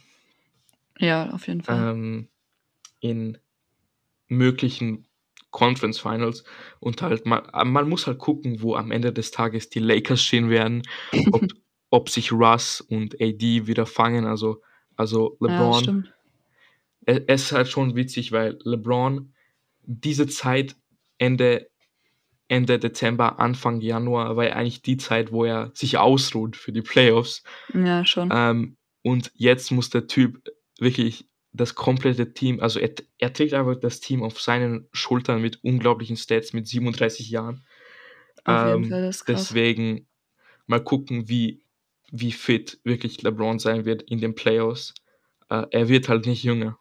Ja, 0.98 1.32
auf 1.32 1.48
jeden 1.48 1.62
Fall. 1.62 1.92
Ähm, 1.92 2.30
in 3.00 3.38
möglichen 4.28 5.08
Conference 5.54 6.00
Finals 6.00 6.44
und 6.82 7.02
halt 7.02 7.26
man, 7.26 7.44
man 7.72 7.88
muss 7.88 8.08
halt 8.08 8.18
gucken, 8.18 8.62
wo 8.62 8.76
am 8.76 8.91
Ende 8.91 9.14
des 9.14 9.32
Tages 9.32 9.70
die 9.70 9.80
Lakers 9.80 10.22
stehen 10.22 10.49
werden, 10.49 10.82
ob, 11.32 11.45
ob 11.89 12.10
sich 12.10 12.34
Russ 12.34 12.82
und 12.82 13.22
AD 13.22 13.68
wieder 13.68 13.86
fangen, 13.86 14.26
also, 14.26 14.62
also 14.97 15.38
LeBron. 15.39 16.10
Ja, 17.08 17.14
es 17.28 17.43
ist 17.43 17.51
halt 17.51 17.70
schon 17.70 17.95
witzig, 17.95 18.32
weil 18.32 18.58
LeBron 18.64 19.34
diese 19.86 20.28
Zeit 20.28 20.76
Ende, 21.18 21.70
Ende 22.47 22.80
Dezember, 22.80 23.39
Anfang 23.39 23.80
Januar 23.80 24.36
war 24.36 24.45
ja 24.45 24.54
eigentlich 24.54 24.82
die 24.82 24.97
Zeit, 24.97 25.32
wo 25.32 25.45
er 25.45 25.72
sich 25.74 25.97
ausruht 25.97 26.56
für 26.56 26.72
die 26.72 26.82
Playoffs. 26.82 27.43
Ja, 27.74 28.06
schon. 28.06 28.30
Ähm, 28.34 28.78
und 29.04 29.32
jetzt 29.36 29.72
muss 29.72 29.89
der 29.89 30.08
Typ 30.08 30.41
wirklich 30.80 31.28
das 31.54 31.76
komplette 31.76 32.34
Team, 32.34 32.60
also 32.60 32.80
er, 32.80 32.91
er 33.20 33.32
trägt 33.32 33.54
einfach 33.54 33.76
das 33.80 33.99
Team 33.99 34.24
auf 34.24 34.41
seinen 34.41 34.88
Schultern 34.91 35.41
mit 35.41 35.64
unglaublichen 35.64 36.18
Stats 36.18 36.51
mit 36.51 36.68
37 36.68 37.30
Jahren. 37.30 37.64
Auf 38.43 38.68
jeden 38.68 38.84
ähm, 38.86 38.89
Fall, 38.89 39.01
das 39.04 39.18
ist 39.18 39.26
krass. 39.26 39.47
Deswegen 39.49 40.08
mal 40.66 40.84
gucken, 40.84 41.30
wie, 41.30 41.62
wie 42.12 42.32
fit 42.32 42.80
wirklich 42.84 43.22
LeBron 43.22 43.60
sein 43.60 43.86
wird 43.86 44.01
in 44.04 44.20
den 44.20 44.34
Playoffs. 44.34 44.95
Äh, 45.49 45.68
er 45.70 45.89
wird 45.89 46.10
halt 46.10 46.26
nicht 46.26 46.43
jünger. 46.43 46.80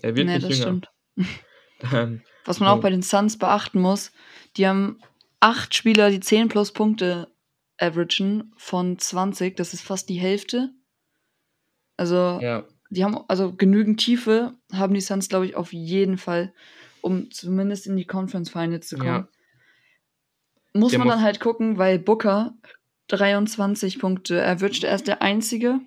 Er 0.00 0.14
wird 0.16 0.26
nee, 0.26 0.38
nicht 0.38 0.64
jünger. 0.64 0.82
ähm, 1.92 2.22
Was 2.44 2.60
man 2.60 2.68
auch 2.68 2.80
bei 2.80 2.90
den 2.90 3.02
Suns 3.02 3.36
beachten 3.36 3.80
muss, 3.80 4.12
die 4.56 4.66
haben 4.66 5.00
acht 5.40 5.74
Spieler, 5.74 6.10
die 6.10 6.20
10 6.20 6.48
plus 6.48 6.72
Punkte 6.72 7.32
averagen 7.78 8.52
von 8.56 8.98
20. 8.98 9.56
Das 9.56 9.74
ist 9.74 9.82
fast 9.82 10.08
die 10.08 10.20
Hälfte 10.20 10.70
Also, 11.96 12.38
ja. 12.40 12.64
Die 12.94 13.04
haben 13.04 13.18
also 13.28 13.52
genügend 13.52 14.00
Tiefe, 14.00 14.54
haben 14.72 14.94
die 14.94 15.00
Suns, 15.00 15.28
glaube 15.28 15.46
ich, 15.46 15.56
auf 15.56 15.72
jeden 15.72 16.18
Fall, 16.18 16.52
um 17.00 17.30
zumindest 17.30 17.86
in 17.86 17.96
die 17.96 18.06
Conference 18.06 18.50
Finals 18.50 18.88
zu 18.88 18.96
kommen. 18.96 19.08
Ja. 19.08 19.28
Muss 20.72 20.96
man 20.96 21.08
dann 21.08 21.22
halt 21.22 21.38
gucken, 21.40 21.78
weil 21.78 21.98
Booker 21.98 22.54
23 23.08 23.98
Punkte 23.98 24.40
erwischt. 24.40 24.82
Er 24.82 24.94
ist 24.94 25.06
der 25.06 25.22
Einzige 25.22 25.80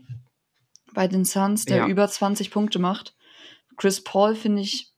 bei 0.93 1.07
den 1.07 1.25
Suns, 1.25 1.65
der 1.65 1.77
ja. 1.77 1.87
über 1.87 2.07
20 2.07 2.51
Punkte 2.51 2.79
macht. 2.79 3.15
Chris 3.75 4.03
Paul 4.03 4.35
finde 4.35 4.61
ich, 4.61 4.93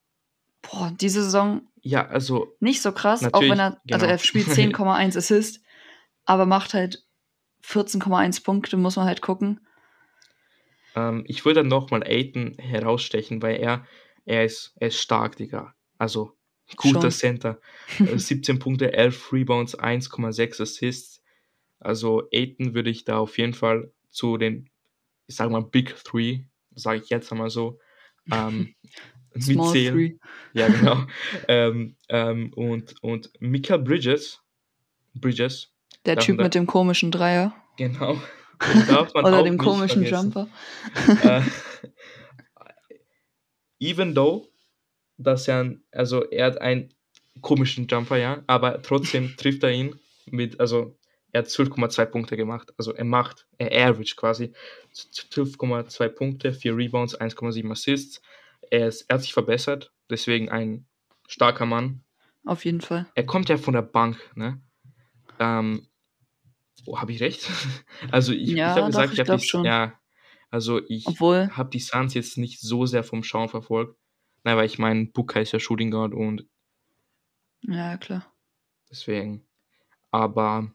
boah, 0.62 0.94
diese 1.00 1.24
Saison 1.24 1.62
ja, 1.82 2.08
also 2.08 2.56
nicht 2.60 2.82
so 2.82 2.92
krass, 2.92 3.34
auch 3.34 3.42
wenn 3.42 3.60
er, 3.60 3.80
genau. 3.86 3.94
also 3.94 4.06
er 4.06 4.18
spielt 4.18 4.48
10,1 4.50 5.18
Assist, 5.18 5.62
aber 6.26 6.46
macht 6.46 6.74
halt 6.74 7.04
14,1 7.66 8.44
Punkte, 8.44 8.78
muss 8.78 8.96
man 8.96 9.06
halt 9.06 9.22
gucken. 9.22 9.62
Ähm, 11.00 11.24
ich 11.28 11.46
würde 11.46 11.62
dann 11.62 11.70
nochmal 11.70 12.04
Aiden 12.04 12.56
herausstechen, 12.58 13.42
weil 13.42 13.58
er, 13.58 13.86
er 14.26 14.46
ist, 14.46 14.74
er 14.80 14.90
ist 14.90 15.00
stark, 15.00 15.38
Digga. 15.38 15.74
Also 15.98 16.34
guter 16.76 17.02
Schon. 17.02 17.12
Center. 17.12 17.60
17 17.98 18.56
äh, 18.56 18.60
Punkte, 18.60 18.94
11 18.94 19.34
Rebounds, 19.34 19.78
1,6 19.78 20.62
Assists. 20.62 21.24
Also 21.80 22.28
Aiden 22.34 22.74
würde 22.74 22.90
ich 22.90 23.06
da 23.06 23.18
auf 23.18 23.38
jeden 23.38 23.54
Fall 23.54 23.92
zu 24.10 24.38
den, 24.38 24.70
ich 25.28 25.36
sage 25.36 25.52
mal, 25.52 25.64
Big 25.64 25.96
Three, 26.04 26.42
sage 26.76 27.02
ich 27.04 27.10
jetzt 27.10 27.32
einmal 27.32 27.50
so, 27.50 27.80
ähm, 28.32 28.76
mitzählen. 29.34 30.20
Ja, 30.54 30.68
genau. 30.68 31.06
ähm, 31.48 31.96
ähm, 32.10 32.52
und, 32.56 32.96
und 33.02 33.32
Mika 33.40 33.78
Bridges, 33.78 34.42
Bridges. 35.14 35.72
Der 36.06 36.18
Typ 36.18 36.38
mit 36.38 36.56
dem 36.56 36.66
komischen 36.66 37.12
Dreier. 37.12 37.54
Genau. 37.78 38.20
Oder 39.14 39.44
dem 39.44 39.58
komischen. 39.58 40.04
Jumper. 40.04 40.48
äh, 41.24 41.42
even 43.80 44.14
though, 44.14 44.48
dass 45.18 45.48
er, 45.48 45.76
also 45.92 46.26
er 46.26 46.48
hat 46.48 46.62
einen 46.62 46.94
komischen 47.42 47.88
Jumper, 47.88 48.18
ja, 48.18 48.44
aber 48.48 48.82
trotzdem 48.82 49.34
trifft 49.38 49.64
er 49.64 49.72
ihn 49.72 50.00
mit, 50.26 50.60
also 50.60 50.98
er 51.32 51.44
hat 51.44 51.48
12,2 51.48 52.06
Punkte 52.06 52.38
gemacht. 52.38 52.74
Also 52.78 52.94
er 52.94 53.06
macht, 53.06 53.46
er 53.58 53.90
average 53.90 54.16
quasi 54.16 54.54
12,2 54.94 56.10
Punkte, 56.10 56.54
4 56.54 56.76
Rebounds, 56.76 57.20
1,7 57.20 57.72
Assists. 57.72 58.22
Er, 58.72 58.88
ist, 58.88 59.06
er 59.08 59.16
hat 59.16 59.22
sich 59.22 59.34
verbessert, 59.34 59.92
deswegen 60.10 60.50
ein 60.50 60.88
starker 61.28 61.66
Mann. 61.66 62.04
Auf 62.46 62.66
jeden 62.66 62.82
Fall. 62.82 63.06
Er 63.16 63.26
kommt 63.26 63.50
ja 63.50 63.58
von 63.58 63.74
der 63.74 63.84
Bank, 63.84 64.18
ne? 64.36 64.62
Ähm, 65.40 65.88
oh, 66.90 67.00
habe 67.00 67.12
ich 67.12 67.22
recht? 67.22 67.50
also 68.12 68.34
ich, 68.34 68.50
ja, 68.50 68.72
ich 68.72 68.78
habe 68.78 68.88
gesagt, 68.88 69.14
ich, 69.14 69.20
ich 69.20 69.30
habe 69.30 69.40
schon. 69.40 69.66
Ja, 69.66 70.00
also 70.50 70.82
ich 70.88 71.06
habe 71.06 71.70
die 71.70 71.80
Suns 71.80 72.14
jetzt 72.14 72.38
nicht 72.38 72.60
so 72.60 72.86
sehr 72.86 73.04
vom 73.04 73.24
Schauen 73.24 73.50
verfolgt. 73.50 73.98
Nein, 74.44 74.58
weil 74.58 74.66
ich 74.66 74.80
meine, 74.80 75.06
Booker 75.06 75.42
ist 75.42 75.52
ja 75.52 75.60
Shooting 75.60 75.92
Guard 75.92 76.14
und 76.14 76.46
ja, 77.62 77.98
klar. 77.98 78.26
Deswegen. 78.90 79.46
Aber 80.12 80.72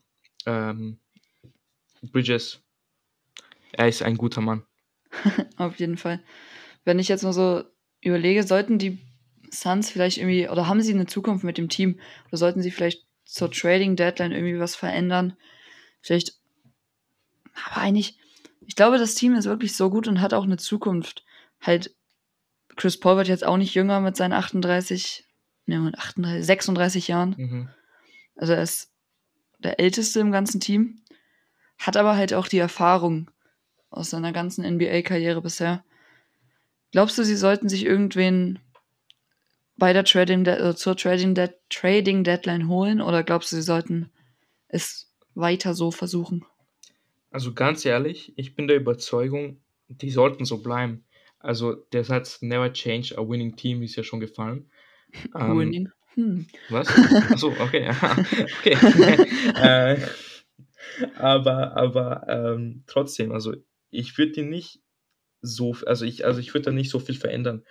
ähm, 0.46 0.98
Bridges, 2.02 2.62
er 3.72 3.88
ist 3.88 4.02
ein 4.02 4.16
guter 4.16 4.40
Mann. 4.40 4.64
Auf 5.56 5.78
jeden 5.78 5.96
Fall. 5.96 6.22
Wenn 6.84 6.98
ich 6.98 7.08
jetzt 7.08 7.24
mal 7.24 7.32
so 7.32 7.64
überlege, 8.00 8.42
sollten 8.42 8.78
die 8.78 8.98
Suns 9.50 9.90
vielleicht 9.90 10.18
irgendwie, 10.18 10.48
oder 10.48 10.68
haben 10.68 10.82
sie 10.82 10.92
eine 10.92 11.06
Zukunft 11.06 11.44
mit 11.44 11.58
dem 11.58 11.68
Team, 11.68 11.98
oder 12.28 12.36
sollten 12.36 12.62
sie 12.62 12.70
vielleicht 12.70 13.06
zur 13.24 13.50
Trading 13.50 13.96
Deadline 13.96 14.32
irgendwie 14.32 14.58
was 14.58 14.76
verändern? 14.76 15.36
Vielleicht, 16.04 16.34
aber 17.66 17.78
eigentlich, 17.78 18.18
ich 18.66 18.76
glaube, 18.76 18.98
das 18.98 19.14
Team 19.14 19.34
ist 19.34 19.46
wirklich 19.46 19.74
so 19.74 19.88
gut 19.88 20.06
und 20.06 20.20
hat 20.20 20.34
auch 20.34 20.44
eine 20.44 20.58
Zukunft. 20.58 21.24
Halt, 21.62 21.94
Chris 22.76 23.00
Paul 23.00 23.16
wird 23.16 23.28
jetzt 23.28 23.44
auch 23.44 23.56
nicht 23.56 23.74
jünger 23.74 24.00
mit 24.00 24.14
seinen 24.14 24.34
38, 24.34 25.24
ne, 25.64 25.92
38, 25.96 26.44
36 26.44 27.08
Jahren. 27.08 27.34
Mhm. 27.38 27.68
Also 28.36 28.52
er 28.52 28.62
ist 28.62 28.92
der 29.60 29.80
Älteste 29.80 30.20
im 30.20 30.30
ganzen 30.30 30.60
Team, 30.60 31.00
hat 31.78 31.96
aber 31.96 32.16
halt 32.16 32.34
auch 32.34 32.48
die 32.48 32.58
Erfahrung 32.58 33.30
aus 33.88 34.10
seiner 34.10 34.32
ganzen 34.32 34.62
NBA-Karriere 34.62 35.40
bisher. 35.40 35.84
Glaubst 36.92 37.16
du, 37.16 37.24
sie 37.24 37.36
sollten 37.36 37.70
sich 37.70 37.86
irgendwen 37.86 38.58
bei 39.76 39.94
der 39.94 40.04
Trading 40.04 40.44
äh, 40.44 40.76
zur 40.76 40.98
Trading, 40.98 41.34
De 41.34 41.48
Trading 41.70 42.24
Deadline 42.24 42.68
holen 42.68 43.00
oder 43.00 43.22
glaubst 43.22 43.52
du, 43.52 43.56
sie 43.56 43.62
sollten 43.62 44.10
es 44.68 45.13
weiter 45.34 45.74
so 45.74 45.90
versuchen? 45.90 46.44
Also 47.30 47.52
ganz 47.52 47.84
ehrlich, 47.84 48.32
ich 48.36 48.54
bin 48.54 48.68
der 48.68 48.76
Überzeugung, 48.76 49.60
die 49.88 50.10
sollten 50.10 50.44
so 50.44 50.62
bleiben. 50.62 51.04
Also 51.38 51.74
der 51.74 52.04
Satz 52.04 52.40
Never 52.42 52.72
change 52.72 53.18
a 53.18 53.28
winning 53.28 53.56
team 53.56 53.82
ist 53.82 53.96
ja 53.96 54.02
schon 54.02 54.20
gefallen. 54.20 54.70
winning. 55.34 55.86
Ähm, 55.86 55.92
hm. 56.14 56.46
Was? 56.70 56.88
Achso, 57.30 57.48
okay. 57.58 57.90
okay. 58.60 58.76
äh, 59.56 60.00
aber 61.16 61.76
aber 61.76 62.26
ähm, 62.28 62.84
trotzdem, 62.86 63.32
also 63.32 63.54
ich 63.90 64.16
würde 64.16 64.32
die 64.32 64.42
nicht 64.42 64.80
so, 65.40 65.76
also 65.86 66.04
ich, 66.04 66.24
also 66.24 66.40
ich 66.40 66.54
würde 66.54 66.66
da 66.66 66.70
nicht 66.70 66.90
so 66.90 66.98
viel 66.98 67.16
verändern. 67.16 67.64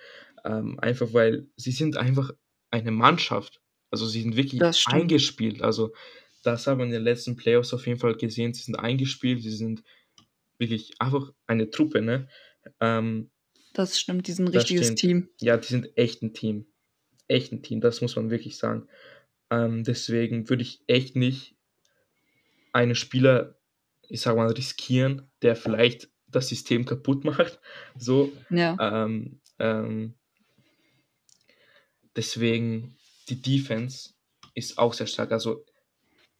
Ähm, 0.44 0.78
einfach 0.78 1.12
weil 1.12 1.48
sie 1.56 1.72
sind 1.72 1.96
einfach 1.96 2.30
eine 2.70 2.90
Mannschaft. 2.90 3.60
Also 3.90 4.06
sie 4.06 4.22
sind 4.22 4.36
wirklich 4.36 4.62
eingespielt. 4.88 5.62
Also 5.62 5.92
das 6.44 6.66
haben 6.66 6.78
wir 6.78 6.84
in 6.84 6.92
den 6.92 7.02
letzten 7.02 7.36
Playoffs 7.36 7.74
auf 7.74 7.86
jeden 7.86 7.98
Fall 7.98 8.16
gesehen. 8.16 8.54
Sie 8.54 8.62
sind 8.62 8.76
eingespielt, 8.76 9.42
sie 9.42 9.50
sind 9.50 9.82
wirklich 10.58 10.92
einfach 11.00 11.32
eine 11.46 11.70
Truppe, 11.70 12.02
ne? 12.02 12.28
Ähm, 12.80 13.30
das 13.72 13.98
stimmt, 13.98 14.28
die 14.28 14.32
sind 14.32 14.48
ein 14.48 14.54
richtiges 14.54 14.86
stimmt. 14.86 14.98
Team. 14.98 15.28
Ja, 15.40 15.56
die 15.56 15.66
sind 15.66 15.96
echt 15.96 16.22
ein 16.22 16.32
Team 16.32 16.66
echt 17.28 17.52
ein 17.52 17.62
Team, 17.62 17.80
das 17.80 18.00
muss 18.00 18.16
man 18.16 18.30
wirklich 18.30 18.56
sagen. 18.56 18.88
Ähm, 19.50 19.84
deswegen 19.84 20.48
würde 20.48 20.62
ich 20.62 20.82
echt 20.86 21.16
nicht 21.16 21.56
einen 22.72 22.94
Spieler, 22.94 23.56
ich 24.08 24.20
sag 24.20 24.36
mal, 24.36 24.50
riskieren, 24.50 25.30
der 25.42 25.56
vielleicht 25.56 26.10
das 26.28 26.48
System 26.48 26.84
kaputt 26.84 27.24
macht. 27.24 27.60
So. 27.96 28.32
Ja. 28.50 28.76
Ähm, 28.80 29.40
ähm, 29.58 30.14
deswegen, 32.16 32.96
die 33.28 33.40
Defense 33.40 34.10
ist 34.54 34.78
auch 34.78 34.92
sehr 34.92 35.06
stark. 35.06 35.32
Also 35.32 35.64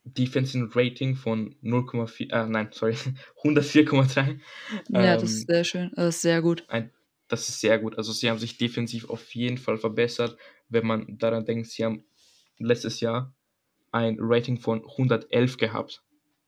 Defensive 0.05 0.71
Rating 0.75 1.17
von 1.17 1.55
0,4, 1.63 2.31
äh, 2.31 2.47
nein, 2.47 2.69
sorry, 2.73 2.95
104,3. 3.43 4.39
Ja, 4.89 5.17
das 5.17 5.31
ist 5.31 5.41
ähm, 5.41 5.47
sehr 5.47 5.65
schön, 5.65 5.93
das 5.97 6.17
ist 6.17 6.23
sehr 6.23 6.43
gut. 6.43 6.65
Ein, 6.69 6.91
das 7.29 7.49
ist 7.49 7.61
sehr 7.61 7.79
gut. 7.79 7.97
Also 7.97 8.13
sie 8.13 8.29
haben 8.29 8.39
sich 8.39 8.59
defensiv 8.59 9.09
auf 9.09 9.35
jeden 9.35 9.59
Fall 9.59 9.79
verbessert 9.79 10.37
wenn 10.69 10.87
man 10.87 11.19
daran 11.19 11.45
denkt, 11.45 11.69
sie 11.69 11.85
haben 11.85 12.05
letztes 12.59 13.01
Jahr 13.01 13.35
ein 13.93 14.17
Rating 14.21 14.59
von 14.59 14.85
111 14.85 15.57
gehabt. 15.57 16.03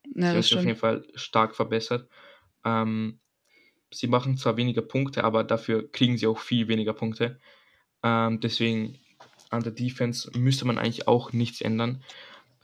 Ja, 0.05 0.13
sie 0.15 0.29
haben 0.29 0.43
sich 0.43 0.57
auf 0.57 0.65
jeden 0.65 0.79
Fall 0.79 1.07
stark 1.15 1.55
verbessert. 1.55 2.09
Ähm, 2.65 3.21
sie 3.91 4.09
machen 4.09 4.37
zwar 4.37 4.57
weniger 4.57 4.83
Punkte, 4.83 5.25
aber 5.25 5.45
dafür 5.45 5.91
kriegen 5.91 6.19
sie 6.19 6.27
auch 6.27 6.39
viel 6.39 6.69
weniger 6.69 6.93
Punkte. 6.93 7.41
Ähm, 8.03 8.41
deswegen 8.41 8.99
an 9.51 9.63
der 9.63 9.73
Defense 9.73 10.31
müsste 10.37 10.65
man 10.65 10.79
eigentlich 10.79 11.07
auch 11.07 11.33
nichts 11.33 11.61
ändern. 11.61 12.03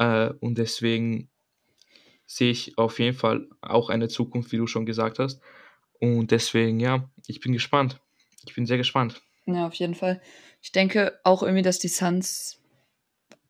Äh, 0.02 0.34
und 0.40 0.58
deswegen 0.58 1.28
sehe 2.26 2.50
ich 2.50 2.76
auf 2.76 2.98
jeden 2.98 3.16
Fall 3.16 3.48
auch 3.60 3.88
eine 3.88 4.08
Zukunft, 4.08 4.50
wie 4.52 4.56
du 4.56 4.66
schon 4.66 4.86
gesagt 4.86 5.18
hast. 5.18 5.40
Und 6.00 6.32
deswegen, 6.32 6.80
ja, 6.80 7.08
ich 7.26 7.40
bin 7.40 7.52
gespannt. 7.52 8.00
Ich 8.46 8.54
bin 8.54 8.66
sehr 8.66 8.78
gespannt. 8.78 9.22
Ja, 9.46 9.66
auf 9.66 9.74
jeden 9.74 9.94
Fall. 9.94 10.20
Ich 10.60 10.72
denke 10.72 11.20
auch 11.22 11.42
irgendwie, 11.42 11.62
dass 11.62 11.78
die 11.78 11.88
Suns, 11.88 12.60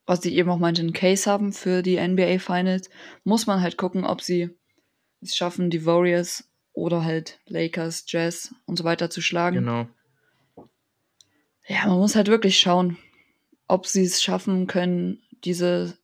was 0.04 0.20
sie 0.20 0.34
eben 0.36 0.50
auch 0.50 0.58
meinte, 0.58 0.82
einen 0.82 0.92
Case 0.92 1.30
haben 1.30 1.52
für 1.52 1.82
die 1.82 1.96
NBA 1.96 2.38
Finals. 2.38 2.90
Muss 3.24 3.46
man 3.46 3.62
halt 3.62 3.78
gucken, 3.78 4.04
ob 4.04 4.20
sie 4.20 4.50
es 5.22 5.34
schaffen, 5.34 5.70
die 5.70 5.86
Warriors 5.86 6.50
oder 6.74 7.04
halt 7.04 7.40
Lakers, 7.46 8.04
Jazz 8.08 8.54
und 8.66 8.76
so 8.76 8.84
weiter 8.84 9.08
zu 9.08 9.22
schlagen. 9.22 9.56
Genau. 9.56 9.88
Ja, 11.66 11.86
man 11.86 11.98
muss 11.98 12.16
halt 12.16 12.28
wirklich 12.28 12.58
schauen, 12.58 12.98
ob 13.68 13.86
sie 13.86 14.02
es 14.02 14.22
schaffen 14.22 14.66
können, 14.66 15.22
diese, 15.44 15.96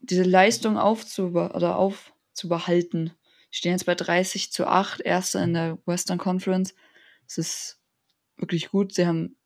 diese 0.00 0.22
Leistung 0.22 0.78
aufzuber 0.78 1.54
oder 1.54 1.76
aufzubehalten. 1.76 3.12
Die 3.52 3.56
stehen 3.56 3.72
jetzt 3.72 3.86
bei 3.86 3.94
30 3.94 4.52
zu 4.52 4.66
8, 4.66 5.00
Erster 5.00 5.42
in 5.42 5.54
der 5.54 5.78
Western 5.86 6.18
Conference. 6.18 6.74
Das 7.26 7.38
ist 7.38 7.80
wirklich 8.36 8.70
gut. 8.70 8.94
Sie 8.94 9.06
haben 9.06 9.36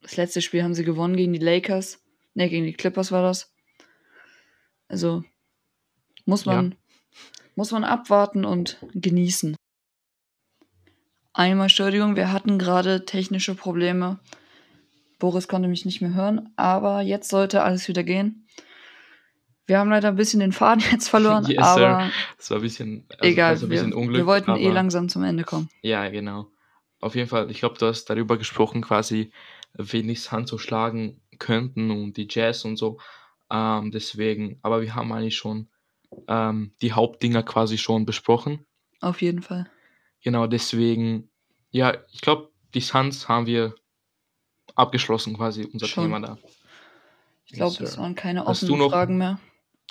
das 0.00 0.16
letzte 0.16 0.42
Spiel 0.42 0.62
haben 0.62 0.74
sie 0.74 0.84
gewonnen 0.84 1.16
gegen 1.16 1.32
die 1.32 1.38
Lakers. 1.38 2.02
Ne, 2.34 2.48
gegen 2.48 2.66
die 2.66 2.72
Clippers 2.72 3.10
war 3.10 3.22
das. 3.22 3.52
Also 4.86 5.24
muss 6.24 6.46
man, 6.46 6.70
ja. 6.70 6.76
muss 7.56 7.72
man 7.72 7.84
abwarten 7.84 8.44
und 8.44 8.78
genießen. 8.94 9.56
Einmal, 11.32 11.66
Entschuldigung, 11.66 12.16
wir 12.16 12.32
hatten 12.32 12.58
gerade 12.58 13.04
technische 13.04 13.54
Probleme. 13.54 14.18
Boris 15.18 15.48
konnte 15.48 15.68
mich 15.68 15.84
nicht 15.84 16.00
mehr 16.00 16.14
hören, 16.14 16.52
aber 16.56 17.00
jetzt 17.00 17.28
sollte 17.28 17.62
alles 17.62 17.88
wieder 17.88 18.04
gehen. 18.04 18.46
Wir 19.68 19.78
haben 19.78 19.90
leider 19.90 20.08
ein 20.08 20.16
bisschen 20.16 20.40
den 20.40 20.52
Faden 20.52 20.82
jetzt 20.90 21.08
verloren, 21.08 21.44
yes, 21.48 21.58
aber 21.58 22.10
es 22.38 22.50
war 22.50 22.56
ein 22.56 22.62
bisschen, 22.62 23.04
also, 23.10 23.24
egal. 23.24 23.54
Ein 23.54 23.68
bisschen 23.68 23.90
wir, 23.90 23.98
Unglück, 23.98 24.16
wir 24.16 24.26
wollten 24.26 24.56
eh 24.56 24.70
langsam 24.70 25.10
zum 25.10 25.22
Ende 25.24 25.44
kommen. 25.44 25.68
Ja, 25.82 26.08
genau. 26.08 26.50
auf 27.00 27.14
jeden 27.14 27.28
Fall, 27.28 27.50
ich 27.50 27.60
glaube, 27.60 27.76
du 27.78 27.86
hast 27.86 28.06
darüber 28.06 28.38
gesprochen, 28.38 28.80
quasi, 28.80 29.30
wen 29.74 30.08
die 30.08 30.14
Suns 30.14 30.48
so 30.48 30.56
schlagen 30.56 31.20
könnten 31.38 31.90
und 31.90 32.16
die 32.16 32.26
Jazz 32.30 32.64
und 32.64 32.78
so. 32.78 32.98
Ähm, 33.50 33.90
deswegen, 33.90 34.58
aber 34.62 34.80
wir 34.80 34.94
haben 34.94 35.12
eigentlich 35.12 35.36
schon 35.36 35.68
ähm, 36.28 36.72
die 36.80 36.94
Hauptdinger 36.94 37.42
quasi 37.42 37.76
schon 37.76 38.06
besprochen. 38.06 38.64
Auf 39.02 39.20
jeden 39.20 39.42
Fall. 39.42 39.70
Genau, 40.22 40.46
deswegen, 40.46 41.28
ja, 41.70 41.94
ich 42.10 42.22
glaube, 42.22 42.50
die 42.72 42.80
Suns 42.80 43.28
haben 43.28 43.44
wir 43.44 43.74
abgeschlossen, 44.74 45.36
quasi 45.36 45.68
unser 45.70 45.86
schon. 45.86 46.04
Thema 46.04 46.20
da. 46.20 46.38
Ich 47.44 47.52
glaube, 47.52 47.76
yes, 47.80 47.92
es 47.92 47.98
waren 47.98 48.14
keine 48.14 48.46
offenen 48.46 48.90
Fragen 48.90 49.18
mehr. 49.18 49.38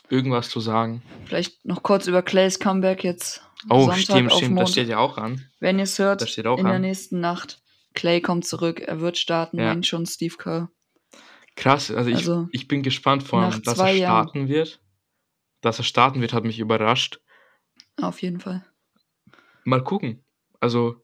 Irgendwas 0.09 0.49
zu 0.49 0.59
sagen? 0.59 1.01
Vielleicht 1.25 1.65
noch 1.65 1.83
kurz 1.83 2.07
über 2.07 2.21
Clays 2.21 2.59
Comeback 2.59 3.03
jetzt. 3.03 3.41
Oh, 3.69 3.85
Sonntag 3.85 3.97
stimmt, 3.99 4.33
stimmt, 4.33 4.59
das 4.59 4.71
steht 4.71 4.87
ja 4.87 4.99
auch 4.99 5.17
an. 5.17 5.45
Wenn 5.59 5.79
ihr 5.79 5.83
es 5.83 5.99
hört, 5.99 6.21
in 6.37 6.45
an. 6.45 6.65
der 6.65 6.79
nächsten 6.79 7.19
Nacht, 7.19 7.61
Clay 7.93 8.21
kommt 8.21 8.45
zurück, 8.45 8.79
er 8.79 9.01
wird 9.01 9.17
starten, 9.17 9.59
ja. 9.59 9.81
schon 9.83 10.05
Steve 10.05 10.35
Kerr. 10.37 10.69
Krass, 11.55 11.89
also, 11.89 12.11
also 12.11 12.47
ich, 12.51 12.61
ich 12.61 12.67
bin 12.67 12.83
gespannt 12.83 13.23
von, 13.23 13.49
dass 13.63 13.79
er 13.79 13.95
starten 13.95 13.97
Jahren. 13.97 14.47
wird. 14.47 14.79
Dass 15.61 15.79
er 15.79 15.83
starten 15.83 16.21
wird, 16.21 16.33
hat 16.33 16.43
mich 16.43 16.59
überrascht. 16.59 17.19
Auf 17.99 18.21
jeden 18.21 18.39
Fall. 18.39 18.63
Mal 19.63 19.83
gucken. 19.83 20.23
Also, 20.59 21.03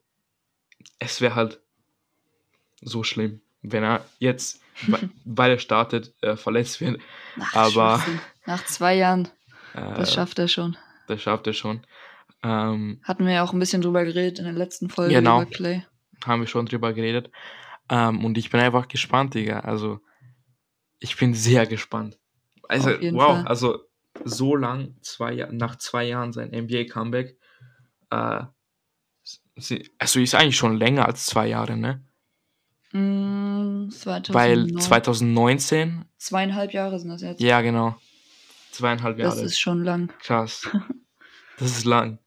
es 1.00 1.20
wäre 1.20 1.34
halt 1.34 1.60
so 2.80 3.02
schlimm, 3.02 3.40
wenn 3.62 3.82
er 3.82 4.06
jetzt, 4.20 4.60
weil 5.24 5.50
er 5.50 5.58
startet, 5.58 6.14
äh, 6.22 6.36
verletzt 6.36 6.80
wird. 6.80 7.00
Ach, 7.40 7.54
Aber 7.56 8.04
nach 8.46 8.64
zwei 8.66 8.94
Jahren, 8.94 9.28
äh, 9.74 9.94
das 9.94 10.12
schafft 10.12 10.38
er 10.38 10.48
schon. 10.48 10.76
Das 11.06 11.22
schafft 11.22 11.46
er 11.46 11.52
schon. 11.52 11.86
Ähm, 12.42 13.00
Hatten 13.02 13.26
wir 13.26 13.34
ja 13.34 13.42
auch 13.42 13.52
ein 13.52 13.58
bisschen 13.58 13.82
drüber 13.82 14.04
geredet 14.04 14.38
in 14.38 14.44
der 14.44 14.54
letzten 14.54 14.90
Folge 14.90 15.14
genau, 15.14 15.42
über 15.42 15.50
Clay. 15.50 15.86
Haben 16.24 16.40
wir 16.42 16.46
schon 16.46 16.66
drüber 16.66 16.92
geredet. 16.92 17.30
Ähm, 17.88 18.24
und 18.24 18.38
ich 18.38 18.50
bin 18.50 18.60
einfach 18.60 18.88
gespannt, 18.88 19.34
Digga. 19.34 19.60
Also, 19.60 20.00
ich 20.98 21.16
bin 21.16 21.34
sehr 21.34 21.66
gespannt. 21.66 22.18
Also, 22.68 22.90
wow, 22.90 23.36
Fall. 23.36 23.46
also 23.46 23.78
so 24.24 24.56
lang, 24.56 24.96
zwei, 25.00 25.48
nach 25.50 25.76
zwei 25.76 26.04
Jahren 26.04 26.32
sein 26.32 26.50
NBA-Comeback. 26.50 27.36
Äh, 28.10 28.42
also 29.98 30.20
ist 30.20 30.34
eigentlich 30.34 30.56
schon 30.56 30.76
länger 30.76 31.06
als 31.06 31.26
zwei 31.26 31.46
Jahre, 31.46 31.76
ne? 31.76 32.02
Mm, 32.92 33.90
2009. 33.90 34.34
Weil 34.34 34.80
2019. 34.80 36.04
Zweieinhalb 36.16 36.72
Jahre 36.72 36.98
sind 36.98 37.10
das 37.10 37.22
jetzt. 37.22 37.40
Ja, 37.40 37.60
genau. 37.60 37.96
Zweieinhalb 38.74 39.18
Jahre. 39.18 39.34
Das 39.34 39.42
ist 39.42 39.58
schon 39.58 39.84
lang. 39.84 40.12
Krass. 40.20 40.68
Das 41.56 41.70
ist 41.70 41.84
lang. 41.84 42.18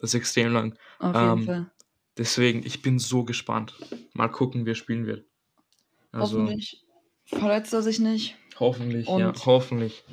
Das 0.00 0.10
ist 0.10 0.14
extrem 0.14 0.52
lang. 0.52 0.76
Auf 0.98 1.14
jeden 1.14 1.38
ähm, 1.38 1.44
Fall. 1.44 1.70
Deswegen, 2.18 2.66
ich 2.66 2.82
bin 2.82 2.98
so 2.98 3.22
gespannt. 3.22 3.74
Mal 4.12 4.26
gucken, 4.26 4.66
wer 4.66 4.74
spielen 4.74 5.06
wird. 5.06 5.24
Also, 6.10 6.40
Hoffentlich 6.40 6.82
verletzt 7.26 7.72
er 7.72 7.82
sich 7.82 7.98
nicht. 7.98 8.36
Hoffentlich, 8.58 9.06
Und 9.06 9.20
ja, 9.20 9.32
hoffentlich. 9.46 10.04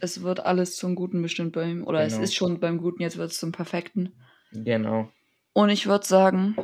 Es 0.00 0.22
wird 0.22 0.40
alles 0.40 0.76
zum 0.76 0.94
Guten 0.94 1.20
bestimmt 1.22 1.52
bei 1.52 1.64
ihm. 1.64 1.86
Oder 1.86 2.06
genau. 2.06 2.16
es 2.16 2.22
ist 2.22 2.34
schon 2.34 2.60
beim 2.60 2.78
Guten, 2.78 3.02
jetzt 3.02 3.16
wird 3.16 3.30
es 3.30 3.38
zum 3.38 3.52
Perfekten. 3.52 4.12
Genau. 4.52 5.10
Und 5.52 5.70
ich 5.70 5.86
würde 5.86 6.06
sagen, 6.06 6.56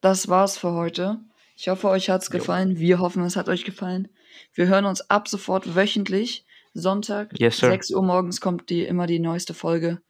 das 0.00 0.28
war's 0.28 0.56
für 0.56 0.72
heute. 0.72 1.20
Ich 1.56 1.68
hoffe, 1.68 1.88
euch 1.88 2.08
hat's 2.08 2.28
jo. 2.28 2.38
gefallen. 2.38 2.78
Wir 2.78 2.98
hoffen, 2.98 3.22
es 3.24 3.36
hat 3.36 3.48
euch 3.48 3.64
gefallen. 3.64 4.08
Wir 4.54 4.68
hören 4.68 4.84
uns 4.84 5.10
ab 5.10 5.28
sofort 5.28 5.74
wöchentlich. 5.74 6.46
Sonntag, 6.74 7.38
yes, 7.38 7.58
6 7.58 7.90
Uhr 7.90 8.02
morgens 8.02 8.40
kommt 8.40 8.70
die, 8.70 8.84
immer 8.84 9.06
die 9.06 9.18
neueste 9.18 9.54
Folge. 9.54 10.00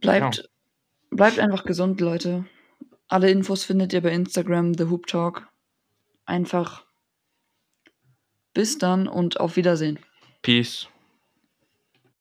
Bleibt, 0.00 0.36
genau. 0.36 0.48
bleibt 1.10 1.38
einfach 1.38 1.64
gesund, 1.64 2.00
Leute. 2.00 2.44
Alle 3.08 3.30
Infos 3.30 3.64
findet 3.64 3.92
ihr 3.92 4.02
bei 4.02 4.12
Instagram, 4.12 4.74
The 4.74 4.84
Hoop 4.84 5.06
Talk. 5.06 5.48
Einfach 6.26 6.84
bis 8.52 8.76
dann 8.76 9.08
und 9.08 9.40
auf 9.40 9.56
Wiedersehen. 9.56 9.98
Peace. 10.42 10.88